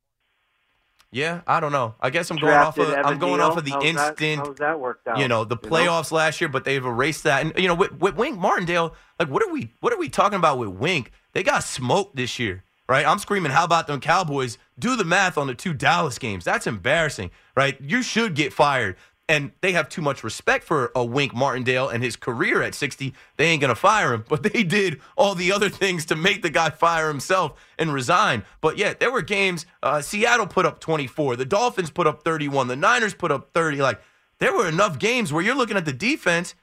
Yeah, 1.12 1.42
I 1.46 1.60
don't 1.60 1.72
know. 1.72 1.94
I 2.02 2.10
guess 2.10 2.32
I'm 2.32 2.38
going 2.38 2.54
off 2.54 2.74
Drafted 2.76 2.98
of 3.00 3.06
I'm 3.06 3.20
going 3.20 3.38
Neal. 3.38 3.46
off 3.46 3.58
of 3.58 3.66
the 3.66 3.72
How's 3.72 3.84
that- 3.84 3.88
instant. 4.20 4.48
how's 4.48 4.56
that 4.58 4.80
worked 4.80 5.08
out? 5.08 5.18
You 5.20 5.28
know 5.28 5.44
the 5.44 5.58
You 5.62 5.70
playoffs 5.70 6.12
last 6.12 6.42
year, 6.42 6.48
but 6.50 6.64
they've 6.66 6.84
erased 6.84 7.24
that. 7.26 7.42
And 7.46 7.54
you 7.58 7.68
know 7.68 7.76
with, 7.76 7.94
with 8.00 8.16
Wink 8.16 8.40
Martindale, 8.40 8.96
like 9.20 9.30
what 9.30 9.44
are 9.44 9.50
we 9.52 9.72
what 9.80 9.94
are 9.94 9.98
we 10.00 10.10
talking 10.10 10.38
about 10.40 10.58
with 10.58 10.70
Wink? 10.70 11.12
They 11.34 11.44
got 11.44 11.64
smoked 11.64 12.16
this 12.16 12.40
year, 12.40 12.64
right? 12.90 13.06
I'm 13.06 13.20
screaming, 13.20 13.52
how 13.52 13.64
about 13.64 13.86
them 13.86 14.00
Cowboys? 14.00 14.58
Do 14.80 14.96
the 14.96 15.06
math 15.06 15.38
on 15.38 15.46
the 15.46 15.54
two 15.54 15.74
Dallas 15.76 16.18
games. 16.18 16.44
That's 16.46 16.66
embarrassing, 16.66 17.30
right? 17.56 17.80
You 17.80 18.02
should 18.02 18.34
get 18.34 18.52
fired. 18.52 18.96
And 19.34 19.52
they 19.62 19.72
have 19.72 19.90
too 19.90 20.04
much 20.04 20.24
respect 20.24 20.64
for 20.64 20.92
a 20.96 21.04
Wink 21.04 21.34
Martindale 21.34 21.90
and 21.90 22.04
his 22.04 22.16
career 22.16 22.62
at 22.62 22.76
60. 22.76 23.16
They 23.38 23.46
ain't 23.46 23.62
gonna 23.62 23.74
fire 23.74 24.14
him, 24.14 24.26
but 24.30 24.44
they 24.44 24.62
did 24.62 25.02
all 25.18 25.34
the 25.34 25.52
other 25.52 25.70
things 25.70 26.06
to 26.06 26.16
make 26.16 26.44
the 26.44 26.52
guy 26.52 26.70
fire 26.70 27.08
himself 27.08 27.60
and 27.80 27.92
resign. 27.92 28.44
But 28.62 28.78
yeah, 28.78 28.94
there 28.94 29.12
were 29.12 29.24
games. 29.24 29.66
Uh, 29.82 30.02
Seattle 30.02 30.46
put 30.46 30.68
up 30.68 30.80
24. 30.80 31.36
The 31.36 31.46
Dolphins 31.46 31.90
put 31.90 32.06
up 32.06 32.24
31. 32.24 32.68
The 32.68 32.76
Niners 32.76 33.16
put 33.16 33.32
up 33.32 33.50
30. 33.56 33.82
Like 33.82 34.00
there 34.38 34.54
were 34.54 34.68
enough 34.68 35.00
games 35.00 35.34
where 35.34 35.42
you're 35.42 35.56
looking 35.56 35.78
at 35.78 35.86
the 35.86 35.94
defense, 35.94 36.54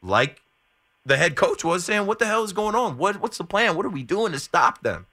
like 0.00 0.40
the 1.04 1.16
head 1.16 1.34
coach 1.34 1.64
was 1.64 1.84
saying, 1.84 2.06
"What 2.06 2.20
the 2.20 2.26
hell 2.26 2.44
is 2.44 2.52
going 2.52 2.76
on? 2.76 2.96
What 2.96 3.20
what's 3.20 3.38
the 3.38 3.44
plan? 3.44 3.74
What 3.74 3.86
are 3.86 3.90
we 3.90 4.04
doing 4.04 4.30
to 4.30 4.38
stop 4.38 4.84
them?" 4.84 5.06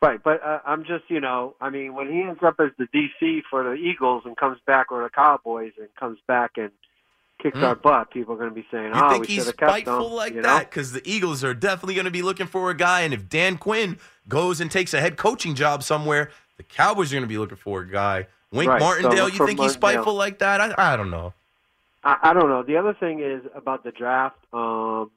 Right, 0.00 0.22
but 0.22 0.40
uh, 0.44 0.60
I'm 0.64 0.84
just, 0.84 1.04
you 1.08 1.18
know, 1.20 1.54
I 1.60 1.70
mean, 1.70 1.94
when 1.94 2.08
he 2.08 2.22
ends 2.22 2.40
up 2.42 2.60
as 2.60 2.70
the 2.78 2.86
DC 2.86 3.42
for 3.50 3.64
the 3.64 3.72
Eagles 3.74 4.22
and 4.26 4.36
comes 4.36 4.58
back 4.64 4.92
or 4.92 5.02
the 5.02 5.10
Cowboys 5.10 5.72
and 5.76 5.88
comes 5.98 6.18
back 6.28 6.52
and 6.56 6.70
kicks 7.42 7.56
Mm. 7.56 7.64
our 7.64 7.74
butt, 7.74 8.10
people 8.12 8.34
are 8.34 8.36
going 8.36 8.50
to 8.50 8.54
be 8.54 8.66
saying, 8.70 8.92
You 8.94 9.00
"Oh, 9.02 9.08
think 9.10 9.22
we 9.22 9.26
he's 9.26 9.36
should 9.38 9.46
have 9.46 9.56
kept 9.56 9.70
spiteful 9.72 10.06
him." 10.10 10.12
like 10.12 10.34
you 10.34 10.42
that? 10.42 10.70
Because 10.70 10.92
the 10.92 11.02
Eagles 11.04 11.42
are 11.42 11.52
definitely 11.54 11.94
going 11.94 12.04
to 12.04 12.12
be 12.12 12.22
looking 12.22 12.46
for 12.46 12.70
a 12.70 12.76
guy, 12.76 13.00
and 13.00 13.12
if 13.12 13.28
Dan 13.28 13.58
Quinn 13.58 13.98
goes 14.28 14.60
and 14.60 14.70
takes 14.70 14.94
a 14.94 15.00
head 15.00 15.16
coaching 15.16 15.56
job 15.56 15.82
somewhere, 15.82 16.30
the 16.58 16.62
Cowboys 16.62 17.12
are 17.12 17.16
going 17.16 17.22
to 17.24 17.28
be 17.28 17.38
looking 17.38 17.56
for 17.56 17.80
a 17.80 17.88
guy. 17.90 18.26
Wink 18.52 18.70
Right, 18.70 18.80
Martindale, 18.80 19.24
look 19.24 19.34
you 19.34 19.46
think 19.46 19.58
he's 19.60 19.72
spiteful 19.72 20.14
like 20.14 20.38
that? 20.38 20.60
I, 20.60 20.92
I 20.92 20.96
don't 20.96 21.10
know. 21.10 21.34
I, 22.04 22.18
I 22.22 22.32
don't 22.34 22.48
know. 22.48 22.62
The 22.62 22.76
other 22.76 22.94
thing 22.94 23.20
is 23.20 23.42
about 23.54 23.82
the 23.84 23.90
draft. 23.90 24.38
Um, 24.52 25.10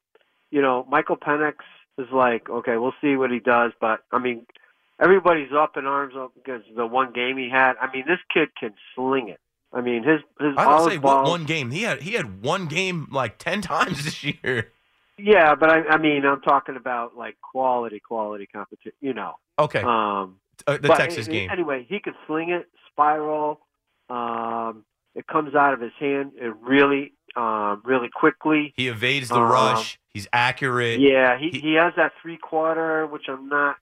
you 0.49 0.61
know, 0.61 0.85
Michael 0.89 1.17
Penix 1.17 1.55
is 1.97 2.07
like, 2.11 2.49
okay, 2.49 2.77
we'll 2.77 2.95
see 2.99 3.15
what 3.15 3.31
he 3.31 3.39
does, 3.39 3.71
but 3.79 4.03
I 4.11 4.19
mean, 4.19 4.45
everybody's 5.01 5.51
up 5.51 5.75
in 5.77 5.85
arms 5.85 6.13
up 6.17 6.31
because 6.35 6.61
the 6.75 6.85
one 6.85 7.11
game 7.11 7.37
he 7.37 7.49
had. 7.49 7.73
I 7.81 7.91
mean, 7.91 8.05
this 8.07 8.19
kid 8.33 8.49
can 8.59 8.73
sling 8.95 9.29
it. 9.29 9.39
I 9.73 9.81
mean, 9.81 10.03
his 10.03 10.19
his 10.39 10.53
I 10.57 10.77
his 10.83 10.85
say 10.93 10.97
balls. 10.97 11.29
one 11.29 11.45
game. 11.45 11.71
He 11.71 11.81
had 11.83 12.01
he 12.01 12.11
had 12.13 12.41
one 12.43 12.67
game 12.67 13.07
like 13.11 13.37
ten 13.37 13.61
times 13.73 14.03
this 14.03 14.23
year. 14.23 14.71
Yeah, 15.17 15.55
but 15.55 15.69
I, 15.69 15.81
I 15.89 15.97
mean, 15.97 16.25
I'm 16.25 16.41
talking 16.41 16.75
about 16.75 17.15
like 17.17 17.37
quality, 17.41 17.99
quality 17.99 18.47
competition. 18.47 18.93
You 19.01 19.13
know. 19.13 19.33
Okay. 19.59 19.81
Um, 19.81 20.37
Uh, 20.67 20.77
the 20.77 20.89
Texas 20.89 21.27
game. 21.27 21.49
Anyway, 21.49 21.85
he 21.89 21.99
can 21.99 22.13
sling 22.27 22.49
it, 22.51 22.67
spiral. 22.91 23.59
Um, 24.09 24.83
it 25.15 25.25
comes 25.27 25.55
out 25.55 25.73
of 25.73 25.81
his 25.81 25.91
hand 25.99 26.31
it 26.35 26.53
really, 26.61 27.13
um, 27.35 27.81
really 27.85 28.09
quickly. 28.13 28.73
He 28.75 28.87
evades 28.87 29.29
the 29.29 29.35
Um, 29.35 29.51
rush. 29.51 29.99
He's 30.13 30.27
accurate. 30.33 30.99
Yeah, 30.99 31.37
he 31.37 31.49
he 31.51 31.73
has 31.75 31.93
that 31.97 32.11
three 32.21 32.37
quarter, 32.37 33.05
which 33.07 33.27
I'm 33.29 33.47
not 33.47 33.77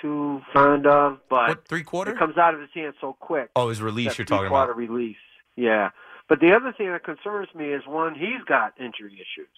too 0.00 0.40
fond 0.52 0.86
of, 0.86 1.18
but 1.28 1.48
What 1.48 1.68
three 1.68 1.82
quarter? 1.82 2.12
it 2.12 2.18
comes 2.18 2.36
out 2.38 2.54
of 2.54 2.60
his 2.60 2.70
hand 2.74 2.94
so 3.00 3.16
quick. 3.18 3.50
Oh, 3.56 3.68
his 3.68 3.80
release 3.82 4.08
that 4.08 4.18
you're 4.18 4.24
talking 4.26 4.46
about. 4.48 4.74
release. 4.76 5.16
Yeah, 5.56 5.90
but 6.28 6.40
the 6.40 6.52
other 6.54 6.72
thing 6.72 6.92
that 6.92 7.04
concerns 7.04 7.48
me 7.54 7.72
is 7.72 7.82
one, 7.86 8.14
he's 8.14 8.42
got 8.46 8.74
injury 8.78 9.14
issues. 9.14 9.48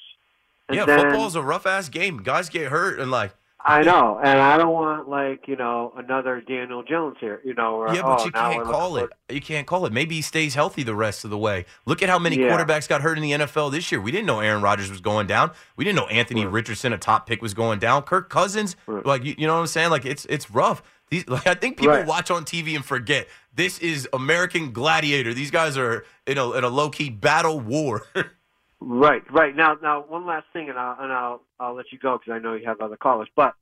And 0.69 0.77
yeah, 0.77 0.85
then- 0.87 1.01
football's 1.01 1.35
a 1.37 1.43
rough 1.43 1.67
ass 1.67 1.89
game. 1.89 2.23
Guys 2.23 2.49
get 2.49 2.71
hurt 2.71 2.99
and 3.01 3.11
like 3.11 3.33
I 3.63 3.83
know, 3.83 4.19
and 4.23 4.41
I 4.41 4.57
don't 4.57 4.73
want 4.73 5.09
like 5.09 5.47
you 5.47 5.55
know 5.57 5.93
another 5.97 6.41
Daniel 6.41 6.83
Jones 6.83 7.17
here. 7.21 7.41
You 7.45 7.53
know, 7.55 7.75
or, 7.77 7.95
Yeah, 7.95 8.03
but 8.03 8.21
oh, 8.21 8.25
you 8.25 8.31
can't 8.33 8.65
call 8.65 8.97
it. 8.97 9.11
You 9.29 9.41
can't 9.41 9.67
call 9.67 9.85
it. 9.87 9.93
Maybe 9.93 10.15
he 10.17 10.23
stays 10.23 10.55
healthy 10.55 10.83
the 10.83 10.95
rest 10.95 11.25
of 11.25 11.31
the 11.31 11.37
way. 11.39 11.67
Look 11.85 12.03
at 12.03 12.09
how 12.09 12.19
many 12.19 12.37
Yeah. 12.39 12.49
quarterbacks 12.57 12.89
got 12.89 13.03
hurt 13.03 13.19
in 13.19 13.23
the 13.23 13.33
NFL 13.33 13.71
this 13.71 13.93
year. 13.93 14.01
We 14.01 14.11
didn't 14.11 14.27
know 14.27 14.41
Aaron 14.41 14.63
Rodgers 14.63 14.91
was 14.91 15.01
going 15.03 15.27
down. 15.27 15.51
We 15.77 15.85
didn't 15.85 15.97
know 15.97 16.07
Anthony 16.07 16.47
Richardson, 16.47 16.93
a 16.95 16.99
top 16.99 17.27
pick, 17.27 17.43
was 17.43 17.53
going 17.55 17.79
down. 17.81 18.03
Kirk 18.05 18.31
Cousins, 18.31 18.77
like 18.87 19.25
you, 19.25 19.35
you 19.37 19.47
know 19.47 19.55
what 19.55 19.61
I'm 19.61 19.67
saying? 19.67 19.91
Like 19.91 20.07
it's 20.07 20.25
it's 20.27 20.51
rough. 20.51 20.83
These, 21.11 21.29
like, 21.29 21.47
I 21.47 21.55
think 21.55 21.77
people 21.77 21.95
Right. 21.97 22.07
watch 22.07 22.31
on 22.31 22.45
TV 22.45 22.75
and 22.77 22.85
forget 22.85 23.29
this 23.55 23.79
is 23.81 24.09
American 24.13 24.73
Gladiator. 24.73 25.35
These 25.35 25.51
guys 25.51 25.77
are 25.77 26.05
in 26.27 26.39
a 26.39 26.51
in 26.53 26.65
a 26.65 26.69
low 26.69 26.89
key 26.89 27.11
battle 27.11 27.61
war. 27.61 28.03
Right, 28.81 29.23
right. 29.31 29.55
Now, 29.55 29.77
now, 29.83 30.03
one 30.07 30.27
last 30.27 30.47
thing, 30.53 30.71
and 30.71 30.79
I'll 30.79 30.97
and 31.01 31.13
I'll 31.13 31.43
I'll 31.59 31.75
let 31.75 31.93
you 31.93 31.99
go 31.99 32.19
because 32.19 32.33
I 32.33 32.39
know 32.39 32.55
you 32.55 32.67
have 32.67 32.81
other 32.81 32.97
callers. 32.97 33.29
But 33.37 33.53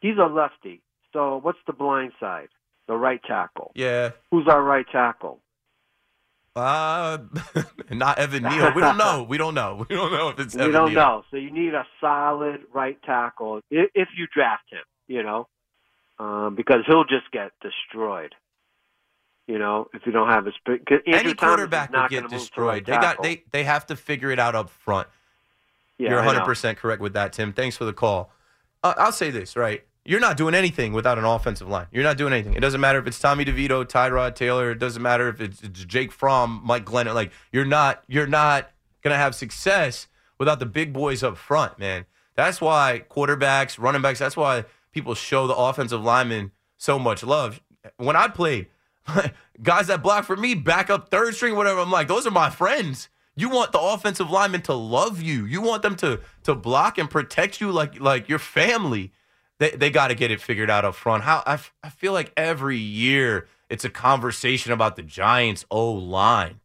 he's 0.00 0.16
a 0.16 0.26
lefty, 0.26 0.80
so 1.12 1.38
what's 1.42 1.58
the 1.66 1.74
blind 1.74 2.12
side? 2.18 2.48
The 2.86 2.96
right 2.96 3.20
tackle. 3.22 3.72
yeah. 3.74 4.12
Who's 4.30 4.48
our 4.48 4.62
right 4.62 4.86
tackle? 4.90 5.40
Uh, 6.56 7.18
not 7.90 8.18
Evan 8.18 8.42
Neal. 8.42 8.72
We 8.74 8.80
don't 8.80 8.96
know. 8.96 9.26
We 9.28 9.36
don't 9.36 9.54
know. 9.54 9.84
We 9.88 9.94
don't 9.94 10.12
know 10.12 10.30
if 10.30 10.38
it's 10.40 10.54
we 10.56 10.62
Evan 10.62 10.72
don't 10.72 10.90
Neal. 10.94 11.00
know. 11.00 11.24
So 11.30 11.36
you 11.36 11.50
need 11.50 11.74
a 11.74 11.86
solid 12.00 12.60
right 12.72 13.00
tackle 13.02 13.60
if, 13.70 13.90
if 13.94 14.08
you 14.16 14.26
draft 14.34 14.64
him. 14.70 14.80
You 15.06 15.22
know, 15.22 15.46
um, 16.18 16.54
because 16.54 16.80
he'll 16.86 17.04
just 17.04 17.30
get 17.32 17.52
destroyed. 17.60 18.34
You 19.48 19.58
know, 19.58 19.88
if 19.94 20.04
you 20.04 20.12
don't 20.12 20.28
have 20.28 20.46
a 20.46 20.52
Any 21.06 21.32
quarterback 21.32 21.90
will 21.90 22.00
not 22.00 22.10
get 22.10 22.28
destroyed. 22.28 22.84
They 22.84 22.92
got 22.92 23.22
they 23.22 23.44
they 23.50 23.64
have 23.64 23.86
to 23.86 23.96
figure 23.96 24.30
it 24.30 24.38
out 24.38 24.54
up 24.54 24.68
front. 24.68 25.08
Yeah, 25.96 26.10
You're 26.10 26.18
100 26.18 26.44
percent 26.44 26.76
correct 26.78 27.00
with 27.00 27.14
that, 27.14 27.32
Tim. 27.32 27.54
Thanks 27.54 27.74
for 27.74 27.86
the 27.86 27.94
call. 27.94 28.30
Uh, 28.84 28.92
I'll 28.98 29.10
say 29.10 29.30
this 29.30 29.56
right. 29.56 29.82
You're 30.04 30.20
not 30.20 30.36
doing 30.36 30.54
anything 30.54 30.92
without 30.92 31.18
an 31.18 31.24
offensive 31.24 31.68
line. 31.68 31.86
You're 31.90 32.04
not 32.04 32.18
doing 32.18 32.32
anything. 32.34 32.54
It 32.54 32.60
doesn't 32.60 32.80
matter 32.80 32.98
if 32.98 33.06
it's 33.06 33.18
Tommy 33.18 33.44
DeVito, 33.44 33.84
Tyrod 33.86 34.34
Taylor. 34.34 34.70
It 34.70 34.78
doesn't 34.78 35.02
matter 35.02 35.28
if 35.28 35.40
it's, 35.40 35.62
it's 35.62 35.84
Jake 35.84 36.12
Fromm, 36.12 36.60
Mike 36.62 36.84
Glennon. 36.84 37.14
Like 37.14 37.32
you're 37.50 37.64
not 37.64 38.04
you're 38.06 38.26
not 38.26 38.70
gonna 39.02 39.16
have 39.16 39.34
success 39.34 40.08
without 40.38 40.60
the 40.60 40.66
big 40.66 40.92
boys 40.92 41.22
up 41.22 41.38
front, 41.38 41.78
man. 41.78 42.04
That's 42.36 42.60
why 42.60 43.02
quarterbacks, 43.10 43.78
running 43.78 44.02
backs. 44.02 44.18
That's 44.18 44.36
why 44.36 44.66
people 44.92 45.14
show 45.14 45.46
the 45.46 45.56
offensive 45.56 46.02
linemen 46.02 46.52
so 46.76 46.98
much 46.98 47.22
love. 47.22 47.62
When 47.96 48.14
I 48.14 48.28
played, 48.28 48.66
guys 49.62 49.86
that 49.88 50.02
block 50.02 50.24
for 50.24 50.36
me, 50.36 50.54
back 50.54 50.90
up 50.90 51.10
third 51.10 51.34
string, 51.34 51.56
whatever. 51.56 51.80
I'm 51.80 51.90
like, 51.90 52.08
those 52.08 52.26
are 52.26 52.30
my 52.30 52.50
friends. 52.50 53.08
You 53.36 53.48
want 53.48 53.72
the 53.72 53.80
offensive 53.80 54.30
linemen 54.30 54.62
to 54.62 54.74
love 54.74 55.22
you. 55.22 55.44
You 55.44 55.60
want 55.60 55.82
them 55.82 55.94
to 55.96 56.20
to 56.42 56.54
block 56.54 56.98
and 56.98 57.08
protect 57.08 57.60
you 57.60 57.70
like 57.70 58.00
like 58.00 58.28
your 58.28 58.40
family. 58.40 59.12
They 59.58 59.70
they 59.70 59.90
got 59.90 60.08
to 60.08 60.14
get 60.14 60.30
it 60.30 60.40
figured 60.40 60.70
out 60.70 60.84
up 60.84 60.94
front. 60.94 61.22
How 61.22 61.42
I, 61.46 61.54
f- 61.54 61.72
I 61.82 61.88
feel 61.88 62.12
like 62.12 62.32
every 62.36 62.78
year 62.78 63.46
it's 63.70 63.84
a 63.84 63.90
conversation 63.90 64.72
about 64.72 64.96
the 64.96 65.02
Giants 65.02 65.64
O 65.70 65.92
line. 65.92 66.60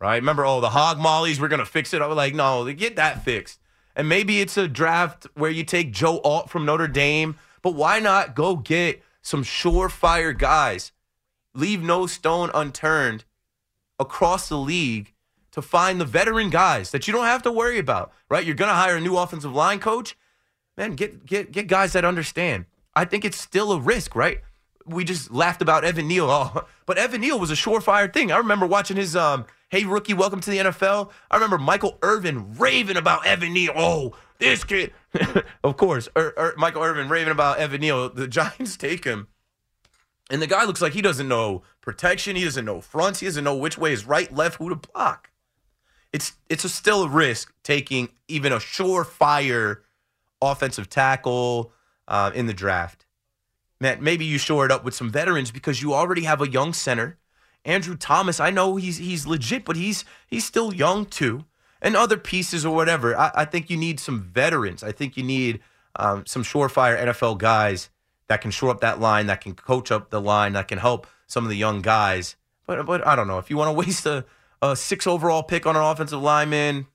Right? 0.00 0.16
Remember, 0.16 0.44
oh, 0.44 0.60
the 0.60 0.70
hog 0.70 0.98
mollies, 0.98 1.40
we're 1.40 1.48
gonna 1.48 1.64
fix 1.64 1.94
it. 1.94 2.02
I 2.02 2.06
was 2.06 2.16
like, 2.16 2.34
no, 2.34 2.70
get 2.72 2.96
that 2.96 3.24
fixed. 3.24 3.58
And 3.96 4.08
maybe 4.08 4.40
it's 4.40 4.56
a 4.56 4.68
draft 4.68 5.26
where 5.34 5.50
you 5.50 5.64
take 5.64 5.92
Joe 5.92 6.20
Alt 6.20 6.50
from 6.50 6.64
Notre 6.64 6.86
Dame, 6.86 7.36
but 7.62 7.74
why 7.74 7.98
not 7.98 8.36
go 8.36 8.54
get 8.54 9.02
some 9.22 9.42
surefire 9.42 10.36
guys? 10.36 10.92
Leave 11.58 11.82
no 11.82 12.06
stone 12.06 12.50
unturned 12.54 13.24
across 13.98 14.48
the 14.48 14.56
league 14.56 15.12
to 15.50 15.60
find 15.60 16.00
the 16.00 16.04
veteran 16.04 16.50
guys 16.50 16.92
that 16.92 17.08
you 17.08 17.12
don't 17.12 17.24
have 17.24 17.42
to 17.42 17.50
worry 17.50 17.78
about, 17.78 18.12
right? 18.30 18.46
You're 18.46 18.54
going 18.54 18.68
to 18.68 18.74
hire 18.74 18.96
a 18.96 19.00
new 19.00 19.16
offensive 19.16 19.52
line 19.52 19.80
coach. 19.80 20.16
Man, 20.76 20.92
get 20.94 21.26
get 21.26 21.50
get 21.50 21.66
guys 21.66 21.94
that 21.94 22.04
understand. 22.04 22.66
I 22.94 23.04
think 23.04 23.24
it's 23.24 23.40
still 23.40 23.72
a 23.72 23.80
risk, 23.80 24.14
right? 24.14 24.40
We 24.86 25.02
just 25.02 25.32
laughed 25.32 25.60
about 25.60 25.84
Evan 25.84 26.06
Neal, 26.06 26.26
oh, 26.30 26.64
but 26.86 26.96
Evan 26.96 27.20
Neal 27.22 27.40
was 27.40 27.50
a 27.50 27.54
surefire 27.54 28.12
thing. 28.12 28.30
I 28.30 28.36
remember 28.38 28.64
watching 28.64 28.96
his 28.96 29.16
um, 29.16 29.44
"Hey 29.68 29.84
rookie, 29.84 30.14
welcome 30.14 30.40
to 30.40 30.50
the 30.50 30.58
NFL." 30.58 31.10
I 31.28 31.34
remember 31.34 31.58
Michael 31.58 31.98
Irvin 32.02 32.54
raving 32.56 32.96
about 32.96 33.26
Evan 33.26 33.52
Neal. 33.52 33.72
Oh, 33.74 34.14
this 34.38 34.62
kid, 34.62 34.92
of 35.64 35.76
course, 35.76 36.08
Ir- 36.14 36.34
Ir- 36.38 36.54
Michael 36.56 36.84
Irvin 36.84 37.08
raving 37.08 37.32
about 37.32 37.58
Evan 37.58 37.80
Neal. 37.80 38.08
The 38.10 38.28
Giants 38.38 38.76
take 38.76 39.02
him. 39.02 39.26
And 40.30 40.42
the 40.42 40.46
guy 40.46 40.64
looks 40.64 40.82
like 40.82 40.92
he 40.92 41.02
doesn't 41.02 41.28
know 41.28 41.62
protection. 41.80 42.36
He 42.36 42.44
doesn't 42.44 42.64
know 42.64 42.80
fronts. 42.80 43.20
He 43.20 43.26
doesn't 43.26 43.44
know 43.44 43.56
which 43.56 43.78
way 43.78 43.92
is 43.92 44.06
right, 44.06 44.32
left, 44.34 44.56
who 44.56 44.68
to 44.68 44.74
block. 44.74 45.30
It's 46.12 46.34
it's 46.48 46.64
a 46.64 46.68
still 46.68 47.04
a 47.04 47.08
risk 47.08 47.52
taking 47.62 48.08
even 48.28 48.52
a 48.52 48.56
surefire 48.56 49.78
offensive 50.40 50.88
tackle 50.88 51.72
uh, 52.06 52.30
in 52.34 52.46
the 52.46 52.54
draft. 52.54 53.06
Man, 53.80 54.02
maybe 54.02 54.24
you 54.24 54.38
shore 54.38 54.64
it 54.64 54.72
up 54.72 54.84
with 54.84 54.94
some 54.94 55.10
veterans 55.10 55.50
because 55.50 55.82
you 55.82 55.94
already 55.94 56.22
have 56.22 56.40
a 56.40 56.48
young 56.48 56.72
center. 56.72 57.18
Andrew 57.64 57.96
Thomas, 57.96 58.40
I 58.40 58.50
know 58.50 58.76
he's 58.76 58.98
he's 58.98 59.26
legit, 59.26 59.64
but 59.64 59.76
he's 59.76 60.04
he's 60.26 60.44
still 60.44 60.74
young 60.74 61.06
too. 61.06 61.44
And 61.80 61.94
other 61.94 62.16
pieces 62.16 62.66
or 62.66 62.74
whatever. 62.74 63.16
I, 63.16 63.30
I 63.34 63.44
think 63.44 63.70
you 63.70 63.76
need 63.76 64.00
some 64.00 64.20
veterans. 64.20 64.82
I 64.82 64.90
think 64.90 65.16
you 65.16 65.22
need 65.22 65.60
um, 65.94 66.26
some 66.26 66.42
surefire 66.42 66.98
NFL 66.98 67.38
guys 67.38 67.88
that 68.28 68.40
can 68.40 68.50
shore 68.50 68.70
up 68.70 68.80
that 68.80 69.00
line, 69.00 69.26
that 69.26 69.40
can 69.40 69.54
coach 69.54 69.90
up 69.90 70.10
the 70.10 70.20
line, 70.20 70.52
that 70.52 70.68
can 70.68 70.78
help 70.78 71.06
some 71.26 71.44
of 71.44 71.50
the 71.50 71.56
young 71.56 71.82
guys. 71.82 72.36
But 72.66 72.86
but 72.86 73.06
I 73.06 73.16
don't 73.16 73.26
know 73.26 73.38
if 73.38 73.50
you 73.50 73.56
want 73.56 73.68
to 73.68 73.72
waste 73.72 74.06
a, 74.06 74.24
a 74.62 74.76
six 74.76 75.06
overall 75.06 75.42
pick 75.42 75.66
on 75.66 75.76
an 75.76 75.82
offensive 75.82 76.22
lineman, 76.22 76.86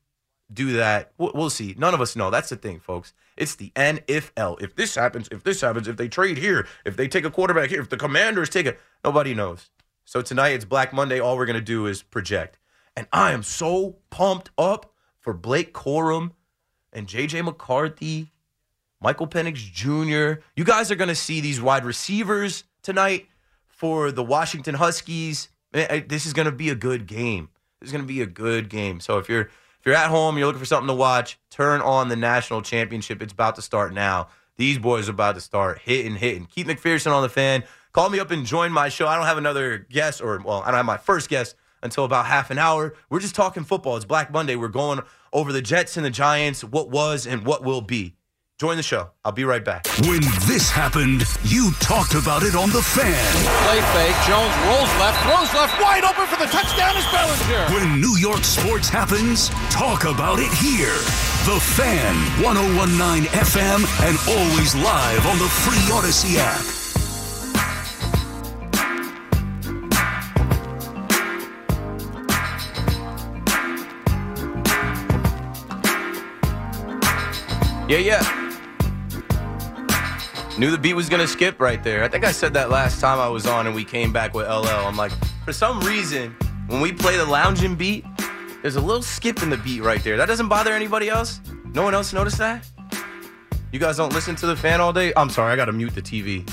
do 0.52 0.74
that. 0.74 1.12
We'll, 1.18 1.32
we'll 1.34 1.50
see. 1.50 1.76
None 1.78 1.94
of 1.94 2.02
us 2.02 2.16
know. 2.16 2.30
That's 2.30 2.50
the 2.50 2.56
thing, 2.56 2.80
folks. 2.80 3.14
It's 3.36 3.56
the 3.56 3.72
NFL. 3.76 4.62
If 4.62 4.76
this 4.76 4.96
happens, 4.96 5.28
if 5.32 5.44
this 5.44 5.62
happens, 5.62 5.88
if 5.88 5.98
they 5.98 6.08
trade 6.08 6.38
here, 6.38 6.68
if 6.86 6.96
they 6.96 7.08
take 7.08 7.26
a 7.26 7.32
quarterback 7.32 7.70
here, 7.70 7.82
if 7.82 7.90
the 7.90 7.98
Commanders 7.98 8.50
take 8.50 8.68
it, 8.68 8.80
nobody 9.04 9.34
knows. 9.34 9.70
So 10.06 10.22
tonight 10.22 10.50
it's 10.50 10.66
Black 10.66 10.94
Monday. 10.94 11.20
All 11.20 11.38
we're 11.38 11.46
gonna 11.46 11.62
do 11.62 11.88
is 11.88 12.04
project, 12.04 12.60
and 12.96 13.08
I 13.12 13.32
am 13.32 13.42
so 13.42 13.98
pumped 14.10 14.52
up 14.58 14.94
for 15.20 15.34
Blake 15.34 15.74
Corum 15.74 16.32
and 16.92 17.08
JJ 17.08 17.44
McCarthy, 17.46 18.33
Michael 19.04 19.28
Penix 19.28 19.56
Jr. 19.56 20.42
You 20.56 20.64
guys 20.64 20.90
are 20.90 20.96
gonna 20.96 21.14
see 21.14 21.42
these 21.42 21.60
wide 21.62 21.84
receivers 21.84 22.64
tonight 22.82 23.28
for 23.68 24.14
the 24.14 24.24
Washington 24.24 24.76
Huskies. 24.76 25.50
Eh, 25.74 25.86
eh, 25.90 26.02
This 26.08 26.26
is 26.26 26.32
gonna 26.32 26.54
be 26.54 26.70
a 26.70 26.76
good 26.76 27.06
game. 27.06 27.50
This 27.82 27.90
is 27.90 27.92
gonna 27.92 28.06
be 28.06 28.22
a 28.22 28.26
good 28.26 28.70
game. 28.70 29.02
So 29.02 29.18
if 29.18 29.28
you're 29.28 29.42
if 29.42 29.86
you're 29.86 29.96
at 29.96 30.10
home, 30.10 30.38
you're 30.38 30.48
looking 30.48 30.62
for 30.62 30.66
something 30.66 30.88
to 30.88 30.94
watch, 30.94 31.38
turn 31.50 31.82
on 31.82 32.08
the 32.08 32.16
national 32.16 32.62
championship. 32.62 33.22
It's 33.22 33.34
about 33.34 33.56
to 33.56 33.62
start 33.62 33.94
now. 33.94 34.30
These 34.56 34.78
boys 34.78 35.10
are 35.10 35.12
about 35.12 35.36
to 35.36 35.42
start 35.42 35.80
hitting, 35.80 36.16
hitting. 36.16 36.46
Keith 36.46 36.68
McPherson 36.68 37.12
on 37.12 37.24
the 37.24 37.28
fan. 37.30 37.66
Call 37.92 38.10
me 38.10 38.20
up 38.22 38.32
and 38.32 38.46
join 38.46 38.72
my 38.72 38.88
show. 38.88 39.06
I 39.08 39.18
don't 39.18 39.26
have 39.26 39.38
another 39.38 39.80
guest, 39.90 40.22
or 40.22 40.40
well, 40.46 40.62
I 40.62 40.68
don't 40.68 40.78
have 40.78 40.86
my 40.86 40.96
first 40.98 41.28
guest 41.30 41.56
until 41.82 42.06
about 42.06 42.26
half 42.28 42.50
an 42.52 42.58
hour. 42.58 42.94
We're 43.10 43.20
just 43.20 43.36
talking 43.36 43.66
football. 43.66 43.98
It's 43.98 44.06
Black 44.06 44.32
Monday. 44.32 44.56
We're 44.56 44.70
going 44.70 45.02
over 45.34 45.52
the 45.52 45.62
Jets 45.62 45.98
and 45.98 46.06
the 46.06 46.10
Giants, 46.10 46.64
what 46.64 46.90
was 46.90 47.28
and 47.28 47.46
what 47.46 47.66
will 47.66 47.82
be. 47.82 48.16
Join 48.60 48.78
the 48.78 48.84
show. 48.84 49.10
I'll 49.26 49.32
be 49.32 49.46
right 49.46 49.66
back. 49.66 49.88
When 50.06 50.22
this 50.46 50.70
happened, 50.70 51.24
you 51.44 51.72
talked 51.80 52.14
about 52.14 52.44
it 52.44 52.56
on 52.56 52.70
The 52.70 52.82
Fan. 52.84 53.34
Play 53.66 53.82
fake. 53.98 54.16
Jones 54.30 54.54
rolls 54.70 54.94
left, 55.02 55.18
throws 55.26 55.52
left, 55.58 55.82
wide 55.82 56.04
open 56.06 56.28
for 56.28 56.38
the 56.38 56.46
touchdown 56.46 56.96
is 56.96 57.06
Bellinger. 57.10 57.66
When 57.74 58.00
New 58.00 58.16
York 58.18 58.44
sports 58.44 58.90
happens, 58.90 59.50
talk 59.74 60.06
about 60.06 60.38
it 60.38 60.54
here. 60.62 60.94
The 61.50 61.60
Fan, 61.76 62.16
1019 62.46 63.26
FM, 63.34 63.82
and 64.06 64.16
always 64.30 64.76
live 64.76 65.26
on 65.26 65.40
the 65.40 65.50
free 65.66 65.82
Audacy 65.90 66.38
app. 66.38 66.64
Yeah, 77.90 77.98
yeah. 77.98 78.43
Knew 80.58 80.70
the 80.70 80.78
beat 80.78 80.94
was 80.94 81.10
gonna 81.10 81.28
skip 81.28 81.60
right 81.60 81.84
there. 81.84 82.04
I 82.04 82.08
think 82.08 82.24
I 82.24 82.32
said 82.32 82.54
that 82.54 82.70
last 82.70 83.02
time 83.02 83.20
I 83.20 83.28
was 83.28 83.48
on 83.48 83.66
and 83.66 83.76
we 83.76 83.84
came 83.84 84.14
back 84.14 84.36
with 84.36 84.46
LL. 84.48 84.68
I'm 84.68 84.96
like, 84.96 85.12
for 85.44 85.52
some 85.52 85.80
reason, 85.80 86.36
when 86.68 86.80
we 86.80 86.92
play 86.92 87.18
the 87.18 87.26
lounging 87.26 87.76
beat, 87.76 88.06
there's 88.62 88.76
a 88.76 88.82
little 88.82 89.02
skip 89.02 89.42
in 89.42 89.50
the 89.50 89.58
beat 89.58 89.82
right 89.82 90.04
there. 90.04 90.16
That 90.16 90.28
doesn't 90.28 90.50
bother 90.50 90.72
anybody 90.72 91.10
else? 91.10 91.42
No 91.74 91.82
one 91.82 91.96
else 91.96 92.14
noticed 92.14 92.38
that? 92.38 92.66
You 93.72 93.80
guys 93.80 93.98
don't 93.98 94.14
listen 94.14 94.36
to 94.36 94.46
the 94.46 94.56
fan 94.56 94.80
all 94.80 94.94
day? 94.94 95.12
I'm 95.18 95.32
sorry, 95.32 95.52
I 95.52 95.56
gotta 95.56 95.72
mute 95.72 95.96
the 95.96 96.04
TV. 96.04 96.48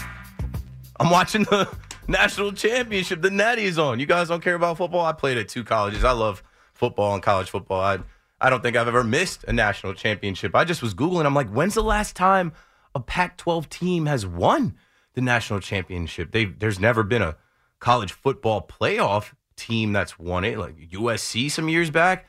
I'm 0.98 1.10
watching 1.10 1.44
the 1.44 1.68
national 2.08 2.52
championship. 2.52 3.20
The 3.20 3.30
Natty's 3.30 3.78
on. 3.78 4.00
You 4.00 4.06
guys 4.06 4.28
don't 4.28 4.42
care 4.42 4.54
about 4.54 4.78
football? 4.78 5.04
I 5.04 5.12
played 5.12 5.36
at 5.36 5.48
two 5.48 5.62
colleges. 5.62 6.04
I 6.04 6.12
love 6.12 6.42
football 6.72 7.12
and 7.12 7.22
college 7.22 7.50
football. 7.50 7.82
I 7.82 7.98
I 8.40 8.48
don't 8.48 8.62
think 8.62 8.78
I've 8.78 8.88
ever 8.88 9.04
missed 9.04 9.44
a 9.44 9.52
national 9.52 9.92
championship. 9.92 10.56
I 10.56 10.64
just 10.64 10.80
was 10.80 10.94
Googling. 10.94 11.26
I'm 11.26 11.34
like, 11.34 11.50
when's 11.50 11.74
the 11.74 11.82
last 11.82 12.16
time 12.16 12.52
a 12.94 13.00
Pac 13.00 13.36
12 13.36 13.68
team 13.68 14.06
has 14.06 14.26
won 14.26 14.76
the 15.14 15.20
national 15.20 15.60
championship? 15.60 16.32
They, 16.32 16.44
there's 16.44 16.80
never 16.80 17.02
been 17.02 17.22
a 17.22 17.36
college 17.78 18.12
football 18.12 18.66
playoff 18.66 19.32
team 19.56 19.92
that's 19.92 20.18
won 20.18 20.44
it, 20.44 20.58
like 20.58 20.76
USC 20.90 21.50
some 21.50 21.68
years 21.68 21.90
back. 21.90 22.26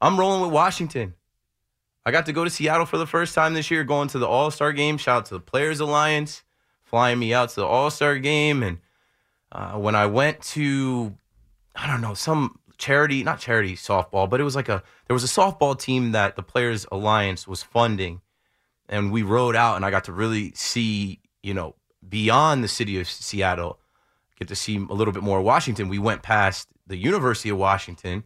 I'm 0.00 0.18
rolling 0.18 0.42
with 0.42 0.52
Washington. 0.52 1.14
I 2.04 2.10
got 2.10 2.26
to 2.26 2.32
go 2.32 2.42
to 2.44 2.50
Seattle 2.50 2.86
for 2.86 2.98
the 2.98 3.06
first 3.06 3.34
time 3.34 3.54
this 3.54 3.70
year, 3.70 3.84
going 3.84 4.08
to 4.08 4.18
the 4.18 4.26
All 4.26 4.50
Star 4.50 4.72
game. 4.72 4.98
Shout 4.98 5.18
out 5.18 5.26
to 5.26 5.34
the 5.34 5.40
Players 5.40 5.80
Alliance, 5.80 6.42
flying 6.82 7.18
me 7.18 7.32
out 7.32 7.50
to 7.50 7.56
the 7.56 7.66
All 7.66 7.90
Star 7.90 8.18
game. 8.18 8.62
And 8.62 8.78
uh, 9.52 9.72
when 9.72 9.94
I 9.94 10.06
went 10.06 10.40
to, 10.42 11.16
I 11.76 11.86
don't 11.86 12.00
know, 12.00 12.14
some 12.14 12.58
charity, 12.78 13.22
not 13.22 13.38
charity 13.38 13.76
softball, 13.76 14.28
but 14.28 14.40
it 14.40 14.44
was 14.44 14.56
like 14.56 14.68
a, 14.68 14.82
there 15.06 15.14
was 15.14 15.22
a 15.22 15.28
softball 15.28 15.78
team 15.78 16.12
that 16.12 16.34
the 16.34 16.42
Players 16.42 16.86
Alliance 16.90 17.46
was 17.46 17.62
funding. 17.62 18.20
And 18.92 19.10
we 19.10 19.22
rode 19.22 19.56
out, 19.56 19.76
and 19.76 19.84
I 19.86 19.90
got 19.90 20.04
to 20.04 20.12
really 20.12 20.52
see, 20.54 21.18
you 21.42 21.54
know, 21.54 21.74
beyond 22.06 22.62
the 22.62 22.68
city 22.68 23.00
of 23.00 23.08
Seattle, 23.08 23.80
get 24.38 24.48
to 24.48 24.54
see 24.54 24.76
a 24.76 24.92
little 24.92 25.12
bit 25.12 25.22
more 25.22 25.38
of 25.38 25.44
Washington. 25.44 25.88
We 25.88 25.98
went 25.98 26.22
past 26.22 26.68
the 26.86 26.98
University 26.98 27.48
of 27.48 27.56
Washington, 27.56 28.22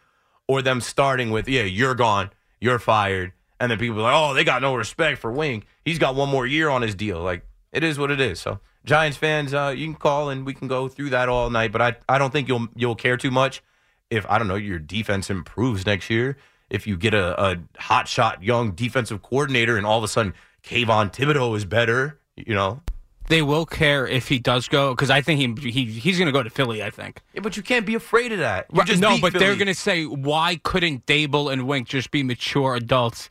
or 0.46 0.60
them 0.60 0.82
starting 0.82 1.30
with, 1.30 1.48
yeah, 1.48 1.62
you're 1.62 1.94
gone, 1.94 2.30
you're 2.60 2.78
fired, 2.78 3.32
and 3.58 3.70
then 3.70 3.78
people 3.78 3.98
are 4.00 4.02
like, 4.02 4.14
oh, 4.14 4.34
they 4.34 4.44
got 4.44 4.60
no 4.60 4.74
respect 4.74 5.18
for 5.18 5.32
Wink. 5.32 5.66
He's 5.82 5.98
got 5.98 6.14
one 6.14 6.28
more 6.28 6.46
year 6.46 6.68
on 6.68 6.82
his 6.82 6.94
deal. 6.94 7.22
Like 7.22 7.46
it 7.72 7.84
is 7.84 7.98
what 7.98 8.10
it 8.10 8.20
is. 8.20 8.38
So 8.38 8.60
Giants 8.84 9.16
fans, 9.16 9.54
uh, 9.54 9.72
you 9.74 9.86
can 9.86 9.94
call 9.94 10.28
and 10.28 10.44
we 10.44 10.52
can 10.52 10.68
go 10.68 10.88
through 10.88 11.08
that 11.08 11.30
all 11.30 11.48
night. 11.48 11.72
But 11.72 11.80
I 11.80 11.96
I 12.06 12.18
don't 12.18 12.32
think 12.32 12.48
you'll 12.48 12.68
you'll 12.74 12.96
care 12.96 13.16
too 13.16 13.30
much 13.30 13.62
if 14.10 14.26
I 14.28 14.36
don't 14.36 14.46
know 14.46 14.56
your 14.56 14.78
defense 14.78 15.30
improves 15.30 15.86
next 15.86 16.10
year. 16.10 16.36
If 16.68 16.86
you 16.86 16.96
get 16.96 17.14
a, 17.14 17.40
a 17.40 17.56
hot 17.78 18.08
shot 18.08 18.42
young 18.42 18.72
defensive 18.72 19.22
coordinator 19.22 19.76
and 19.76 19.86
all 19.86 19.98
of 19.98 20.04
a 20.04 20.08
sudden 20.08 20.34
Kayvon 20.62 21.12
Thibodeaux 21.12 21.56
is 21.56 21.64
better, 21.64 22.18
you 22.36 22.54
know. 22.54 22.82
They 23.28 23.42
will 23.42 23.66
care 23.66 24.06
if 24.06 24.28
he 24.28 24.38
does 24.38 24.68
go 24.68 24.92
because 24.94 25.10
I 25.10 25.20
think 25.20 25.60
he, 25.60 25.70
he 25.70 25.84
he's 25.84 26.16
going 26.18 26.26
to 26.26 26.32
go 26.32 26.42
to 26.42 26.50
Philly. 26.50 26.82
I 26.82 26.90
think. 26.90 27.22
Yeah, 27.34 27.40
but 27.40 27.56
you 27.56 27.62
can't 27.62 27.84
be 27.84 27.94
afraid 27.94 28.32
of 28.32 28.38
that. 28.38 28.66
You 28.72 28.78
Right, 28.80 28.98
no, 28.98 29.18
but 29.20 29.32
they're 29.32 29.56
going 29.56 29.66
to 29.66 29.74
say, 29.74 30.04
why 30.04 30.60
couldn't 30.62 31.06
Daboll 31.06 31.52
and 31.52 31.66
Wink 31.66 31.88
just 31.88 32.10
be 32.12 32.22
mature 32.22 32.76
adults 32.76 33.28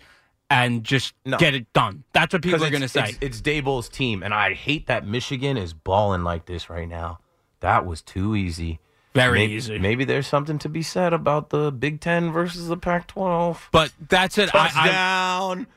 and 0.50 0.84
just 0.84 1.14
No. 1.26 1.38
get 1.38 1.56
it 1.56 1.72
done? 1.72 2.04
That's 2.14 2.34
what 2.34 2.42
people 2.42 2.64
are 2.64 2.70
going 2.70 2.82
to 2.82 2.90
say. 2.90 3.10
It's, 3.10 3.18
it's 3.22 3.42
Daboll's 3.42 3.88
team, 3.88 4.22
and 4.22 4.34
I 4.34 4.54
hate 4.54 4.88
that 4.88 5.08
Michigan 5.08 5.56
is 5.56 5.74
balling 5.74 6.24
like 6.24 6.46
this 6.46 6.70
right 6.70 6.90
now. 6.90 7.20
That 7.62 7.86
was 7.86 8.02
too 8.02 8.36
easy. 8.36 8.80
Very 9.16 9.40
maybe, 9.40 9.54
easy. 9.54 9.80
Maybe 9.80 10.04
there's 10.06 10.28
something 10.28 10.60
to 10.60 10.70
be 10.70 10.82
said 10.84 11.14
about 11.14 11.50
the 11.50 11.72
Big 11.72 12.02
Ten 12.02 12.32
versus 12.32 12.68
the 12.68 12.78
Pac-12. 12.78 13.58
But 13.72 13.92
that's 14.10 14.38
it. 14.38 14.54
I, 14.54 14.66
I, 14.66 14.70
Touchdown, 14.70 15.68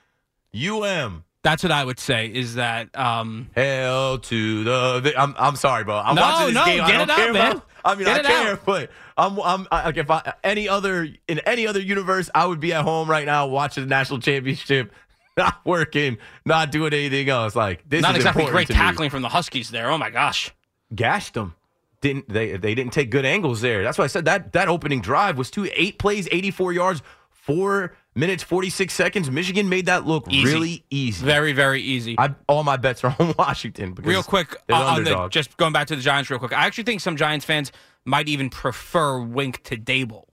UM. 0.54 1.24
that's 1.42 1.62
what 1.62 1.72
I 1.72 1.84
would 1.84 2.00
say 2.00 2.26
is 2.26 2.56
that 2.56 2.96
um, 2.98 3.48
Hell 3.54 4.18
to 4.18 4.64
the. 4.64 5.14
I'm, 5.16 5.34
I'm 5.38 5.56
sorry, 5.56 5.84
bro. 5.84 5.96
I'm 5.96 6.14
No, 6.16 6.22
watching 6.22 6.46
this 6.46 6.54
no, 6.56 6.64
game. 6.64 6.82
I 6.82 6.90
don't 6.92 7.00
it 7.02 7.10
out, 7.10 7.16
care 7.16 7.32
man. 7.32 7.50
about. 7.52 7.64
I 7.84 7.94
mean, 7.94 8.04
Get 8.06 8.26
I 8.26 8.28
care, 8.28 8.52
out. 8.54 8.64
but 8.66 8.90
I'm, 9.16 9.38
I'm 9.40 9.66
I, 9.70 9.84
like 9.86 9.96
if 9.96 10.10
I 10.10 10.34
any 10.42 10.68
other 10.68 11.08
in 11.28 11.38
any 11.40 11.66
other 11.66 11.80
universe, 11.80 12.28
I 12.34 12.44
would 12.44 12.58
be 12.60 12.72
at 12.74 12.82
home 12.82 13.08
right 13.08 13.24
now 13.24 13.46
watching 13.46 13.84
the 13.84 13.88
national 13.88 14.18
championship, 14.18 14.92
not 15.38 15.60
working, 15.64 16.18
not 16.44 16.72
doing 16.72 16.92
anything 16.92 17.28
else. 17.28 17.54
Like 17.54 17.88
this 17.88 18.02
not 18.02 18.10
is 18.12 18.16
exactly 18.16 18.46
great 18.46 18.66
to 18.66 18.72
me. 18.72 18.78
tackling 18.78 19.10
from 19.10 19.22
the 19.22 19.28
Huskies 19.28 19.70
there. 19.70 19.90
Oh 19.90 19.96
my 19.96 20.10
gosh. 20.10 20.52
gashed 20.94 21.34
them. 21.34 21.54
Didn't 22.00 22.28
they? 22.28 22.56
They 22.56 22.74
didn't 22.74 22.92
take 22.92 23.10
good 23.10 23.24
angles 23.24 23.60
there. 23.60 23.82
That's 23.82 23.98
why 23.98 24.04
I 24.04 24.08
said 24.08 24.24
that 24.26 24.52
that 24.52 24.68
opening 24.68 25.00
drive 25.00 25.36
was 25.36 25.50
two 25.50 25.68
eight 25.74 25.98
plays, 25.98 26.28
eighty 26.30 26.50
four 26.50 26.72
yards, 26.72 27.02
four 27.30 27.96
minutes 28.14 28.42
46 28.42 28.92
seconds. 28.92 29.30
Michigan 29.30 29.68
made 29.68 29.86
that 29.86 30.06
look 30.06 30.30
Easy. 30.30 30.44
really 30.52 30.84
easy. 30.90 31.24
Very, 31.24 31.52
very 31.52 31.80
easy. 31.80 32.16
I, 32.18 32.34
all 32.48 32.64
my 32.64 32.76
bets 32.76 33.04
are 33.04 33.14
on 33.20 33.34
Washington. 33.38 33.94
Because 33.94 34.08
real 34.08 34.22
quick, 34.22 34.56
uh, 34.68 34.74
on 34.74 35.04
the, 35.04 35.28
just 35.28 35.56
going 35.56 35.72
back 35.72 35.86
to 35.88 35.96
the 35.96 36.02
Giants 36.02 36.28
real 36.28 36.38
quick. 36.38 36.52
I 36.52 36.66
actually 36.66 36.84
think 36.84 37.00
some 37.00 37.16
Giants 37.16 37.46
fans 37.46 37.72
might 38.04 38.28
even 38.28 38.50
prefer 38.50 39.20
Wink 39.20 39.62
to 39.64 39.76
Daboll 39.76 40.24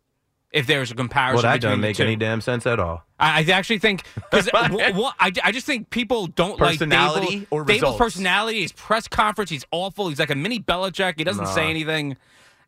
if 0.55 0.65
there's 0.67 0.89
a 0.89 0.95
comparison 0.95 1.43
well, 1.43 1.53
that 1.53 1.61
doesn't 1.61 1.81
make 1.81 1.99
any 1.99 2.15
damn 2.15 2.41
sense 2.41 2.65
at 2.65 2.79
all. 2.79 3.03
I, 3.19 3.41
I 3.41 3.51
actually 3.51 3.79
think 3.79 4.03
because 4.15 4.49
I, 4.53 5.31
I 5.43 5.51
just 5.51 5.65
think 5.65 5.89
people 5.89 6.27
don't 6.27 6.57
Personality 6.57 7.39
like 7.39 7.39
Daboll. 7.41 7.47
or 7.51 7.65
Daboll's 7.65 7.97
personality, 7.97 8.61
his 8.61 8.71
press 8.71 9.07
conference, 9.07 9.49
he's 9.51 9.65
awful. 9.71 10.07
He's 10.09 10.17
like 10.19 10.29
a 10.31 10.35
mini 10.35 10.59
Belichick. 10.59 11.15
He 11.17 11.23
doesn't 11.23 11.43
Nah. 11.43 11.49
say 11.53 11.69
anything. 11.69 12.17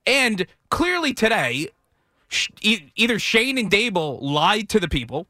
And 0.05 0.45
clearly 0.69 1.13
today, 1.13 1.69
sh- 2.27 2.49
e- 2.61 2.91
either 2.95 3.19
Schoen 3.19 3.57
and 3.57 3.71
Daboll 3.71 4.19
lied 4.21 4.69
to 4.69 4.79
the 4.79 4.87
people, 4.89 5.27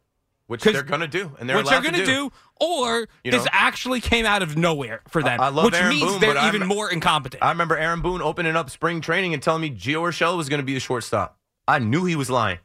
Which 0.47 0.61
'Cause- 0.61 0.73
they're 0.73 0.83
going 0.83 1.01
to 1.01 1.07
do. 1.07 1.31
And 1.39 1.47
they're 1.49 1.57
which 1.57 1.67
they're 1.67 1.81
going 1.81 1.93
to 1.95 2.05
do, 2.05 2.31
or 2.59 3.07
You 3.23 3.31
this 3.31 3.45
actually 3.51 4.01
came 4.01 4.25
out 4.25 4.41
of 4.41 4.57
nowhere 4.57 5.01
for 5.07 5.21
them, 5.21 5.39
I 5.41 5.49
love 5.49 5.65
which 5.65 5.75
Aaron 5.75 5.89
means 5.89 6.03
Boone, 6.11 6.19
they're 6.21 6.33
but 6.33 6.39
I'm- 6.39 6.55
even 6.55 6.67
more 6.67 6.89
incompetent. 6.91 7.43
I 7.43 7.49
remember 7.49 7.77
Aaron 7.77 8.01
Boone 8.01 8.21
opening 8.21 8.55
up 8.55 8.69
spring 8.71 8.99
training 9.01 9.33
and 9.35 9.43
telling 9.43 9.61
me 9.61 9.69
Gio 9.69 10.01
Urshela 10.01 10.35
was 10.37 10.49
going 10.49 10.59
to 10.59 10.65
be 10.65 10.73
the 10.73 10.79
shortstop. 10.79 11.36
I 11.67 11.79
knew 11.79 12.05
he 12.05 12.15
was 12.15 12.29
lying. 12.29 12.59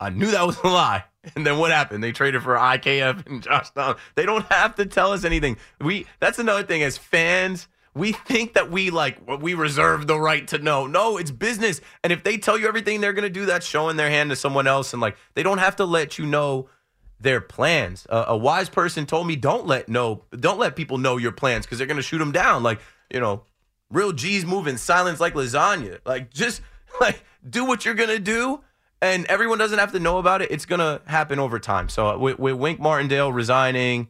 I 0.00 0.10
knew 0.10 0.30
that 0.30 0.46
was 0.46 0.58
a 0.62 0.68
lie. 0.68 1.04
And 1.36 1.46
then 1.46 1.58
what 1.58 1.70
happened? 1.70 2.02
They 2.02 2.10
traded 2.10 2.42
for 2.42 2.56
IKF 2.56 3.28
and 3.28 3.44
Josh 3.44 3.70
Down. 3.70 3.94
They 4.16 4.26
don't 4.26 4.44
have 4.46 4.74
to 4.74 4.86
tell 4.86 5.12
us 5.12 5.24
anything. 5.24 5.56
We 5.80 6.06
that's 6.18 6.40
another 6.40 6.64
thing 6.64 6.82
as 6.82 6.98
fans. 6.98 7.68
We 7.94 8.10
think 8.10 8.54
that 8.54 8.72
we 8.72 8.90
like 8.90 9.18
we 9.40 9.54
reserve 9.54 10.08
the 10.08 10.18
right 10.18 10.48
to 10.48 10.58
know. 10.58 10.88
No, 10.88 11.18
it's 11.18 11.30
business. 11.30 11.80
And 12.02 12.12
if 12.12 12.24
they 12.24 12.38
tell 12.38 12.58
you 12.58 12.66
everything 12.66 13.00
they're 13.00 13.12
to 13.12 13.30
do, 13.30 13.46
that's 13.46 13.64
showing 13.64 13.96
their 13.96 14.10
hand 14.10 14.30
to 14.30 14.36
someone 14.36 14.66
else. 14.66 14.92
And 14.92 15.00
like 15.00 15.16
they 15.34 15.44
don't 15.44 15.58
have 15.58 15.76
to 15.76 15.84
let 15.84 16.18
you 16.18 16.26
know 16.26 16.68
their 17.20 17.40
plans. 17.40 18.04
Uh, 18.10 18.24
a 18.26 18.36
wise 18.36 18.68
person 18.68 19.06
told 19.06 19.28
me, 19.28 19.36
"Don't 19.36 19.66
let 19.66 19.88
know, 19.88 20.24
don't 20.38 20.58
let 20.58 20.74
people 20.74 20.98
know 20.98 21.18
your 21.18 21.30
plans 21.30 21.66
because 21.66 21.78
they're 21.78 21.86
to 21.86 22.02
shoot 22.02 22.18
them 22.18 22.32
down." 22.32 22.64
Like 22.64 22.80
you 23.12 23.20
know, 23.20 23.44
real 23.90 24.10
G's 24.10 24.44
move 24.44 24.66
in 24.66 24.76
silence 24.76 25.20
like 25.20 25.34
lasagna. 25.34 26.00
Like 26.04 26.32
just 26.32 26.62
like 27.00 27.22
do 27.48 27.64
what 27.64 27.84
you're 27.84 27.94
gonna 27.94 28.18
do, 28.18 28.62
and 29.00 29.26
everyone 29.26 29.58
doesn't 29.58 29.78
have 29.78 29.92
to 29.92 30.00
know 30.00 30.18
about 30.18 30.42
it. 30.42 30.50
It's 30.50 30.66
gonna 30.66 31.00
happen 31.06 31.38
over 31.38 31.58
time. 31.58 31.88
So 31.88 32.08
uh, 32.08 32.18
with, 32.18 32.38
with 32.38 32.54
Wink 32.54 32.80
Martindale 32.80 33.32
resigning, 33.32 34.08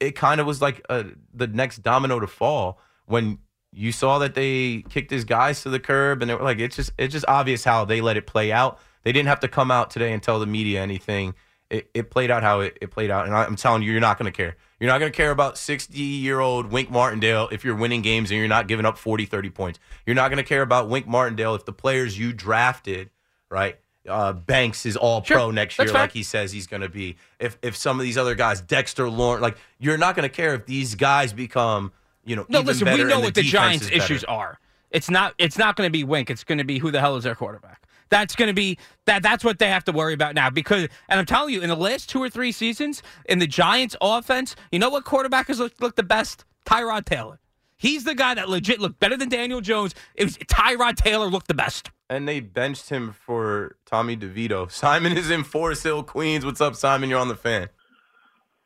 it 0.00 0.12
kind 0.12 0.40
of 0.40 0.46
was 0.46 0.60
like 0.60 0.84
uh, 0.88 1.04
the 1.32 1.46
next 1.46 1.78
domino 1.78 2.20
to 2.20 2.26
fall 2.26 2.80
when 3.06 3.38
you 3.72 3.92
saw 3.92 4.18
that 4.18 4.34
they 4.34 4.82
kicked 4.88 5.10
his 5.10 5.24
guys 5.24 5.62
to 5.62 5.70
the 5.70 5.80
curb, 5.80 6.22
and 6.22 6.30
they 6.30 6.34
were 6.34 6.42
like, 6.42 6.58
it's 6.58 6.76
just 6.76 6.92
it's 6.98 7.12
just 7.12 7.26
obvious 7.28 7.64
how 7.64 7.84
they 7.84 8.00
let 8.00 8.16
it 8.16 8.26
play 8.26 8.52
out. 8.52 8.78
They 9.02 9.12
didn't 9.12 9.28
have 9.28 9.40
to 9.40 9.48
come 9.48 9.70
out 9.70 9.90
today 9.90 10.12
and 10.12 10.22
tell 10.22 10.38
the 10.38 10.46
media 10.46 10.80
anything. 10.80 11.34
It, 11.70 11.90
it 11.94 12.10
played 12.10 12.30
out 12.30 12.42
how 12.42 12.60
it, 12.60 12.78
it 12.80 12.90
played 12.90 13.10
out, 13.10 13.26
and 13.26 13.34
I, 13.34 13.44
I'm 13.44 13.56
telling 13.56 13.82
you, 13.82 13.92
you're 13.92 14.00
not 14.00 14.18
going 14.18 14.30
to 14.30 14.36
care. 14.36 14.56
You're 14.80 14.88
not 14.88 14.98
going 14.98 15.10
to 15.10 15.16
care 15.16 15.30
about 15.30 15.58
60 15.58 15.98
year 15.98 16.40
old 16.40 16.70
Wink 16.70 16.90
Martindale 16.90 17.48
if 17.50 17.64
you're 17.64 17.74
winning 17.74 18.02
games 18.02 18.30
and 18.30 18.38
you're 18.38 18.48
not 18.48 18.68
giving 18.68 18.86
up 18.86 18.96
40, 18.96 19.26
30 19.26 19.50
points. 19.50 19.80
You're 20.06 20.14
not 20.14 20.28
going 20.28 20.36
to 20.38 20.48
care 20.48 20.62
about 20.62 20.88
Wink 20.88 21.06
Martindale 21.06 21.54
if 21.54 21.64
the 21.64 21.72
players 21.72 22.18
you 22.18 22.32
drafted, 22.32 23.10
right? 23.50 23.78
Uh, 24.08 24.32
Banks 24.32 24.86
is 24.86 24.96
all 24.96 25.20
pro 25.20 25.50
next 25.50 25.78
year, 25.78 25.92
like 25.92 26.12
he 26.12 26.22
says 26.22 26.50
he's 26.52 26.66
going 26.66 26.80
to 26.80 26.88
be. 26.88 27.16
If 27.38 27.58
if 27.60 27.76
some 27.76 27.98
of 28.00 28.04
these 28.04 28.16
other 28.16 28.34
guys, 28.34 28.60
Dexter 28.62 29.10
Lawrence, 29.10 29.42
like 29.42 29.58
you're 29.78 29.98
not 29.98 30.16
going 30.16 30.26
to 30.26 30.34
care 30.34 30.54
if 30.54 30.64
these 30.64 30.94
guys 30.94 31.32
become, 31.34 31.92
you 32.24 32.34
know, 32.34 32.46
No, 32.48 32.60
listen, 32.60 32.90
we 32.90 33.04
know 33.04 33.20
what 33.20 33.34
the 33.34 33.42
Giants' 33.42 33.86
is 33.86 33.90
issues 33.90 34.24
are. 34.24 34.58
It's 34.90 35.10
not. 35.10 35.34
It's 35.36 35.58
not 35.58 35.76
going 35.76 35.88
to 35.88 35.92
be 35.92 36.04
Wink. 36.04 36.30
It's 36.30 36.44
going 36.44 36.56
to 36.58 36.64
be 36.64 36.78
who 36.78 36.90
the 36.90 37.00
hell 37.00 37.16
is 37.16 37.24
their 37.24 37.34
quarterback. 37.34 37.82
That's 38.10 38.34
going 38.34 38.48
to 38.48 38.54
be 38.54 38.78
that. 39.06 39.22
That's 39.22 39.44
what 39.44 39.58
they 39.58 39.68
have 39.68 39.84
to 39.84 39.92
worry 39.92 40.14
about 40.14 40.34
now. 40.34 40.50
Because, 40.50 40.88
and 41.08 41.20
I'm 41.20 41.26
telling 41.26 41.52
you, 41.54 41.60
in 41.60 41.68
the 41.68 41.76
last 41.76 42.08
two 42.08 42.22
or 42.22 42.30
three 42.30 42.52
seasons, 42.52 43.02
in 43.26 43.38
the 43.38 43.46
Giants' 43.46 43.96
offense, 44.00 44.56
you 44.72 44.78
know 44.78 44.90
what 44.90 45.04
quarterback 45.04 45.48
has 45.48 45.58
looked, 45.58 45.80
looked 45.80 45.96
the 45.96 46.02
best? 46.02 46.44
Tyrod 46.66 47.04
Taylor. 47.04 47.38
He's 47.76 48.04
the 48.04 48.14
guy 48.14 48.34
that 48.34 48.48
legit 48.48 48.80
looked 48.80 48.98
better 48.98 49.16
than 49.16 49.28
Daniel 49.28 49.60
Jones. 49.60 49.94
It 50.14 50.24
was 50.24 50.36
Tyrod 50.38 50.96
Taylor 50.96 51.26
looked 51.26 51.48
the 51.48 51.54
best. 51.54 51.90
And 52.10 52.26
they 52.26 52.40
benched 52.40 52.88
him 52.88 53.12
for 53.12 53.76
Tommy 53.86 54.16
DeVito. 54.16 54.70
Simon 54.70 55.16
is 55.16 55.30
in 55.30 55.44
Forest 55.44 55.84
Hill, 55.84 56.02
Queens. 56.02 56.44
What's 56.44 56.60
up, 56.60 56.74
Simon? 56.74 57.08
You're 57.08 57.20
on 57.20 57.28
the 57.28 57.36
fan. 57.36 57.68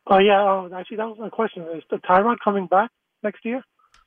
Oh 0.07 0.19
yeah, 0.19 0.41
oh, 0.41 0.69
actually 0.75 0.97
that 0.97 1.07
was 1.07 1.19
my 1.19 1.29
question. 1.29 1.63
Is 1.75 1.85
the 1.91 1.99
Tyrod 1.99 2.37
coming 2.43 2.67
back 2.67 2.91
next 3.23 3.45
year? 3.45 3.63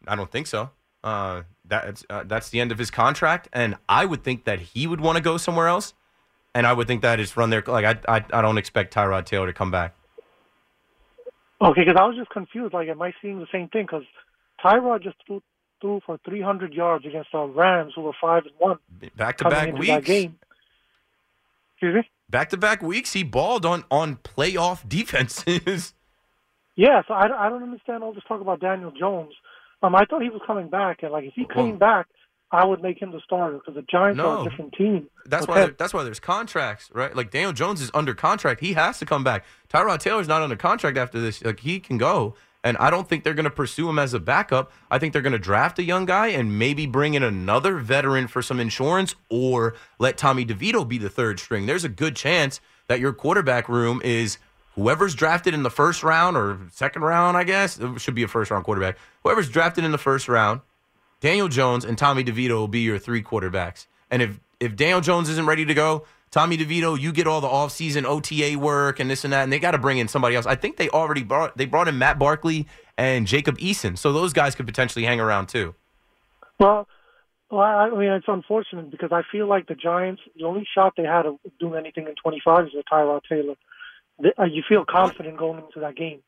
I 0.07 0.15
don't 0.15 0.29
think 0.29 0.47
so. 0.47 0.71
Uh, 1.03 1.43
that's 1.68 2.05
uh, 2.09 2.24
that's 2.26 2.49
the 2.49 2.59
end 2.59 2.72
of 2.72 2.78
his 2.78 2.91
contract, 2.91 3.47
and 3.53 3.76
I 3.89 4.05
would 4.05 4.24
think 4.24 4.45
that 4.45 4.59
he 4.59 4.88
would 4.88 5.01
want 5.01 5.18
to 5.18 5.24
go 5.24 5.38
somewhere 5.38 5.68
else. 5.68 5.93
And 6.53 6.66
I 6.66 6.72
would 6.72 6.88
think 6.88 7.01
that 7.01 7.20
is 7.20 7.36
run 7.36 7.49
there. 7.49 7.63
like 7.68 7.86
I, 8.07 8.18
I 8.18 8.26
I 8.32 8.41
don't 8.41 8.57
expect 8.57 8.93
Tyrod 8.93 9.26
Taylor 9.26 9.47
to 9.47 9.53
come 9.53 9.72
back. 9.72 9.93
Okay, 11.61 11.82
because 11.82 11.95
I 11.99 12.05
was 12.05 12.16
just 12.16 12.30
confused. 12.30 12.74
Like, 12.74 12.88
am 12.89 13.01
I 13.01 13.13
seeing 13.22 13.39
the 13.39 13.47
same 13.51 13.70
thing? 13.70 13.84
Because 13.84 14.03
Tyrod 14.63 15.03
just 15.03 15.16
threw, 15.26 15.41
threw 15.82 16.01
for 16.05 16.20
300 16.26 16.74
yards 16.74 17.05
against 17.05 17.32
the 17.32 17.39
Rams, 17.39 17.93
who 17.95 18.01
were 18.01 18.13
five 18.22 18.43
and 18.45 18.53
one. 18.57 18.78
back 19.16 19.38
to 19.38 19.49
back 19.49 19.74
weeks. 19.74 19.88
That 19.88 20.05
game. 20.05 20.38
Excuse 21.74 21.95
me. 21.95 22.09
Back 22.30 22.49
to 22.49 22.57
back 22.57 22.82
weeks, 22.82 23.13
he 23.13 23.24
balled 23.24 23.66
on 23.66 23.84
on 23.91 24.18
playoff 24.18 24.88
defenses. 24.89 25.93
Yeah, 26.76 27.03
so 27.07 27.13
I, 27.13 27.47
I 27.47 27.49
don't 27.49 27.63
understand 27.63 28.03
all 28.03 28.13
this 28.13 28.24
talk 28.28 28.41
about 28.41 28.59
Daniel 28.59 28.91
Jones. 28.91 29.34
Um, 29.86 29.95
I 29.95 30.05
thought 30.05 30.23
he 30.23 30.29
was 30.29 30.41
coming 30.47 30.67
back, 30.67 31.03
and 31.03 31.11
like 31.11 31.25
if 31.25 31.33
he 31.36 31.45
came 31.53 31.77
back, 31.77 32.07
I 32.51 32.65
would 32.65 32.81
make 32.81 32.99
him 32.99 33.11
the 33.11 33.21
starter 33.23 33.57
because 33.57 33.75
the 33.75 33.83
Giants 33.83 34.19
are 34.19 34.41
a 34.41 34.49
different 34.49 34.73
team. 34.73 35.07
That's 35.25 35.47
why. 35.47 35.67
That's 35.77 35.93
why 35.93 36.03
there's 36.03 36.19
contracts, 36.19 36.89
right? 36.91 37.15
Like 37.15 37.29
Daniel 37.29 37.53
Jones 37.53 37.81
is 37.81 37.91
under 37.93 38.15
contract. 38.15 38.61
He 38.61 38.73
has 38.73 38.97
to 38.99 39.05
come 39.05 39.23
back. 39.23 39.45
Tyrod 39.69 39.99
Taylor's 39.99 40.27
not 40.27 40.41
under 40.41 40.55
contract 40.55 40.97
after 40.97 41.19
this. 41.19 41.43
Like 41.43 41.59
he 41.59 41.79
can 41.79 41.99
go, 41.99 42.33
and 42.63 42.77
I 42.77 42.89
don't 42.89 43.07
think 43.07 43.23
they're 43.23 43.36
going 43.36 43.43
to 43.43 43.51
pursue 43.51 43.88
him 43.88 43.99
as 43.99 44.15
a 44.15 44.19
backup. 44.19 44.71
I 44.89 44.97
think 44.97 45.13
they're 45.13 45.21
going 45.21 45.33
to 45.33 45.39
draft 45.39 45.77
a 45.77 45.83
young 45.83 46.05
guy 46.05 46.27
and 46.27 46.57
maybe 46.57 46.88
bring 46.88 47.13
in 47.13 47.21
another 47.21 47.77
veteran 47.77 48.27
for 48.27 48.41
some 48.41 48.59
insurance, 48.59 49.13
or 49.29 49.75
let 49.99 50.17
Tommy 50.17 50.45
DeVito 50.45 50.88
be 50.88 50.97
the 50.97 51.09
third 51.09 51.39
string. 51.39 51.67
There's 51.67 51.83
a 51.83 51.89
good 51.89 52.15
chance 52.15 52.59
that 52.88 52.99
your 52.99 53.13
quarterback 53.13 53.69
room 53.69 54.01
is 54.03 54.39
whoever's 54.76 55.15
drafted 55.15 55.53
in 55.53 55.63
the 55.63 55.69
first 55.69 56.03
round 56.03 56.38
or 56.38 56.59
second 56.71 57.01
round. 57.01 57.36
I 57.36 57.43
guess 57.43 57.80
it 57.80 57.99
should 57.99 58.15
be 58.15 58.23
a 58.23 58.28
first 58.28 58.51
round 58.51 58.63
quarterback. 58.63 58.97
Whoever's 59.23 59.49
drafted 59.49 59.84
in 59.84 59.91
the 59.91 59.97
first 59.97 60.30
round. 60.30 60.61
Daniel 61.21 61.47
Jones 61.47 61.86
and 61.86 61.97
Tommy 61.97 62.23
DeVito 62.23 62.51
will 62.51 62.67
be 62.67 62.82
your 62.82 62.99
three 62.99 63.23
quarterbacks. 63.23 63.88
And 64.11 64.21
if 64.21 64.39
if 64.59 64.76
Daniel 64.76 65.01
Jones 65.01 65.30
isn't 65.30 65.45
ready 65.45 65.65
to 65.65 65.73
go, 65.73 66.05
Tommy 66.32 66.57
DeVito, 66.57 66.99
you 66.99 67.11
get 67.11 67.28
all 67.28 67.41
the 67.41 67.47
offseason 67.47 68.03
OTA 68.03 68.59
work 68.59 68.99
and 68.99 69.09
this 69.09 69.23
and 69.23 69.34
that, 69.34 69.43
and 69.43 69.53
they 69.53 69.59
got 69.59 69.71
to 69.71 69.78
bring 69.78 69.97
in 69.97 70.07
somebody 70.07 70.36
else. 70.36 70.45
I 70.45 70.55
think 70.55 70.78
they 70.78 70.89
already 70.89 71.23
brought 71.23 71.57
they 71.57 71.65
brought 71.65 71.88
in 71.88 71.97
Matt 71.97 72.19
Barkley 72.19 72.67
and 72.97 73.26
Jacob 73.26 73.57
Eason, 73.57 73.97
so 73.97 74.13
those 74.13 74.34
guys 74.34 74.55
could 74.55 74.65
potentially 74.65 75.05
hang 75.05 75.19
around 75.19 75.47
too. 75.47 75.76
Well, 76.59 76.88
well, 77.49 77.61
I 77.61 77.89
mean, 77.89 78.09
it's 78.09 78.28
unfortunate 78.28 78.91
because 78.91 79.11
I 79.11 79.21
feel 79.32 79.47
like 79.47 79.67
the 79.67 79.76
Giants, 79.76 80.21
the 80.38 80.45
only 80.45 80.67
shot 80.73 80.93
they 80.97 81.03
had 81.03 81.26
of 81.26 81.38
doing 81.59 81.80
anything 81.80 82.07
in 82.07 82.15
25 82.15 82.67
is 82.67 82.73
with 82.73 82.86
Tyrod 82.91 83.21
Taylor. 83.30 83.55
Uh, 84.24 84.43
You 84.45 84.63
feel 84.68 84.86
confident 84.86 85.38
going 85.38 85.63
into 85.63 85.80
that 85.80 85.95
game. 85.95 86.20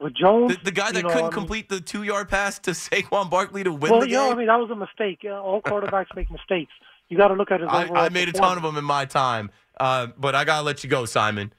With 0.00 0.14
Jones, 0.16 0.56
The, 0.56 0.64
the 0.64 0.72
guy 0.72 0.90
that 0.90 1.02
know, 1.02 1.08
couldn't 1.08 1.18
I 1.18 1.22
mean- 1.26 1.32
complete 1.32 1.68
the 1.68 1.80
two 1.80 2.02
yard 2.02 2.28
pass 2.28 2.58
to 2.60 2.70
Saquon 2.72 3.30
Barkley 3.30 3.62
to 3.64 3.72
win 3.72 3.90
well, 3.92 4.00
the 4.00 4.08
you 4.08 4.14
know, 4.16 4.24
game. 4.28 4.34
I 4.34 4.38
mean, 4.38 4.46
that 4.48 4.56
was 4.58 4.70
a 4.70 4.76
mistake. 4.76 5.20
Uh, 5.24 5.40
All 5.40 5.62
quarterbacks 5.62 6.14
make 6.16 6.30
mistakes. 6.30 6.72
You 7.08 7.18
got 7.18 7.28
to 7.28 7.34
look 7.34 7.50
at 7.50 7.60
his 7.60 7.68
I, 7.70 7.86
I 8.06 8.08
made 8.08 8.28
a 8.28 8.32
ton 8.32 8.56
of 8.56 8.62
them 8.62 8.76
in 8.76 8.84
my 8.84 9.04
time, 9.04 9.50
uh, 9.78 10.08
but 10.16 10.34
I 10.34 10.44
gotta 10.44 10.64
let 10.64 10.82
you 10.82 10.88
go, 10.88 11.04
Simon. 11.04 11.52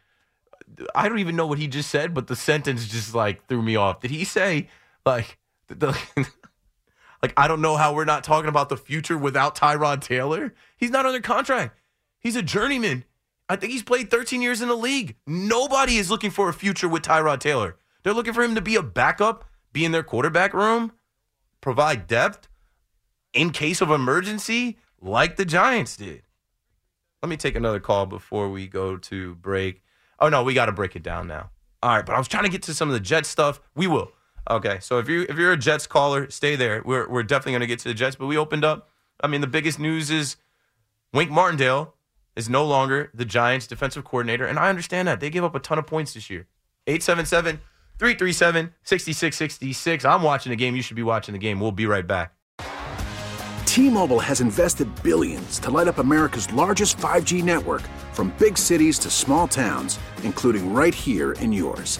I 0.96 1.08
don't 1.08 1.20
even 1.20 1.36
know 1.36 1.46
what 1.46 1.60
he 1.60 1.68
just 1.68 1.92
said, 1.92 2.14
but 2.16 2.26
the 2.26 2.36
sentence 2.36 2.88
just 2.88 3.14
like 3.14 3.46
threw 3.48 3.62
me 3.62 3.76
off. 3.76 4.00
Did 4.00 4.10
he 4.10 4.24
say 4.24 4.68
like 5.06 5.38
the 5.68 5.96
like 7.22 7.34
I 7.38 7.48
don't 7.48 7.62
know 7.62 7.78
how 7.78 7.94
we're 7.94 8.06
not 8.06 8.24
talking 8.24 8.50
about 8.50 8.70
the 8.70 8.78
future 8.78 9.18
without 9.18 9.56
Tyrod 9.56 10.02
Taylor? 10.02 10.56
He's 10.76 10.90
not 10.90 11.06
under 11.06 11.22
contract. 11.22 11.78
He's 12.20 12.36
a 12.36 12.42
journeyman. 12.42 13.04
I 13.50 13.56
think 13.56 13.72
he's 13.72 13.84
played 13.84 14.10
13 14.10 14.42
years 14.42 14.62
in 14.62 14.70
the 14.70 14.76
league. 14.76 15.16
Nobody 15.28 15.98
is 15.98 16.10
looking 16.10 16.32
for 16.32 16.50
a 16.50 16.54
future 16.54 16.88
with 16.88 17.04
Tyrod 17.04 17.40
Taylor. 17.40 17.78
They're 18.04 18.14
looking 18.14 18.34
for 18.34 18.44
him 18.44 18.56
to 18.56 18.62
be 18.62 18.76
a 18.76 18.84
backup, 18.84 19.46
be 19.72 19.86
in 19.86 19.92
their 19.92 20.04
quarterback 20.04 20.54
room, 20.54 20.94
provide 21.62 22.08
depth 22.08 22.48
in 23.34 23.50
case 23.52 23.82
of 23.82 23.90
emergency, 23.90 24.78
like 25.02 25.36
the 25.36 25.46
Giants 25.46 25.98
did. 25.98 26.24
Let 27.22 27.30
me 27.30 27.38
take 27.38 27.56
another 27.56 27.80
call 27.80 28.06
before 28.06 28.50
we 28.50 28.68
go 28.68 28.98
to 28.98 29.36
break. 29.36 29.82
Oh 30.20 30.30
no, 30.30 30.44
we 30.44 30.54
got 30.54 30.66
to 30.68 30.72
break 30.72 30.96
it 30.96 31.04
down 31.04 31.28
now. 31.28 31.50
All 31.82 31.96
right, 31.96 32.06
but 32.06 32.16
I 32.16 32.18
was 32.18 32.28
trying 32.28 32.44
to 32.44 32.50
get 32.50 32.64
to 32.64 32.74
some 32.74 32.90
of 32.90 32.94
the 32.94 33.00
Jets 33.00 33.30
stuff. 33.30 33.62
We 33.76 33.88
will. 33.88 34.12
Okay, 34.50 34.80
so 34.82 35.00
if 35.00 35.08
you 35.08 35.26
if 35.30 35.38
you're 35.38 35.54
a 35.54 35.58
Jets 35.58 35.88
caller, 35.88 36.30
stay 36.30 36.56
there. 36.56 36.82
We're 36.84 37.10
we're 37.10 37.24
definitely 37.24 37.54
going 37.54 37.62
to 37.62 37.68
get 37.68 37.80
to 37.80 37.88
the 37.88 37.94
Jets, 37.94 38.16
but 38.18 38.28
we 38.28 38.38
opened 38.38 38.66
up. 38.66 38.90
I 39.22 39.28
mean, 39.28 39.42
the 39.42 39.48
biggest 39.48 39.80
news 39.80 40.10
is 40.12 40.36
Wink 41.14 41.32
Martindale 41.32 41.96
is 42.36 42.50
no 42.50 42.66
longer 42.66 43.12
the 43.14 43.26
Giants 43.26 43.68
defensive 43.68 44.04
coordinator, 44.04 44.46
and 44.46 44.58
I 44.60 44.70
understand 44.70 45.08
that. 45.08 45.20
They 45.20 45.30
gave 45.30 45.44
up 45.44 45.56
a 45.56 45.60
ton 45.60 45.78
of 45.80 45.88
points 45.88 46.14
this 46.14 46.30
year. 46.30 46.48
877 46.88 47.62
337 48.00 48.74
6666. 48.84 50.06
I'm 50.06 50.24
watching 50.24 50.50
the 50.50 50.56
game. 50.56 50.76
You 50.76 50.82
should 50.82 50.96
be 50.96 51.04
watching 51.04 51.34
the 51.34 51.40
game. 51.40 51.60
We'll 51.60 51.72
be 51.72 51.86
right 51.86 52.06
back. 52.06 52.34
T-Mobile 53.66 54.20
has 54.20 54.40
invested 54.40 54.88
billions 55.02 55.58
to 55.60 55.72
light 55.72 55.88
up 55.88 55.98
America's 55.98 56.52
largest 56.54 56.98
5G 56.98 57.44
network 57.44 57.82
from 58.12 58.32
big 58.38 58.56
cities 58.58 59.00
to 59.00 59.10
small 59.10 59.48
towns, 59.48 59.98
including 60.24 60.74
right 60.74 60.94
here 60.94 61.32
in 61.34 61.52
yours. 61.52 62.00